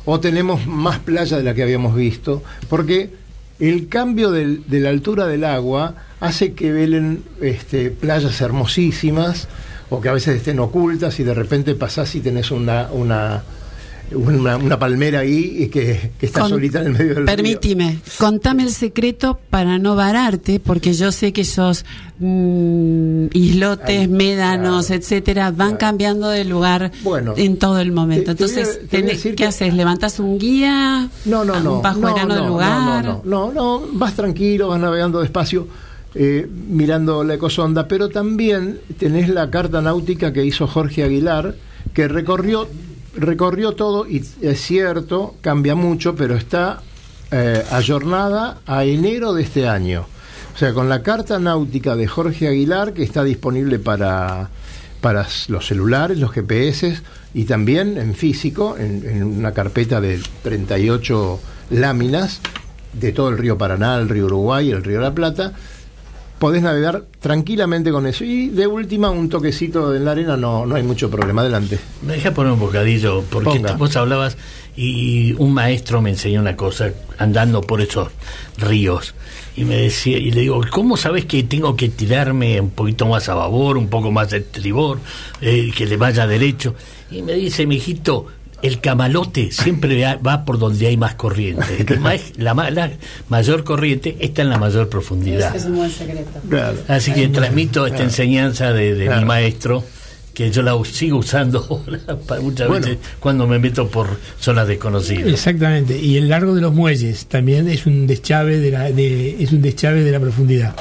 o 0.05 0.21
tenemos 0.21 0.67
más 0.67 1.01
playa 1.01 1.37
de 1.37 1.43
la 1.43 1.55
que 1.55 1.63
habíamos 1.63 1.95
visto 1.97 2.43
porque 2.69 3.11
el 3.59 3.89
cambio 3.89 4.31
del- 4.31 4.63
de 4.69 4.81
la 4.81 4.91
altura 4.91 5.27
del 5.27 5.45
agua 5.45 5.95
hace 6.21 6.53
que 6.55 6.71
velen 6.73 7.25
este, 7.41 7.91
playas 7.91 8.41
hermosísimas 8.41 9.49
o 9.91 10.01
que 10.01 10.09
a 10.09 10.13
veces 10.13 10.37
estén 10.37 10.59
ocultas 10.61 11.19
y 11.21 11.25
de 11.25 11.35
repente 11.35 11.75
pasás 11.75 12.15
y 12.15 12.21
tenés 12.21 12.51
una, 12.51 12.89
una, 12.93 13.43
una, 14.13 14.57
una 14.57 14.79
palmera 14.79 15.21
ahí 15.21 15.57
y 15.65 15.69
que, 15.69 16.13
que 16.19 16.27
está 16.27 16.41
Con- 16.43 16.51
solita 16.51 16.81
en 16.81 16.87
el 16.89 16.93
medio 16.93 17.07
del 17.15 17.17
río. 17.19 17.27
Permítime, 17.27 17.99
contame 18.19 18.63
el 18.63 18.71
secreto 18.71 19.39
para 19.51 19.79
no 19.79 19.97
vararte, 19.97 20.61
porque 20.61 20.93
yo 20.95 21.11
sé 21.13 21.33
que 21.33 21.41
esos 21.43 21.85
mm, 22.19 23.27
islotes, 23.33 24.09
médanos, 24.09 24.91
etcétera, 24.91 25.51
van 25.51 25.77
cambiando 25.77 26.29
de 26.29 26.45
lugar 26.45 26.93
Bueno, 27.03 27.35
en 27.37 27.59
todo 27.59 27.81
el 27.81 27.93
momento. 27.93 28.35
te- 28.35 28.45
te 28.47 28.53
voy 28.53 28.55
a- 28.55 28.59
Entonces, 28.61 28.89
te 28.89 29.03
voy 29.03 29.11
a 29.11 29.17
¿qué 29.23 29.35
que- 29.35 29.47
haces? 29.47 29.75
¿Levantas 29.75 30.19
un 30.21 30.39
guía? 30.39 31.09
No, 31.25 31.45
no, 31.45 31.61
no. 31.61 31.77
¿Un 31.77 31.83
pajuerano 31.83 32.29
no, 32.29 32.35
del 32.35 32.43
no, 32.45 32.49
lugar? 32.51 33.05
No, 33.05 33.23
no, 33.25 33.53
no, 33.53 33.53
no, 33.53 33.87
vas 33.93 34.15
tranquilo, 34.15 34.69
vas 34.69 34.81
navegando 34.81 35.21
despacio, 35.21 35.67
eh, 36.15 36.49
mirando 36.69 37.25
la 37.25 37.35
ecosonda, 37.35 37.87
pero 37.89 38.09
también 38.09 38.79
tenés 38.99 39.29
la 39.29 39.51
carta 39.51 39.83
náutica 39.83 40.33
que 40.33 40.45
hizo 40.45 40.67
Jorge 40.67 41.03
Aguilar, 41.05 41.55
que 41.93 42.09
recorrió, 42.09 42.69
recorrió 43.17 43.73
todo 43.73 44.09
y 44.09 44.25
es 44.41 44.61
cierto, 44.61 45.35
cambia 45.41 45.75
mucho, 45.75 46.15
pero 46.15 46.37
está 46.37 46.83
eh, 47.31 47.65
ayornada 47.71 48.59
a 48.67 48.85
enero 48.85 49.33
de 49.33 49.43
este 49.43 49.69
año. 49.69 50.07
O 50.55 50.59
sea, 50.59 50.73
con 50.73 50.89
la 50.89 51.03
carta 51.03 51.39
náutica 51.39 51.97
de 51.97 52.07
Jorge 52.07 52.49
Aguilar, 52.49 52.95
que 52.95 53.03
está 53.03 53.25
disponible 53.25 53.79
para, 53.79 54.49
para 55.01 55.27
los 55.49 55.67
celulares, 55.67 56.19
los 56.19 56.33
GPS, 56.33 57.03
y 57.35 57.45
también 57.45 57.99
en 57.99 58.15
físico, 58.15 58.77
en, 58.79 59.07
en 59.07 59.23
una 59.25 59.53
carpeta 59.53 60.01
de 60.01 60.21
38 60.43 61.41
láminas 61.71 62.41
de 62.95 63.13
todo 63.13 63.29
el 63.29 63.39
río 63.39 63.59
Paraná, 63.59 63.97
el 63.97 64.09
río 64.09 64.27
Uruguay, 64.27 64.71
el 64.71 64.83
río 64.83 65.01
La 65.01 65.15
Plata, 65.15 65.53
podés 66.39 66.63
navegar 66.63 67.05
tranquilamente 67.21 67.91
con 67.91 68.07
eso. 68.07 68.25
Y 68.25 68.49
de 68.49 68.67
última, 68.67 69.11
un 69.11 69.29
toquecito 69.29 69.95
en 69.95 70.05
la 70.05 70.13
arena, 70.13 70.37
no, 70.37 70.67
no 70.67 70.75
hay 70.75 70.83
mucho 70.83 71.11
problema. 71.11 71.43
Adelante. 71.43 71.79
Me 72.03 72.15
deja 72.15 72.33
poner 72.33 72.53
un 72.53 72.61
bocadillo, 72.61 73.23
porque 73.31 73.51
Ponga. 73.51 73.73
vos 73.73 73.97
hablabas 73.97 74.37
y 74.77 75.33
un 75.39 75.55
maestro 75.55 76.03
me 76.03 76.11
enseñó 76.11 76.41
una 76.41 76.57
cosa 76.57 76.91
andando 77.19 77.61
por 77.63 77.81
esos 77.81 78.09
ríos. 78.59 79.15
Y 79.57 79.65
me 79.65 79.77
decía, 79.77 80.19
y 80.19 80.31
le 80.31 80.43
digo, 80.43 80.61
¿cómo 80.71 80.99
sabes 80.99 81.25
que 81.25 81.43
tengo 81.43 81.77
que 81.77 81.89
tirarme 81.89 82.61
un 82.61 82.71
poquito 82.71 83.07
más 83.07 83.29
a 83.31 83.35
babor, 83.35 83.79
un 83.79 83.89
poco 83.89 84.13
más 84.13 84.31
de 84.31 84.39
estribor, 84.39 84.99
eh, 85.41 85.71
que 85.75 85.87
le 85.87 85.97
vaya 85.97 86.27
derecho? 86.27 86.75
Y 87.11 87.23
me 87.23 87.33
dice, 87.33 87.67
mi 87.67 87.77
hijito, 87.77 88.27
el 88.63 88.81
camalote 88.81 89.51
siempre 89.53 90.03
va- 90.27 90.45
por 90.45 90.59
donde 90.59 90.87
hay 90.87 90.97
más 90.97 91.15
corriente. 91.15 91.85
La, 92.37 92.55
ma- 92.55 92.71
la 92.71 92.91
mayor 93.29 93.65
corriente 93.65 94.17
está 94.21 94.43
en 94.43 94.49
la 94.51 94.59
mayor 94.59 94.89
profundidad. 94.89 95.55
un 95.67 95.77
buen 95.77 95.91
secreto. 95.91 96.31
Así 96.89 97.13
que 97.13 97.29
transmito 97.29 97.87
esta 97.87 97.97
Claro. 97.99 98.11
enseñanza 98.11 98.73
de, 98.73 98.95
de 98.95 99.07
Claro. 99.07 99.21
mi 99.21 99.27
maestro, 99.27 99.85
que 100.35 100.51
yo 100.51 100.63
la 100.63 100.73
sigo 100.85 101.19
usando 101.19 101.65
ahora 101.71 102.19
para 102.27 102.41
muchas 102.43 102.69
Bueno. 102.69 102.87
veces 102.87 102.99
cuando 103.21 103.47
me 103.47 103.59
meto 103.59 103.89
por 103.89 104.09
zonas 104.39 104.67
desconocidas. 104.69 105.29
Exactamente. 105.29 105.99
Y 105.99 106.17
el 106.17 106.29
largo 106.29 106.55
de 106.55 106.61
los 106.61 106.75
muelles 106.75 107.27
también 107.27 107.69
es 107.69 107.87
un 107.87 108.07
deschave 108.07 108.59
de 108.59 108.71
la, 108.71 108.91
de, 108.91 109.43
es 109.43 109.53
un 109.53 109.63
deschave 109.63 110.03
de 110.03 110.11
la 110.13 110.21
profundidad. 110.21 110.75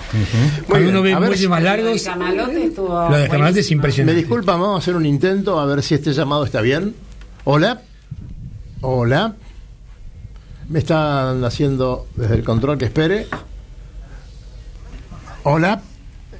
Cuando 0.67 0.89
uno 0.89 1.01
ve 1.01 1.15
muelles 1.15 1.39
si- 1.39 1.47
más 1.47 1.61
largos, 1.63 2.03
Camalote 2.03 2.65
estuvo 2.65 3.09
lo 3.09 3.17
de 3.17 3.27
Camalote 3.29 3.59
es 3.61 3.69
Me 3.69 3.75
impresionante. 3.75 4.19
disculpa, 4.19 4.53
vamos 4.53 4.75
a 4.75 4.77
hacer 4.79 4.95
un 4.95 5.05
intento 5.05 5.59
a 5.59 5.65
ver 5.65 5.81
si 5.83 5.95
este 5.95 6.11
llamado 6.13 6.43
está 6.45 6.61
bien. 6.61 6.93
Hola. 7.45 7.81
Hola. 8.81 9.35
Me 10.69 10.79
están 10.79 11.43
haciendo 11.43 12.07
desde 12.15 12.35
el 12.35 12.43
control 12.43 12.77
que 12.77 12.85
espere. 12.85 13.27
Hola. 15.43 15.81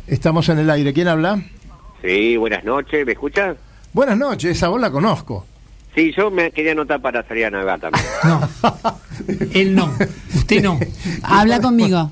Estamos 0.08 0.49
en 0.49 0.60
el 0.60 0.70
aire. 0.70 0.93
¿Quién 0.93 1.08
habla? 1.08 1.41
Sí, 2.01 2.38
buenas 2.38 2.64
noches, 2.64 3.06
¿me 3.06 3.14
escuchas? 3.14 3.58
Buenas 3.93 4.18
noches, 4.18 4.51
esa 4.58 4.68
voz 4.68 4.80
la 4.82 4.91
conozco. 4.91 5.45
Sí, 5.95 6.14
yo 6.16 6.30
me 6.30 6.51
quería 6.51 6.74
anotar 6.74 7.01
para 7.01 7.26
salir 7.26 7.45
a 7.45 7.49
navegar 7.51 7.80
también. 7.80 8.06
Él 9.53 9.74
no, 9.74 9.89
usted 10.36 10.62
no. 10.62 10.78
Habla 11.24 11.62
conmigo. 11.62 12.12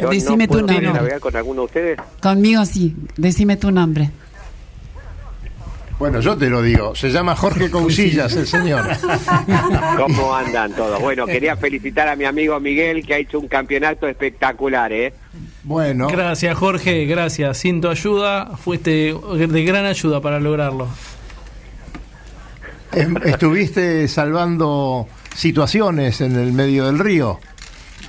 Yo 0.00 0.10
Decime 0.10 0.46
no 0.46 0.52
tu 0.52 0.60
puedo 0.60 0.66
nombre. 0.66 0.92
navegar 0.92 1.20
con 1.20 1.34
alguno 1.34 1.62
de 1.62 1.66
ustedes. 1.66 1.98
Conmigo 2.20 2.64
sí. 2.66 2.94
Decime 3.16 3.56
tu 3.56 3.70
nombre. 3.70 4.10
Bueno, 6.02 6.18
yo 6.18 6.36
te 6.36 6.50
lo 6.50 6.60
digo. 6.62 6.96
Se 6.96 7.10
llama 7.10 7.36
Jorge 7.36 7.70
Cousillas, 7.70 8.34
el 8.34 8.48
señor. 8.48 8.84
¿Cómo 9.96 10.34
andan 10.34 10.72
todos? 10.72 11.00
Bueno, 11.00 11.26
quería 11.26 11.54
felicitar 11.56 12.08
a 12.08 12.16
mi 12.16 12.24
amigo 12.24 12.58
Miguel 12.58 13.06
que 13.06 13.14
ha 13.14 13.18
hecho 13.18 13.38
un 13.38 13.46
campeonato 13.46 14.08
espectacular, 14.08 14.92
¿eh? 14.92 15.12
Bueno. 15.62 16.08
Gracias, 16.08 16.58
Jorge, 16.58 17.04
gracias. 17.04 17.58
Sin 17.58 17.80
tu 17.80 17.88
ayuda, 17.88 18.56
fuiste 18.56 19.14
de 19.14 19.64
gran 19.64 19.86
ayuda 19.86 20.20
para 20.20 20.40
lograrlo. 20.40 20.88
Em, 22.90 23.16
Estuviste 23.24 24.08
salvando 24.08 25.06
situaciones 25.36 26.20
en 26.20 26.34
el 26.34 26.52
medio 26.52 26.86
del 26.86 26.98
río. 26.98 27.38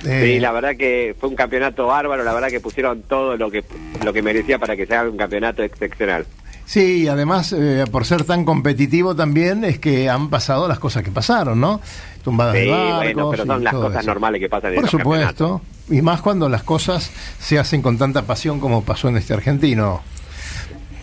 Eh, 0.04 0.32
Sí, 0.34 0.40
la 0.40 0.50
verdad 0.50 0.74
que 0.76 1.14
fue 1.20 1.28
un 1.28 1.36
campeonato 1.36 1.86
bárbaro, 1.86 2.24
la 2.24 2.34
verdad 2.34 2.48
que 2.48 2.58
pusieron 2.58 3.02
todo 3.02 3.36
lo 3.36 3.52
que 3.52 3.62
lo 4.04 4.12
que 4.12 4.20
merecía 4.20 4.58
para 4.58 4.74
que 4.74 4.84
sea 4.84 5.04
un 5.04 5.16
campeonato 5.16 5.62
excepcional. 5.62 6.26
Sí, 6.66 7.06
además, 7.08 7.52
eh, 7.52 7.84
por 7.90 8.04
ser 8.06 8.24
tan 8.24 8.44
competitivo 8.44 9.14
también, 9.14 9.64
es 9.64 9.78
que 9.78 10.08
han 10.08 10.30
pasado 10.30 10.66
las 10.66 10.78
cosas 10.78 11.02
que 11.02 11.10
pasaron, 11.10 11.60
¿no? 11.60 11.80
Tumbadas 12.22 12.54
Sí, 12.54 12.60
de 12.60 12.70
barcos 12.70 12.96
bueno, 13.14 13.30
pero 13.30 13.46
son 13.46 13.64
las 13.64 13.74
cosas 13.74 14.00
eso. 14.00 14.06
normales 14.06 14.40
que 14.40 14.48
pasan 14.48 14.70
en 14.74 14.80
Por 14.80 14.90
campeonatos. 14.90 15.36
supuesto, 15.36 15.60
y 15.94 16.00
más 16.02 16.22
cuando 16.22 16.48
las 16.48 16.62
cosas 16.62 17.10
se 17.38 17.58
hacen 17.58 17.82
con 17.82 17.98
tanta 17.98 18.22
pasión 18.22 18.60
como 18.60 18.82
pasó 18.82 19.08
en 19.08 19.18
este 19.18 19.34
argentino. 19.34 20.00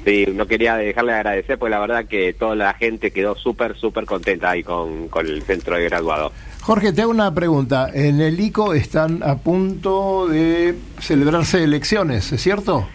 Sí, 0.03 0.26
no 0.34 0.47
quería 0.47 0.76
dejarle 0.78 1.12
de 1.12 1.18
agradecer 1.20 1.59
porque 1.59 1.70
la 1.70 1.80
verdad 1.80 2.05
que 2.05 2.34
toda 2.34 2.55
la 2.55 2.74
gente 2.74 3.12
quedó 3.12 3.36
súper, 3.36 3.78
súper 3.78 4.05
contenta 4.05 4.49
ahí 4.49 4.64
con, 4.64 5.09
con 5.09 5.28
el 5.28 5.43
centro 5.43 5.76
de 5.78 5.84
graduado. 5.84 6.32
Jorge, 6.62 6.91
te 6.91 7.03
hago 7.03 7.12
una 7.12 7.32
pregunta. 7.36 7.88
En 7.93 8.20
el 8.20 8.39
ICO 8.39 8.74
están 8.74 9.22
a 9.22 9.36
punto 9.38 10.28
de 10.28 10.76
celebrarse 10.99 11.64
elecciones, 11.64 12.32
¿es 12.32 12.41
cierto? 12.41 12.88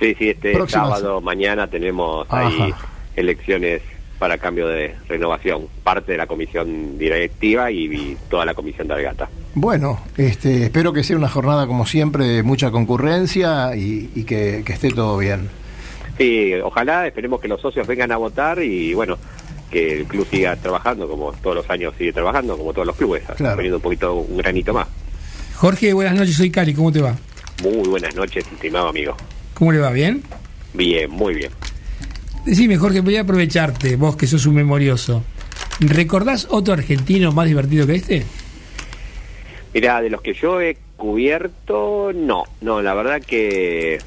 Sí, 0.00 0.14
sí, 0.18 0.30
este 0.30 0.52
Próximas. 0.52 0.98
sábado, 0.98 1.20
mañana 1.20 1.68
tenemos 1.68 2.26
ahí 2.30 2.72
Ajá. 2.72 2.86
elecciones 3.16 3.82
para 4.18 4.38
cambio 4.38 4.68
de 4.68 4.94
renovación, 5.08 5.66
parte 5.82 6.12
de 6.12 6.18
la 6.18 6.26
comisión 6.26 6.98
directiva 6.98 7.70
y, 7.70 7.84
y 7.84 8.16
toda 8.30 8.44
la 8.44 8.54
comisión 8.54 8.88
de 8.88 8.94
regata. 8.94 9.28
Bueno, 9.54 10.00
este, 10.16 10.64
espero 10.64 10.92
que 10.92 11.02
sea 11.04 11.16
una 11.16 11.28
jornada 11.28 11.66
como 11.66 11.84
siempre 11.86 12.24
de 12.26 12.42
mucha 12.42 12.70
concurrencia 12.70 13.74
y, 13.76 14.10
y 14.14 14.24
que, 14.24 14.62
que 14.64 14.72
esté 14.72 14.90
todo 14.90 15.18
bien. 15.18 15.48
Sí, 16.18 16.52
ojalá, 16.62 17.06
esperemos 17.06 17.40
que 17.40 17.48
los 17.48 17.60
socios 17.60 17.86
vengan 17.86 18.12
a 18.12 18.16
votar 18.16 18.62
y 18.62 18.94
bueno, 18.94 19.18
que 19.70 19.98
el 20.00 20.04
club 20.06 20.26
siga 20.30 20.54
trabajando 20.56 21.08
como 21.08 21.32
todos 21.32 21.56
los 21.56 21.70
años 21.70 21.92
sigue 21.98 22.12
trabajando, 22.12 22.56
como 22.56 22.72
todos 22.72 22.86
los 22.86 22.96
clubes, 22.96 23.22
Claro. 23.36 23.56
poniendo 23.56 23.76
un 23.78 23.82
poquito, 23.82 24.14
un 24.14 24.36
granito 24.38 24.72
más. 24.72 24.86
Jorge, 25.56 25.92
buenas 25.92 26.14
noches, 26.14 26.36
soy 26.36 26.50
Cali, 26.50 26.72
¿cómo 26.72 26.92
te 26.92 27.00
va? 27.02 27.16
Muy 27.62 27.88
buenas 27.88 28.14
noches, 28.14 28.44
estimado 28.52 28.88
amigo. 28.88 29.16
¿Cómo 29.54 29.72
le 29.72 29.78
va? 29.78 29.90
¿Bien? 29.90 30.22
Bien, 30.74 31.10
muy 31.10 31.34
bien. 31.34 31.52
Decime, 32.44 32.76
Jorge, 32.76 33.00
voy 33.00 33.16
a 33.16 33.22
aprovecharte, 33.22 33.96
vos 33.96 34.16
que 34.16 34.26
sos 34.26 34.44
un 34.46 34.56
memorioso. 34.56 35.22
¿Recordás 35.80 36.46
otro 36.50 36.74
argentino 36.74 37.32
más 37.32 37.46
divertido 37.46 37.86
que 37.86 37.94
este? 37.94 38.24
Mira, 39.72 40.00
de 40.02 40.10
los 40.10 40.20
que 40.20 40.34
yo 40.34 40.60
he 40.60 40.76
cubierto, 40.96 42.12
no, 42.14 42.44
no, 42.60 42.82
la 42.82 42.94
verdad 42.94 43.20
que 43.20 43.98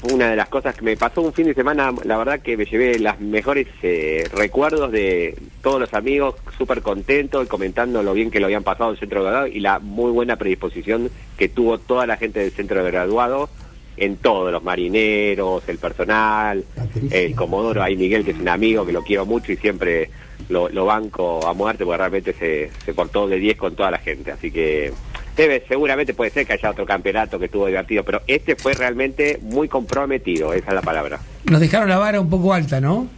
fue 0.00 0.12
una 0.12 0.30
de 0.30 0.36
las 0.36 0.48
cosas 0.48 0.74
que 0.74 0.82
me 0.82 0.96
pasó 0.96 1.20
un 1.20 1.32
fin 1.32 1.46
de 1.46 1.54
semana, 1.54 1.92
la 2.04 2.16
verdad 2.16 2.40
que 2.40 2.56
me 2.56 2.64
llevé 2.64 2.98
las 2.98 3.20
mejores 3.20 3.66
eh, 3.82 4.28
recuerdos 4.32 4.92
de 4.92 5.36
todos 5.62 5.80
los 5.80 5.92
amigos, 5.94 6.36
súper 6.56 6.80
contentos 6.80 7.44
y 7.44 7.48
comentando 7.48 8.02
lo 8.02 8.14
bien 8.14 8.30
que 8.30 8.40
lo 8.40 8.46
habían 8.46 8.62
pasado 8.62 8.90
en 8.90 8.94
el 8.94 9.00
centro 9.00 9.20
de 9.20 9.24
graduado 9.30 9.46
y 9.48 9.60
la 9.60 9.78
muy 9.78 10.10
buena 10.12 10.36
predisposición 10.36 11.10
que 11.36 11.48
tuvo 11.48 11.78
toda 11.78 12.06
la 12.06 12.16
gente 12.16 12.40
del 12.40 12.52
centro 12.52 12.82
de 12.82 12.90
graduado 12.90 13.50
en 13.96 14.16
todos, 14.16 14.50
los 14.52 14.62
marineros, 14.62 15.62
el 15.68 15.78
personal, 15.78 16.64
el 17.10 17.34
comodoro, 17.34 17.82
ahí 17.82 17.96
Miguel 17.96 18.24
que 18.24 18.32
es 18.32 18.38
un 18.38 18.48
amigo 18.48 18.84
que 18.84 18.92
lo 18.92 19.02
quiero 19.02 19.24
mucho 19.26 19.52
y 19.52 19.56
siempre 19.56 20.10
lo, 20.48 20.68
lo 20.68 20.84
banco 20.84 21.46
a 21.46 21.54
muerte 21.54 21.84
porque 21.84 21.98
realmente 21.98 22.32
se, 22.34 22.70
se 22.84 22.94
portó 22.94 23.28
de 23.28 23.38
10 23.38 23.56
con 23.56 23.76
toda 23.76 23.90
la 23.90 23.98
gente, 23.98 24.32
así 24.32 24.50
que 24.50 24.92
debe, 25.36 25.62
seguramente 25.68 26.14
puede 26.14 26.30
ser 26.30 26.46
que 26.46 26.54
haya 26.54 26.70
otro 26.70 26.86
campeonato 26.86 27.38
que 27.38 27.46
estuvo 27.46 27.66
divertido, 27.66 28.04
pero 28.04 28.22
este 28.26 28.56
fue 28.56 28.74
realmente 28.74 29.38
muy 29.42 29.68
comprometido, 29.68 30.52
esa 30.52 30.68
es 30.68 30.74
la 30.74 30.82
palabra. 30.82 31.20
Nos 31.44 31.60
dejaron 31.60 31.88
la 31.88 31.98
vara 31.98 32.20
un 32.20 32.30
poco 32.30 32.52
alta, 32.52 32.80
¿no? 32.80 33.08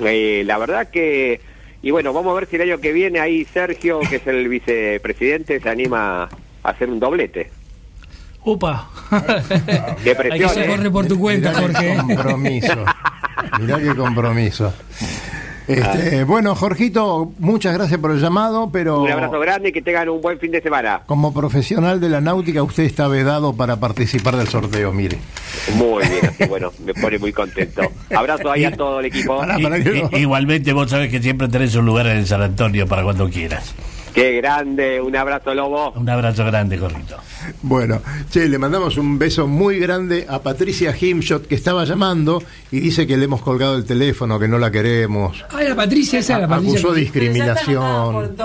Eh, 0.00 0.42
la 0.46 0.58
verdad 0.58 0.88
que, 0.90 1.40
y 1.82 1.90
bueno, 1.90 2.12
vamos 2.12 2.32
a 2.32 2.40
ver 2.40 2.48
si 2.48 2.56
el 2.56 2.62
año 2.62 2.78
que 2.78 2.92
viene 2.92 3.20
ahí 3.20 3.44
Sergio, 3.44 4.00
que 4.00 4.16
es 4.16 4.26
el 4.26 4.48
vicepresidente, 4.48 5.60
se 5.60 5.68
anima 5.68 6.24
a 6.62 6.68
hacer 6.68 6.88
un 6.88 6.98
doblete. 6.98 7.50
Upa. 8.44 8.88
De 10.04 10.14
presión, 10.14 10.50
Eso 10.50 10.60
¿eh? 10.60 10.66
corre 10.66 10.90
por 10.90 11.06
tu 11.06 11.18
cuenta, 11.18 11.50
Mirá 11.50 11.60
qué 11.60 11.94
Jorge. 11.94 11.96
compromiso. 12.14 12.74
Mirá 13.60 13.78
qué 13.78 13.94
compromiso. 13.94 14.72
Este, 15.68 16.24
bueno, 16.24 16.56
Jorgito, 16.56 17.30
muchas 17.38 17.72
gracias 17.74 17.98
por 18.00 18.10
el 18.10 18.20
llamado, 18.20 18.68
pero 18.72 19.02
Un 19.02 19.12
abrazo 19.12 19.38
grande 19.38 19.68
y 19.68 19.72
que 19.72 19.80
tengan 19.80 20.08
un 20.08 20.20
buen 20.20 20.38
fin 20.40 20.50
de 20.50 20.60
semana. 20.60 21.02
como 21.06 21.32
profesional 21.32 22.00
de 22.00 22.08
la 22.08 22.20
náutica, 22.20 22.64
usted 22.64 22.82
está 22.82 23.06
vedado 23.06 23.54
para 23.54 23.76
participar 23.76 24.36
del 24.36 24.48
sorteo, 24.48 24.92
mire. 24.92 25.18
Muy 25.76 26.02
bien, 26.08 26.26
así 26.26 26.44
bueno, 26.46 26.72
me 26.84 26.92
pone 26.94 27.16
muy 27.18 27.32
contento. 27.32 27.82
Abrazo 28.14 28.50
ahí 28.50 28.64
a 28.64 28.72
todo 28.72 28.98
el 28.98 29.06
equipo. 29.06 29.40
I- 30.12 30.18
igualmente 30.20 30.72
vos 30.72 30.90
sabés 30.90 31.10
que 31.12 31.22
siempre 31.22 31.46
tenés 31.48 31.74
un 31.76 31.86
lugar 31.86 32.08
en 32.08 32.26
San 32.26 32.42
Antonio 32.42 32.88
para 32.88 33.04
cuando 33.04 33.30
quieras. 33.30 33.72
Qué 34.12 34.32
grande, 34.32 35.00
un 35.00 35.16
abrazo 35.16 35.54
Lobo. 35.54 35.92
Un 35.92 36.08
abrazo 36.08 36.44
grande, 36.44 36.76
Jorgito. 36.76 37.16
Bueno, 37.62 38.02
che, 38.30 38.46
le 38.48 38.58
mandamos 38.58 38.98
un 38.98 39.18
beso 39.18 39.46
muy 39.46 39.78
grande 39.78 40.26
a 40.28 40.40
Patricia 40.40 40.94
Himshot, 40.98 41.46
que 41.46 41.54
estaba 41.54 41.84
llamando 41.84 42.42
y 42.70 42.80
dice 42.80 43.06
que 43.06 43.16
le 43.16 43.24
hemos 43.24 43.40
colgado 43.40 43.76
el 43.76 43.84
teléfono, 43.84 44.38
que 44.38 44.48
no 44.48 44.58
la 44.58 44.70
queremos. 44.70 45.42
Ah, 45.50 45.62
la 45.62 45.74
Patricia, 45.74 46.18
esa 46.18 46.38
la 46.38 46.46
Patricia. 46.46 46.78
Acusó 46.78 46.94
discriminación. 46.94 48.36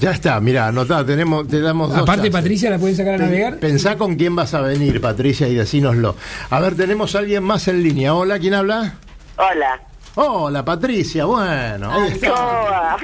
Ya 0.00 0.10
está, 0.10 0.40
mira, 0.40 0.66
anotá, 0.66 1.06
tenemos, 1.06 1.46
te 1.46 1.60
damos 1.60 1.90
dos 1.90 1.98
Aparte, 1.98 2.22
chances. 2.22 2.32
Patricia, 2.32 2.70
¿la 2.70 2.78
pueden 2.78 2.96
sacar 2.96 3.14
a 3.14 3.18
navegar? 3.18 3.58
Pensá 3.58 3.96
con 3.96 4.16
quién 4.16 4.34
vas 4.34 4.54
a 4.54 4.60
venir, 4.60 5.00
Patricia, 5.00 5.46
y 5.46 5.54
decínoslo. 5.54 6.16
A 6.50 6.58
ver, 6.60 6.74
tenemos 6.74 7.14
a 7.14 7.20
alguien 7.20 7.44
más 7.44 7.68
en 7.68 7.82
línea. 7.82 8.14
Hola, 8.14 8.38
¿quién 8.40 8.54
habla? 8.54 8.94
Hola. 9.36 9.80
Hola, 10.14 10.64
Patricia, 10.64 11.24
bueno, 11.24 11.90
ahí 11.90 12.12
está. 12.12 12.96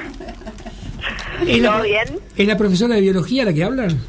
¿Es 1.47 1.59
la, 1.59 1.71
¿Todo 1.73 1.83
bien? 1.83 2.19
¿Es 2.35 2.47
la 2.47 2.57
profesora 2.57 2.95
de 2.95 3.01
biología 3.01 3.45
la 3.45 3.53
que 3.53 3.63
hablan? 3.63 3.99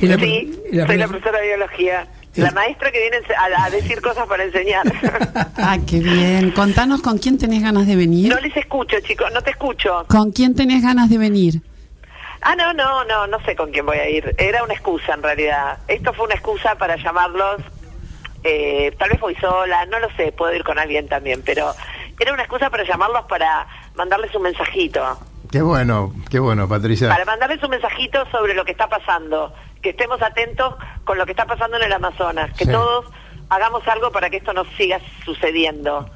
¿Es 0.00 0.08
la, 0.08 0.16
Sí, 0.18 0.60
es 0.70 0.74
la 0.76 0.86
soy 0.86 0.96
la 0.96 1.06
profe- 1.06 1.08
profesora 1.08 1.38
de 1.40 1.46
biología. 1.46 2.06
La 2.34 2.50
maestra 2.52 2.90
que 2.90 2.98
viene 2.98 3.18
a, 3.36 3.64
a 3.66 3.70
decir 3.70 4.00
cosas 4.00 4.26
para 4.26 4.44
enseñar. 4.44 4.84
Ah, 5.64 5.78
qué 5.86 6.00
bien. 6.00 6.50
Contanos 6.50 7.02
con 7.02 7.18
quién 7.18 7.38
tenés 7.38 7.62
ganas 7.62 7.86
de 7.86 7.94
venir. 7.94 8.34
No 8.34 8.40
les 8.40 8.56
escucho, 8.56 8.96
chicos, 9.00 9.30
no 9.32 9.42
te 9.42 9.50
escucho. 9.50 10.04
¿Con 10.08 10.32
quién 10.32 10.54
tenés 10.56 10.82
ganas 10.82 11.08
de 11.10 11.18
venir? 11.18 11.60
Ah, 12.40 12.56
no, 12.56 12.72
no, 12.72 13.04
no, 13.04 13.26
no 13.28 13.38
sé 13.44 13.54
con 13.54 13.70
quién 13.70 13.86
voy 13.86 13.98
a 13.98 14.08
ir. 14.08 14.34
Era 14.38 14.64
una 14.64 14.72
excusa 14.74 15.14
en 15.14 15.22
realidad. 15.22 15.78
Esto 15.86 16.12
fue 16.14 16.24
una 16.26 16.34
excusa 16.34 16.74
para 16.76 16.96
llamarlos. 16.96 17.60
eh, 18.44 18.92
tal 18.98 19.10
vez 19.10 19.20
voy 19.20 19.36
sola, 19.36 19.86
no 19.86 20.00
lo 20.00 20.08
sé, 20.16 20.32
puedo 20.32 20.52
ir 20.54 20.64
con 20.64 20.78
alguien 20.78 21.06
también, 21.08 21.42
pero 21.44 21.72
era 22.18 22.32
una 22.32 22.42
excusa 22.42 22.70
para 22.70 22.82
llamarlos 22.84 23.24
para 23.28 23.66
mandarles 23.94 24.34
un 24.34 24.42
mensajito. 24.42 25.18
Qué 25.52 25.60
bueno, 25.60 26.14
qué 26.30 26.38
bueno, 26.38 26.66
Patricia. 26.66 27.08
Para 27.10 27.26
mandarles 27.26 27.62
un 27.62 27.70
mensajito 27.70 28.18
sobre 28.32 28.54
lo 28.54 28.64
que 28.64 28.72
está 28.72 28.88
pasando. 28.88 29.52
Que 29.82 29.90
estemos 29.90 30.20
atentos 30.22 30.74
con 31.04 31.18
lo 31.18 31.26
que 31.26 31.32
está 31.32 31.44
pasando 31.44 31.76
en 31.76 31.82
el 31.84 31.92
Amazonas. 31.92 32.50
Que 32.56 32.64
Sí. 32.64 32.70
todos 32.72 33.04
hagamos 33.50 33.86
algo 33.86 34.10
para 34.10 34.30
que 34.30 34.38
esto 34.38 34.54
no 34.54 34.64
siga 34.78 34.98
sucediendo. 35.26 36.08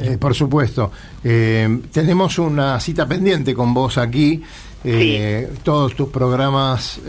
Eh, 0.00 0.18
por 0.18 0.34
supuesto. 0.34 0.90
Eh, 1.22 1.82
tenemos 1.92 2.38
una 2.40 2.80
cita 2.80 3.06
pendiente 3.06 3.54
con 3.54 3.72
vos 3.72 3.96
aquí. 3.96 4.42
Eh, 4.84 5.52
Todos 5.62 5.94
tus 5.94 6.08
programas 6.08 7.00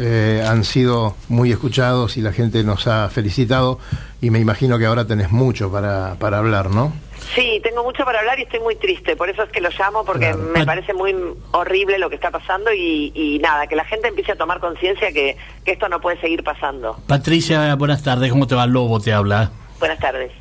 han 0.45 0.63
sido 0.63 1.15
muy 1.29 1.51
escuchados 1.51 2.17
y 2.17 2.21
la 2.21 2.31
gente 2.31 2.63
nos 2.63 2.87
ha 2.87 3.09
felicitado 3.09 3.79
y 4.21 4.29
me 4.31 4.39
imagino 4.39 4.77
que 4.79 4.85
ahora 4.85 5.05
tenés 5.05 5.31
mucho 5.31 5.71
para, 5.71 6.15
para 6.19 6.39
hablar, 6.39 6.69
¿no? 6.71 6.93
Sí, 7.35 7.59
tengo 7.63 7.83
mucho 7.83 8.03
para 8.05 8.19
hablar 8.19 8.39
y 8.39 8.43
estoy 8.43 8.59
muy 8.59 8.75
triste, 8.75 9.15
por 9.15 9.29
eso 9.29 9.43
es 9.43 9.49
que 9.51 9.61
lo 9.61 9.69
llamo, 9.77 10.03
porque 10.03 10.31
Claro. 10.31 10.37
me 10.37 10.65
parece 10.65 10.93
muy 10.93 11.15
horrible 11.51 11.99
lo 11.99 12.09
que 12.09 12.15
está 12.15 12.31
pasando 12.31 12.73
y, 12.73 13.11
y 13.13 13.39
nada, 13.39 13.67
que 13.67 13.75
la 13.75 13.85
gente 13.85 14.07
empiece 14.07 14.31
a 14.31 14.35
tomar 14.35 14.59
conciencia 14.59 15.11
que, 15.11 15.37
que 15.63 15.71
esto 15.73 15.87
no 15.89 16.01
puede 16.01 16.19
seguir 16.21 16.43
pasando. 16.43 16.97
Patricia, 17.07 17.75
buenas 17.75 18.03
tardes. 18.03 18.31
¿Cómo 18.31 18.47
te 18.47 18.55
va? 18.55 18.65
Lobo 18.65 18.99
te 18.99 19.13
habla. 19.13 19.51
Buenas 19.79 19.99
tardes. 19.99 20.31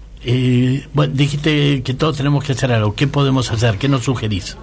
Bueno, 0.93 1.13
dijiste 1.15 1.83
que 1.83 1.95
todos 1.95 2.17
tenemos 2.17 2.45
que 2.45 2.53
hacer 2.53 2.73
algo. 2.73 2.95
¿Qué 2.95 3.07
podemos 3.07 3.51
hacer? 3.51 3.79
¿Qué 3.79 3.89
nos 3.89 4.05
sugerís? 4.05 4.57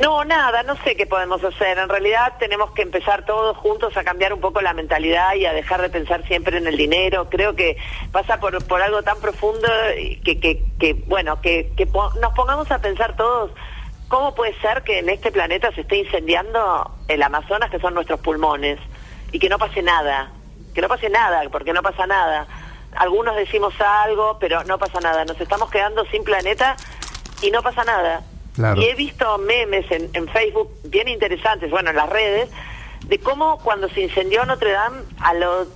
No, 0.00 0.24
nada, 0.24 0.62
no 0.62 0.76
sé 0.84 0.94
qué 0.96 1.06
podemos 1.06 1.42
hacer. 1.42 1.78
En 1.78 1.88
realidad 1.88 2.34
tenemos 2.38 2.70
que 2.72 2.82
empezar 2.82 3.24
todos 3.24 3.56
juntos 3.56 3.96
a 3.96 4.04
cambiar 4.04 4.32
un 4.32 4.40
poco 4.40 4.60
la 4.60 4.72
mentalidad 4.72 5.34
y 5.34 5.46
a 5.46 5.52
dejar 5.52 5.82
de 5.82 5.90
pensar 5.90 6.26
siempre 6.26 6.58
en 6.58 6.66
el 6.66 6.76
dinero. 6.76 7.28
Creo 7.28 7.56
que 7.56 7.76
pasa 8.12 8.38
por, 8.38 8.64
por 8.66 8.82
algo 8.82 9.02
tan 9.02 9.18
profundo 9.20 9.68
que, 10.24 10.38
que, 10.38 10.62
que 10.78 10.94
bueno, 11.06 11.40
que, 11.40 11.72
que 11.76 11.86
nos 11.86 12.32
pongamos 12.34 12.70
a 12.70 12.80
pensar 12.80 13.16
todos 13.16 13.50
cómo 14.08 14.34
puede 14.34 14.58
ser 14.60 14.82
que 14.82 14.98
en 14.98 15.08
este 15.08 15.30
planeta 15.30 15.72
se 15.72 15.82
esté 15.82 15.98
incendiando 15.98 16.90
el 17.08 17.22
Amazonas, 17.22 17.70
que 17.70 17.78
son 17.78 17.94
nuestros 17.94 18.20
pulmones, 18.20 18.78
y 19.32 19.38
que 19.38 19.48
no 19.48 19.58
pase 19.58 19.82
nada. 19.82 20.32
Que 20.74 20.80
no 20.80 20.88
pase 20.88 21.08
nada, 21.08 21.42
porque 21.50 21.72
no 21.72 21.82
pasa 21.82 22.06
nada. 22.06 22.46
Algunos 22.96 23.36
decimos 23.36 23.74
algo, 23.80 24.38
pero 24.40 24.64
no 24.64 24.78
pasa 24.78 25.00
nada. 25.00 25.24
Nos 25.24 25.40
estamos 25.40 25.70
quedando 25.70 26.04
sin 26.06 26.24
planeta 26.24 26.76
y 27.42 27.50
no 27.50 27.62
pasa 27.62 27.84
nada. 27.84 28.22
Claro. 28.54 28.80
Y 28.80 28.86
he 28.86 28.94
visto 28.94 29.38
memes 29.38 29.90
en, 29.90 30.10
en 30.12 30.28
Facebook 30.28 30.70
bien 30.84 31.08
interesantes, 31.08 31.70
bueno, 31.70 31.90
en 31.90 31.96
las 31.96 32.08
redes, 32.08 32.50
de 33.06 33.18
cómo 33.18 33.58
cuando 33.58 33.88
se 33.88 34.02
incendió 34.02 34.44
Notre 34.44 34.72
Dame, 34.72 35.02
a 35.20 35.34
los 35.34 35.68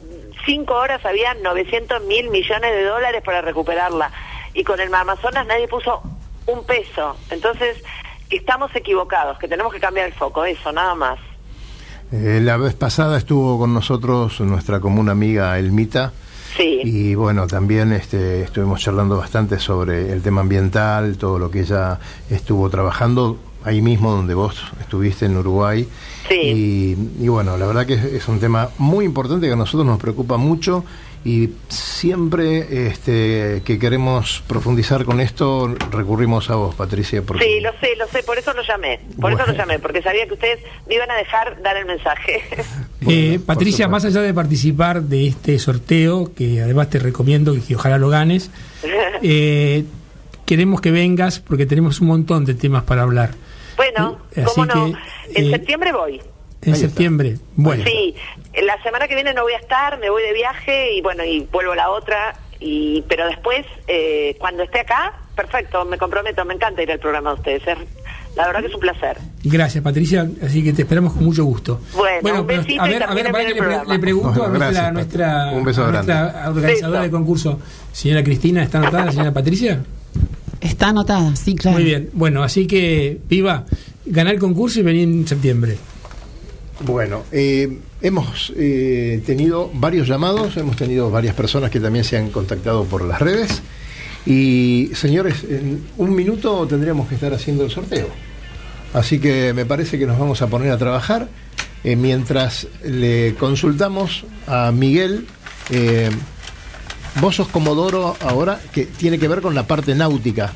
cinco 0.44 0.74
horas 0.74 1.04
había 1.04 1.34
900 1.34 2.02
mil 2.04 2.30
millones 2.30 2.72
de 2.72 2.84
dólares 2.84 3.22
para 3.24 3.40
recuperarla. 3.40 4.10
Y 4.52 4.64
con 4.64 4.80
el 4.80 4.92
Amazonas 4.94 5.46
nadie 5.46 5.68
puso 5.68 6.02
un 6.46 6.64
peso. 6.64 7.16
Entonces, 7.30 7.82
que 8.28 8.36
estamos 8.36 8.74
equivocados, 8.74 9.38
que 9.38 9.48
tenemos 9.48 9.72
que 9.72 9.80
cambiar 9.80 10.06
el 10.06 10.14
foco, 10.14 10.44
eso, 10.44 10.72
nada 10.72 10.94
más. 10.94 11.18
Eh, 12.12 12.40
la 12.42 12.56
vez 12.56 12.74
pasada 12.74 13.18
estuvo 13.18 13.58
con 13.58 13.74
nosotros 13.74 14.40
nuestra 14.40 14.80
común 14.80 15.08
amiga 15.08 15.58
Elmita. 15.58 16.12
Sí. 16.56 16.80
Y 16.84 17.14
bueno, 17.14 17.46
también 17.46 17.92
este, 17.92 18.42
estuvimos 18.42 18.80
charlando 18.80 19.16
bastante 19.16 19.58
sobre 19.58 20.12
el 20.12 20.22
tema 20.22 20.42
ambiental, 20.42 21.16
todo 21.16 21.38
lo 21.38 21.50
que 21.50 21.60
ella 21.60 21.98
estuvo 22.30 22.70
trabajando 22.70 23.38
ahí 23.64 23.80
mismo 23.80 24.12
donde 24.12 24.34
vos 24.34 24.62
estuviste 24.80 25.26
en 25.26 25.36
Uruguay. 25.36 25.88
Y, 26.30 26.96
y 27.20 27.28
bueno, 27.28 27.56
la 27.56 27.66
verdad 27.66 27.86
que 27.86 27.94
es, 27.94 28.04
es 28.04 28.28
un 28.28 28.38
tema 28.38 28.68
muy 28.78 29.04
importante 29.04 29.46
que 29.46 29.52
a 29.52 29.56
nosotros 29.56 29.86
nos 29.86 29.98
preocupa 29.98 30.36
mucho 30.36 30.84
y 31.24 31.50
siempre 31.68 32.86
este, 32.88 33.62
que 33.64 33.78
queremos 33.78 34.42
profundizar 34.46 35.06
con 35.06 35.20
esto 35.20 35.74
recurrimos 35.90 36.50
a 36.50 36.56
vos, 36.56 36.74
Patricia. 36.74 37.22
Porque 37.22 37.44
Sí, 37.44 37.60
lo 37.60 37.72
sé, 37.80 37.96
lo 37.96 38.06
sé, 38.08 38.22
por 38.22 38.36
eso 38.36 38.52
lo 38.52 38.62
llamé. 38.62 39.00
Por 39.18 39.32
eso 39.32 39.46
lo 39.46 39.54
llamé, 39.54 39.78
porque 39.78 40.02
sabía 40.02 40.26
que 40.26 40.34
ustedes 40.34 40.60
me 40.86 40.96
iban 40.96 41.10
a 41.10 41.14
dejar 41.14 41.62
dar 41.62 41.76
el 41.76 41.86
mensaje. 41.86 42.42
Eh, 43.06 43.38
Patricia, 43.44 43.86
más 43.86 44.06
allá 44.06 44.22
de 44.22 44.32
participar 44.32 45.02
de 45.02 45.26
este 45.26 45.58
sorteo, 45.58 46.32
que 46.34 46.62
además 46.62 46.88
te 46.88 46.98
recomiendo 46.98 47.54
y 47.54 47.60
que 47.60 47.74
ojalá 47.74 47.98
lo 47.98 48.08
ganes, 48.08 48.50
eh, 49.22 49.84
queremos 50.46 50.80
que 50.80 50.90
vengas 50.90 51.38
porque 51.38 51.66
tenemos 51.66 52.00
un 52.00 52.06
montón 52.06 52.46
de 52.46 52.54
temas 52.54 52.84
para 52.84 53.02
hablar. 53.02 53.32
bueno, 53.76 54.20
Así 54.34 54.44
¿cómo 54.46 54.64
no? 54.64 54.72
que, 54.86 55.38
en 55.38 55.46
eh, 55.48 55.50
septiembre 55.50 55.92
voy. 55.92 56.22
En 56.66 56.76
septiembre. 56.76 57.36
Bueno, 57.56 57.84
Sí, 57.84 58.14
la 58.64 58.82
semana 58.82 59.06
que 59.08 59.14
viene 59.14 59.32
no 59.34 59.42
voy 59.42 59.52
a 59.52 59.58
estar, 59.58 59.98
me 59.98 60.10
voy 60.10 60.22
de 60.22 60.32
viaje 60.32 60.94
y 60.94 61.00
bueno, 61.02 61.24
y 61.24 61.46
vuelvo 61.52 61.74
la 61.74 61.90
otra. 61.90 62.34
Y, 62.60 63.02
pero 63.08 63.26
después, 63.26 63.66
eh, 63.88 64.36
cuando 64.38 64.62
esté 64.62 64.80
acá, 64.80 65.12
perfecto, 65.36 65.84
me 65.84 65.98
comprometo, 65.98 66.44
me 66.44 66.54
encanta 66.54 66.82
ir 66.82 66.90
al 66.92 66.98
programa 67.00 67.30
de 67.30 67.36
ustedes, 67.36 67.62
es 67.66 67.78
La 68.36 68.46
verdad 68.46 68.60
que 68.62 68.66
es 68.68 68.74
un 68.74 68.80
placer. 68.80 69.18
Gracias, 69.44 69.84
Patricia. 69.84 70.26
Así 70.42 70.64
que 70.64 70.72
te 70.72 70.82
esperamos 70.82 71.12
con 71.12 71.24
mucho 71.24 71.44
gusto. 71.44 71.80
Bueno, 71.94 72.40
un 72.40 72.46
pero 72.46 72.62
besito 72.62 72.82
a 72.82 72.88
y 72.88 72.92
ver, 72.92 73.02
a 73.02 73.14
ver, 73.14 73.30
para 73.30 73.44
que 73.44 73.48
le, 73.50 73.54
pre- 73.54 73.62
programa. 73.62 73.92
le 73.92 73.98
pregunto 74.00 74.28
a 74.28 74.48
Bueno, 74.48 74.48
nuestra, 74.58 74.70
gracias, 74.70 74.92
nuestra, 74.94 75.50
Un 75.52 75.64
beso 75.64 75.84
a 75.84 75.90
nuestra 75.92 76.14
grande. 76.32 76.48
organizadora 76.60 77.02
del 77.02 77.10
concurso, 77.10 77.60
señora 77.92 78.24
Cristina, 78.24 78.62
¿está 78.62 78.78
anotada 78.78 79.04
la 79.06 79.12
señora 79.12 79.32
Patricia? 79.32 79.84
Está 80.60 80.88
anotada, 80.88 81.36
sí, 81.36 81.54
claro. 81.54 81.76
Muy 81.76 81.84
bien. 81.84 82.08
Bueno, 82.14 82.42
así 82.42 82.66
que, 82.66 83.18
viva, 83.28 83.66
ganar 84.06 84.32
el 84.34 84.40
concurso 84.40 84.80
y 84.80 84.82
venir 84.82 85.02
en 85.04 85.28
septiembre. 85.28 85.76
Bueno, 86.80 87.22
eh, 87.30 87.78
hemos 88.02 88.52
eh, 88.56 89.22
tenido 89.24 89.70
varios 89.74 90.08
llamados, 90.08 90.56
hemos 90.56 90.76
tenido 90.76 91.10
varias 91.10 91.34
personas 91.34 91.70
que 91.70 91.80
también 91.80 92.04
se 92.04 92.16
han 92.16 92.30
contactado 92.30 92.84
por 92.84 93.04
las 93.04 93.20
redes. 93.20 93.62
Y 94.26 94.90
señores, 94.94 95.44
en 95.48 95.84
un 95.98 96.14
minuto 96.14 96.66
tendríamos 96.66 97.08
que 97.08 97.14
estar 97.14 97.32
haciendo 97.32 97.64
el 97.64 97.70
sorteo. 97.70 98.08
Así 98.92 99.18
que 99.18 99.52
me 99.52 99.66
parece 99.66 99.98
que 99.98 100.06
nos 100.06 100.18
vamos 100.18 100.40
a 100.42 100.46
poner 100.46 100.70
a 100.70 100.78
trabajar 100.78 101.28
eh, 101.82 101.96
mientras 101.96 102.66
le 102.82 103.34
consultamos 103.34 104.24
a 104.46 104.72
Miguel. 104.72 105.26
eh, 105.70 106.10
vos 107.20 107.36
sos 107.36 107.48
Comodoro 107.48 108.16
ahora, 108.20 108.60
que 108.72 108.86
tiene 108.86 109.18
que 109.18 109.28
ver 109.28 109.40
con 109.40 109.54
la 109.54 109.66
parte 109.66 109.94
náutica, 109.94 110.52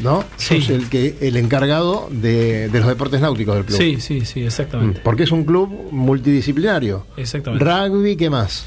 ¿no? 0.00 0.24
Sí. 0.36 0.60
Sos 0.60 0.70
el, 0.70 0.88
que, 0.88 1.16
el 1.20 1.36
encargado 1.36 2.08
de, 2.10 2.68
de 2.68 2.78
los 2.80 2.88
deportes 2.88 3.20
náuticos 3.20 3.54
del 3.56 3.64
club. 3.64 3.78
Sí, 3.78 4.00
sí, 4.00 4.24
sí, 4.24 4.42
exactamente. 4.42 5.00
Porque 5.04 5.24
es 5.24 5.30
un 5.32 5.44
club 5.44 5.68
multidisciplinario. 5.92 7.06
Exactamente. 7.16 7.64
Rugby, 7.64 8.16
¿qué 8.16 8.30
más? 8.30 8.64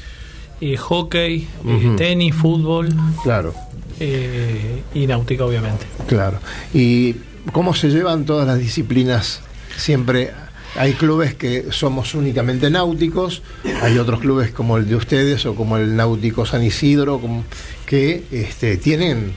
Y 0.60 0.76
hockey, 0.76 1.46
eh, 1.66 1.94
tenis, 1.96 2.34
fútbol 2.34 2.88
Claro, 3.22 3.52
eh, 4.00 4.82
y 4.94 5.06
náutica, 5.06 5.44
obviamente. 5.44 5.84
claro. 6.06 6.38
¿Y 6.72 7.16
cómo 7.52 7.74
se 7.74 7.88
llevan 7.88 8.24
todas 8.24 8.46
las 8.46 8.58
disciplinas? 8.58 9.40
Siempre 9.76 10.30
hay 10.76 10.92
clubes 10.94 11.34
que 11.34 11.66
somos 11.70 12.14
únicamente 12.14 12.70
náuticos, 12.70 13.42
hay 13.82 13.98
otros 13.98 14.20
clubes 14.20 14.50
como 14.52 14.76
el 14.76 14.88
de 14.88 14.96
ustedes 14.96 15.44
o 15.46 15.54
como 15.54 15.76
el 15.76 15.96
Náutico 15.96 16.46
San 16.46 16.62
Isidro, 16.62 17.18
como- 17.20 17.44
que 17.86 18.24
este, 18.32 18.76
tienen 18.76 19.32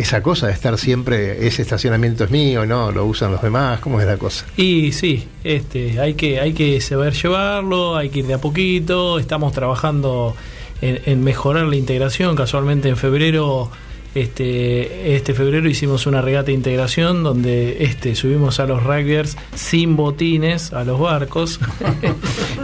esa 0.00 0.22
cosa 0.22 0.46
de 0.46 0.52
estar 0.52 0.78
siempre, 0.78 1.46
ese 1.46 1.62
estacionamiento 1.62 2.24
es 2.24 2.30
mío, 2.30 2.66
no, 2.66 2.90
lo 2.90 3.04
usan 3.04 3.32
los 3.32 3.42
demás, 3.42 3.80
¿cómo 3.80 4.00
es 4.00 4.06
la 4.06 4.16
cosa? 4.16 4.46
Y 4.56 4.92
sí, 4.92 5.28
este, 5.44 6.00
hay 6.00 6.14
que, 6.14 6.40
hay 6.40 6.52
que 6.52 6.80
saber 6.80 7.12
llevarlo, 7.12 7.96
hay 7.96 8.08
que 8.08 8.20
ir 8.20 8.26
de 8.26 8.34
a 8.34 8.38
poquito, 8.38 9.18
estamos 9.18 9.52
trabajando 9.52 10.34
en, 10.80 11.00
en 11.04 11.22
mejorar 11.22 11.66
la 11.66 11.76
integración, 11.76 12.34
casualmente 12.34 12.88
en 12.88 12.96
febrero, 12.96 13.70
este, 14.14 15.14
este 15.14 15.34
febrero 15.34 15.68
hicimos 15.68 16.06
una 16.06 16.20
regata 16.20 16.46
de 16.46 16.54
integración 16.54 17.22
donde 17.22 17.84
este, 17.84 18.16
subimos 18.16 18.58
a 18.58 18.66
los 18.66 18.82
rugbyers 18.82 19.36
sin 19.54 19.96
botines 19.96 20.72
a 20.72 20.84
los 20.84 20.98
barcos. 20.98 21.60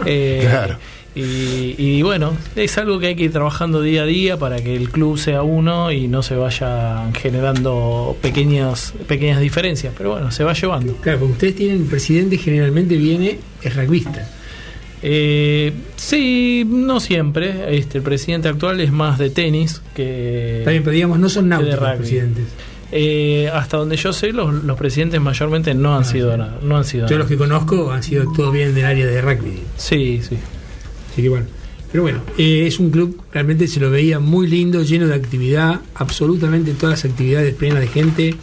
Eh, 0.05 0.45
Claro. 0.47 0.77
Y, 1.17 1.75
y 1.77 2.01
bueno, 2.03 2.33
es 2.55 2.77
algo 2.77 2.99
que 2.99 3.07
hay 3.07 3.15
que 3.15 3.23
ir 3.23 3.31
trabajando 3.31 3.81
día 3.81 4.03
a 4.03 4.05
día 4.05 4.37
para 4.37 4.57
que 4.57 4.75
el 4.75 4.89
club 4.91 5.17
sea 5.17 5.41
uno 5.41 5.91
y 5.91 6.07
no 6.07 6.21
se 6.21 6.35
vayan 6.35 7.13
generando 7.13 8.15
pequeñas, 8.21 8.93
pequeñas 9.07 9.39
diferencias. 9.41 9.93
Pero 9.97 10.11
bueno, 10.11 10.31
se 10.31 10.43
va 10.43 10.53
llevando. 10.53 10.93
Claro, 10.97 11.19
porque 11.19 11.33
ustedes 11.33 11.55
tienen, 11.55 11.77
el 11.81 11.87
presidente 11.87 12.37
generalmente 12.37 12.95
viene, 12.97 13.39
es 13.63 13.75
rugbyista. 13.75 14.29
Eh, 15.01 15.73
sí, 15.95 16.63
no 16.67 16.99
siempre. 16.99 17.77
Este, 17.77 17.99
el 17.99 18.03
presidente 18.03 18.47
actual 18.47 18.79
es 18.81 18.91
más 18.91 19.17
de 19.19 19.29
tenis 19.29 19.81
que. 19.95 20.63
Bien, 20.67 20.83
pero 20.83 20.91
digamos, 20.93 21.19
no 21.19 21.29
son 21.29 21.49
náuticos 21.49 21.79
los 21.79 21.89
rugby. 21.89 21.97
presidentes. 21.99 22.45
Eh, 22.91 23.49
hasta 23.53 23.77
donde 23.77 23.97
yo 23.97 24.13
sé, 24.13 24.31
los, 24.31 24.63
los 24.63 24.77
presidentes 24.77 25.19
mayormente 25.19 25.73
no 25.73 25.95
han 25.97 26.05
sido 26.05 26.35
nada. 26.37 26.57
No 26.63 26.77
han 26.77 26.85
sido 26.85 27.05
Yo 27.05 27.11
nada. 27.11 27.19
los 27.19 27.27
que 27.27 27.35
conozco 27.37 27.91
han 27.91 28.01
sido 28.01 28.31
todos 28.33 28.53
bien 28.53 28.73
del 28.73 28.85
área 28.85 29.05
de 29.05 29.21
rugby. 29.21 29.59
Sí, 29.75 30.21
sí. 30.27 30.37
Así 31.17 31.23
que 31.23 31.29
bueno. 31.29 31.47
Pero 31.91 32.03
bueno, 32.03 32.19
eh, 32.37 32.65
es 32.67 32.79
un 32.79 32.91
club, 32.91 33.21
realmente 33.31 33.65
se 33.67 33.79
lo 33.79 33.89
veía 33.89 34.19
muy 34.19 34.45
lindo, 34.45 34.83
lleno 34.83 35.07
de 35.07 35.15
actividad, 35.15 35.79
absolutamente 35.95 36.73
todas 36.73 37.01
las 37.03 37.11
actividades 37.11 37.55
plenas 37.55 37.79
de 37.79 37.87
gente, 37.87 38.35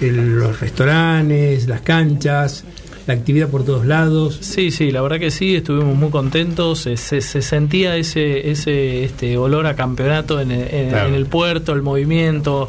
el- 0.00 0.38
los 0.38 0.58
restaurantes, 0.60 1.68
las 1.68 1.82
canchas, 1.82 2.64
la 3.06 3.14
actividad 3.14 3.48
por 3.48 3.64
todos 3.64 3.84
lados. 3.86 4.38
Sí, 4.40 4.70
sí, 4.70 4.90
la 4.90 5.02
verdad 5.02 5.18
que 5.20 5.30
sí, 5.30 5.54
estuvimos 5.56 5.94
muy 5.94 6.10
contentos, 6.10 6.80
se, 6.80 6.96
se- 6.96 7.20
se 7.20 7.42
sentía 7.42 7.96
ese, 7.96 8.50
ese 8.50 9.04
este 9.04 9.36
olor 9.36 9.66
a 9.66 9.76
campeonato 9.76 10.40
en 10.40 10.50
el, 10.50 10.74
en- 10.74 10.88
Claro. 10.88 11.08
en 11.10 11.14
el 11.14 11.26
puerto, 11.26 11.72
el 11.74 11.82
movimiento, 11.82 12.68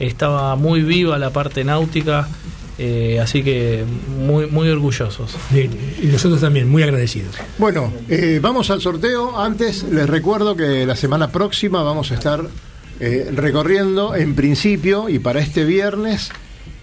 estaba 0.00 0.56
muy 0.56 0.82
viva 0.82 1.18
la 1.18 1.30
parte 1.30 1.62
náutica, 1.64 2.28
eh, 2.84 3.20
así 3.20 3.44
que 3.44 3.84
muy, 4.18 4.46
muy 4.46 4.68
orgullosos. 4.68 5.36
Y 5.54 6.06
nosotros 6.06 6.40
también, 6.40 6.68
muy 6.68 6.82
agradecidos. 6.82 7.36
Bueno, 7.56 7.92
eh, 8.08 8.40
vamos 8.42 8.70
al 8.70 8.80
sorteo. 8.80 9.38
Antes 9.38 9.84
les 9.84 10.08
recuerdo 10.08 10.56
que 10.56 10.84
la 10.84 10.96
semana 10.96 11.30
próxima 11.30 11.84
vamos 11.84 12.10
a 12.10 12.14
estar 12.14 12.44
eh, 12.98 13.30
recorriendo, 13.32 14.16
en 14.16 14.34
principio, 14.34 15.08
y 15.08 15.20
para 15.20 15.38
este 15.38 15.64
viernes, 15.64 16.30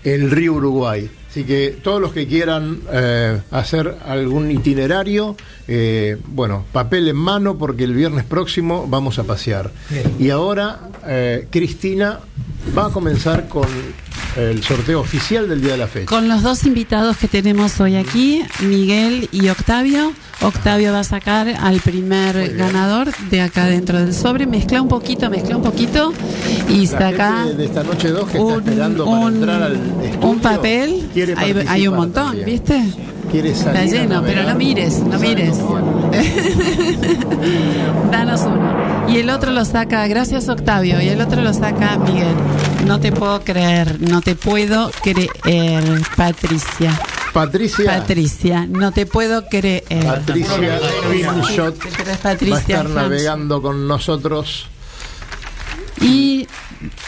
el 0.05 0.31
río 0.31 0.53
Uruguay. 0.53 1.09
Así 1.29 1.43
que 1.43 1.77
todos 1.83 2.01
los 2.01 2.11
que 2.11 2.27
quieran 2.27 2.79
eh, 2.91 3.41
hacer 3.51 3.97
algún 4.05 4.49
itinerario, 4.49 5.35
eh, 5.67 6.17
bueno, 6.27 6.65
papel 6.71 7.09
en 7.09 7.17
mano, 7.17 7.57
porque 7.57 7.83
el 7.83 7.93
viernes 7.93 8.23
próximo 8.23 8.87
vamos 8.87 9.19
a 9.19 9.25
pasear. 9.25 9.69
Y 10.17 10.29
ahora, 10.31 10.79
eh, 11.05 11.47
Cristina 11.51 12.19
va 12.75 12.87
a 12.87 12.89
comenzar 12.89 13.47
con 13.47 13.67
el 14.37 14.63
sorteo 14.63 15.01
oficial 15.01 15.47
del 15.49 15.61
día 15.61 15.71
de 15.73 15.77
la 15.77 15.87
fecha. 15.87 16.05
Con 16.05 16.27
los 16.27 16.41
dos 16.43 16.65
invitados 16.65 17.17
que 17.17 17.27
tenemos 17.27 17.79
hoy 17.79 17.95
aquí, 17.95 18.43
Miguel 18.61 19.27
y 19.31 19.49
Octavio. 19.49 20.13
Octavio 20.41 20.93
va 20.93 20.99
a 20.99 21.03
sacar 21.03 21.47
al 21.49 21.79
primer 21.81 22.55
ganador 22.55 23.11
de 23.29 23.41
acá 23.41 23.65
dentro 23.65 23.99
del 23.99 24.13
sobre. 24.13 24.45
Mezcla 24.47 24.81
un 24.81 24.87
poquito, 24.87 25.29
mezcla 25.29 25.57
un 25.57 25.63
poquito 25.63 26.13
y 26.69 26.87
saca 26.87 27.45
de 27.45 27.65
esta 27.65 27.83
noche 27.83 28.09
2 28.09 28.29
que 28.29 28.39
un- 28.39 28.53
está 28.59 28.69
esperando 28.69 29.05
para 29.05 29.17
un- 29.17 29.33
entrar 29.35 29.63
al 29.63 29.73
estudio, 29.75 30.19
un 30.29 30.39
papel. 30.39 31.09
Hay, 31.37 31.55
hay 31.67 31.87
un 31.87 31.95
montón, 31.95 32.27
también. 32.27 32.45
¿viste? 32.45 32.83
Quiere 33.31 33.53
salir 33.53 33.81
Está 33.83 33.97
lleno, 33.97 34.23
pero 34.23 34.43
no 34.43 34.55
mires, 34.55 34.99
no 34.99 35.19
mires. 35.19 35.57
Danos 38.11 38.41
uno. 38.41 39.07
Y 39.09 39.17
el 39.17 39.29
otro 39.29 39.51
lo 39.51 39.65
saca, 39.65 40.07
gracias 40.07 40.49
Octavio, 40.49 41.01
y 41.01 41.09
el 41.09 41.21
otro 41.21 41.41
lo 41.41 41.53
saca 41.53 41.97
Miguel. 41.97 42.35
No 42.85 42.99
te 42.99 43.11
puedo 43.11 43.43
creer, 43.43 43.99
no 44.01 44.21
te 44.21 44.35
puedo 44.35 44.91
creer, 45.03 45.83
Patricia. 46.15 46.99
Patricia. 47.33 47.85
Patricia, 47.85 48.65
no 48.67 48.91
te 48.91 49.05
puedo 49.05 49.45
creer. 49.47 49.83
Patricia 50.03 50.55
Pero 50.57 51.13
es 51.13 51.27
va 52.17 52.21
Patricia 52.21 52.57
a 52.57 52.61
estar 52.61 52.85
Hans. 52.87 52.95
navegando 52.95 53.61
con 53.61 53.87
nosotros. 53.87 54.65
Y 56.01 56.47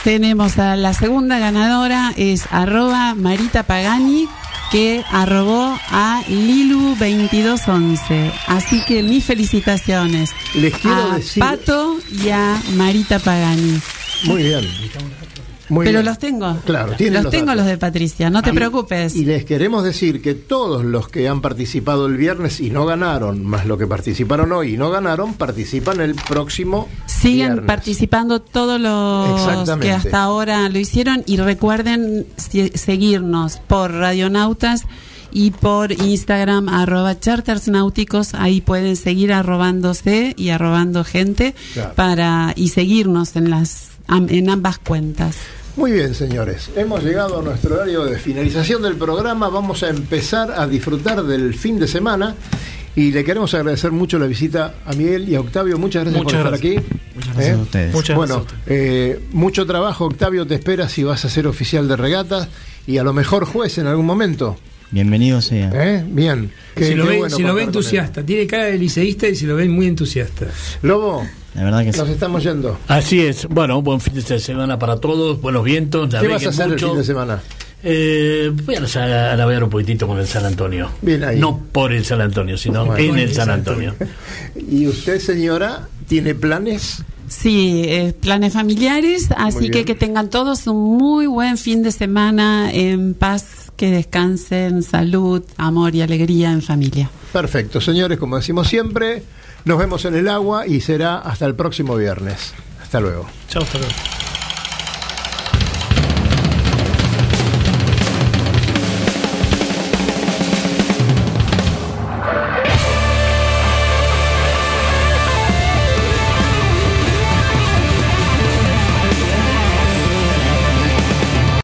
tenemos 0.03 0.59
a 0.59 0.75
la 0.75 0.93
segunda 0.93 1.39
ganadora, 1.39 2.13
es 2.17 2.43
arroba 2.51 3.15
Marita 3.15 3.63
Pagani, 3.63 4.27
que 4.71 5.03
arrobó 5.11 5.79
a 5.89 6.21
Lilu2211. 6.27 8.31
Así 8.47 8.83
que 8.85 9.01
mis 9.03 9.23
felicitaciones 9.23 10.31
Les 10.55 10.73
quiero 10.75 11.13
a 11.13 11.15
decir- 11.17 11.39
Pato 11.41 11.97
y 12.11 12.29
a 12.29 12.61
Marita 12.75 13.17
Pagani. 13.19 13.79
Muy 14.25 14.43
bien. 14.43 14.67
Muy 15.71 15.85
Pero 15.85 15.99
bien. 15.99 16.05
los 16.05 16.19
tengo. 16.19 16.57
Claro, 16.65 16.91
los 16.91 16.99
los 16.99 17.31
tengo 17.31 17.45
datos. 17.47 17.55
los 17.55 17.65
de 17.65 17.77
Patricia, 17.77 18.29
no 18.29 18.41
te 18.41 18.49
Y- 18.49 18.53
preocupes. 18.53 19.15
Y 19.15 19.23
les 19.25 19.45
queremos 19.45 19.83
decir 19.85 20.21
que 20.21 20.33
todos 20.35 20.83
los 20.83 21.07
que 21.07 21.29
han 21.29 21.39
participado 21.41 22.07
el 22.07 22.17
viernes 22.17 22.59
y 22.59 22.69
no 22.69 22.85
ganaron, 22.85 23.45
más 23.45 23.65
lo 23.65 23.77
que 23.77 23.87
participaron 23.87 24.51
hoy 24.51 24.73
y 24.73 24.77
no 24.77 24.89
ganaron, 24.91 25.33
participan 25.33 26.01
el 26.01 26.15
próximo 26.15 26.89
Siguen 27.05 27.47
viernes. 27.53 27.65
participando 27.67 28.41
todos 28.41 28.81
los 28.81 29.79
que 29.79 29.91
hasta 29.91 30.21
ahora 30.21 30.67
lo 30.67 30.77
hicieron 30.77 31.23
y 31.25 31.37
recuerden 31.37 32.27
seguirnos 32.75 33.57
por 33.67 33.91
Radionautas 33.93 34.85
y 35.31 35.51
por 35.51 35.93
Instagram 35.93 36.67
arroba 36.67 37.17
charters 37.19 37.69
náuticos 37.69 38.33
ahí 38.33 38.59
pueden 38.59 38.97
seguir 38.97 39.31
arrobándose 39.31 40.33
y 40.37 40.49
arrobando 40.49 41.05
gente 41.05 41.55
Claro. 41.73 41.93
para 41.95 42.53
y 42.57 42.69
seguirnos 42.69 43.35
en 43.37 43.49
las 43.49 43.91
en 44.09 44.49
ambas 44.49 44.77
cuentas 44.77 45.37
Muy 45.81 45.93
bien, 45.93 46.13
señores. 46.13 46.69
Hemos 46.75 47.03
llegado 47.03 47.39
a 47.39 47.41
nuestro 47.41 47.73
horario 47.73 48.05
de 48.05 48.19
finalización 48.19 48.83
del 48.83 48.97
programa. 48.97 49.49
Vamos 49.49 49.81
a 49.81 49.89
empezar 49.89 50.51
a 50.51 50.67
disfrutar 50.67 51.23
del 51.23 51.55
fin 51.55 51.79
de 51.79 51.87
semana. 51.87 52.35
Y 52.95 53.11
le 53.11 53.23
queremos 53.23 53.51
agradecer 53.55 53.91
mucho 53.91 54.19
la 54.19 54.27
visita 54.27 54.75
a 54.85 54.93
Miguel 54.93 55.27
y 55.27 55.33
a 55.33 55.39
Octavio. 55.39 55.79
Muchas 55.79 56.03
gracias 56.03 56.23
Muchas 56.23 56.41
por 56.43 56.51
gracias. 56.51 56.75
estar 56.75 56.83
aquí. 56.83 57.15
Muchas 57.15 57.33
gracias 57.35 57.57
a 57.57 57.61
ustedes. 57.63 57.93
Muchas 57.95 58.15
bueno, 58.15 58.35
gracias 58.35 58.59
a 58.61 58.63
eh, 58.67 59.19
mucho 59.31 59.65
trabajo, 59.65 60.05
Octavio. 60.05 60.45
Te 60.45 60.53
espera 60.53 60.87
si 60.87 61.03
vas 61.03 61.25
a 61.25 61.29
ser 61.29 61.47
oficial 61.47 61.87
de 61.87 61.95
regatas 61.95 62.47
y 62.85 62.99
a 62.99 63.03
lo 63.03 63.11
mejor 63.13 63.45
juez 63.45 63.79
en 63.79 63.87
algún 63.87 64.05
momento. 64.05 64.57
Bienvenido 64.91 65.41
sea. 65.41 65.71
¿Eh? 65.73 66.05
Bien. 66.07 66.51
Qué- 66.75 66.85
si 66.85 66.93
lo 66.93 67.07
ve, 67.07 67.17
bueno 67.17 67.35
si 67.35 67.41
lo 67.41 67.55
ve 67.55 67.63
entusiasta, 67.63 68.23
tiene 68.23 68.45
cara 68.45 68.65
de 68.65 68.77
liceísta 68.77 69.27
y 69.27 69.35
se 69.35 69.47
lo 69.47 69.55
ven 69.55 69.71
muy 69.71 69.87
entusiasta. 69.87 70.45
Lobo, 70.83 71.25
La 71.55 71.63
verdad 71.63 71.83
que 71.83 71.91
sí. 71.93 71.99
nos 71.99 72.09
estamos 72.09 72.43
yendo. 72.43 72.77
Así 72.87 73.21
es. 73.21 73.45
Bueno, 73.47 73.81
buen 73.81 73.99
fin 73.99 74.13
de 74.13 74.39
semana 74.39 74.79
para 74.79 74.97
todos, 74.97 75.41
buenos 75.41 75.63
vientos, 75.63 76.09
¿Qué 76.19 76.27
vas 76.27 76.45
a 76.45 76.49
hacer 76.49 76.69
mucho. 76.69 76.85
el 76.85 76.91
fin 76.91 76.97
de 76.99 77.03
semana? 77.05 77.41
Eh, 77.83 78.51
voy 78.65 78.75
a, 78.75 79.31
a 79.31 79.35
navegar 79.35 79.63
un 79.63 79.69
poquitito 79.69 80.07
con 80.07 80.19
el 80.19 80.27
San 80.27 80.45
Antonio. 80.45 80.89
Bien 81.01 81.23
ahí. 81.23 81.39
No 81.39 81.59
por 81.71 81.91
el 81.91 82.05
San 82.05 82.21
Antonio, 82.21 82.57
sino 82.57 82.85
Bueno. 82.85 83.03
en 83.13 83.19
el 83.19 83.33
San 83.33 83.49
Antonio. 83.49 83.95
¿Y 84.55 84.87
usted, 84.87 85.19
señora, 85.19 85.87
tiene 86.07 86.35
planes? 86.35 87.03
Sí, 87.27 87.83
eh, 87.85 88.13
planes 88.19 88.53
familiares, 88.53 89.29
así 89.37 89.69
que 89.69 89.85
que 89.85 89.95
tengan 89.95 90.29
todos 90.29 90.67
un 90.67 90.97
muy 90.97 91.27
buen 91.27 91.57
fin 91.57 91.81
de 91.81 91.91
semana 91.91 92.69
en 92.73 93.13
paz, 93.13 93.71
que 93.77 93.89
descansen, 93.89 94.83
salud, 94.83 95.41
amor 95.57 95.95
y 95.95 96.01
alegría 96.01 96.51
en 96.51 96.61
familia. 96.61 97.09
Perfecto, 97.31 97.79
señores, 97.79 98.19
como 98.19 98.35
decimos 98.35 98.67
siempre, 98.67 99.23
nos 99.65 99.77
vemos 99.77 100.05
en 100.05 100.15
el 100.15 100.27
agua 100.27 100.67
y 100.67 100.81
será 100.81 101.19
hasta 101.19 101.45
el 101.45 101.55
próximo 101.55 101.95
viernes. 101.95 102.53
Hasta 102.81 102.99
luego. 102.99 103.25
Chao, 103.47 103.63
hasta 103.63 103.77
luego. 103.77 104.20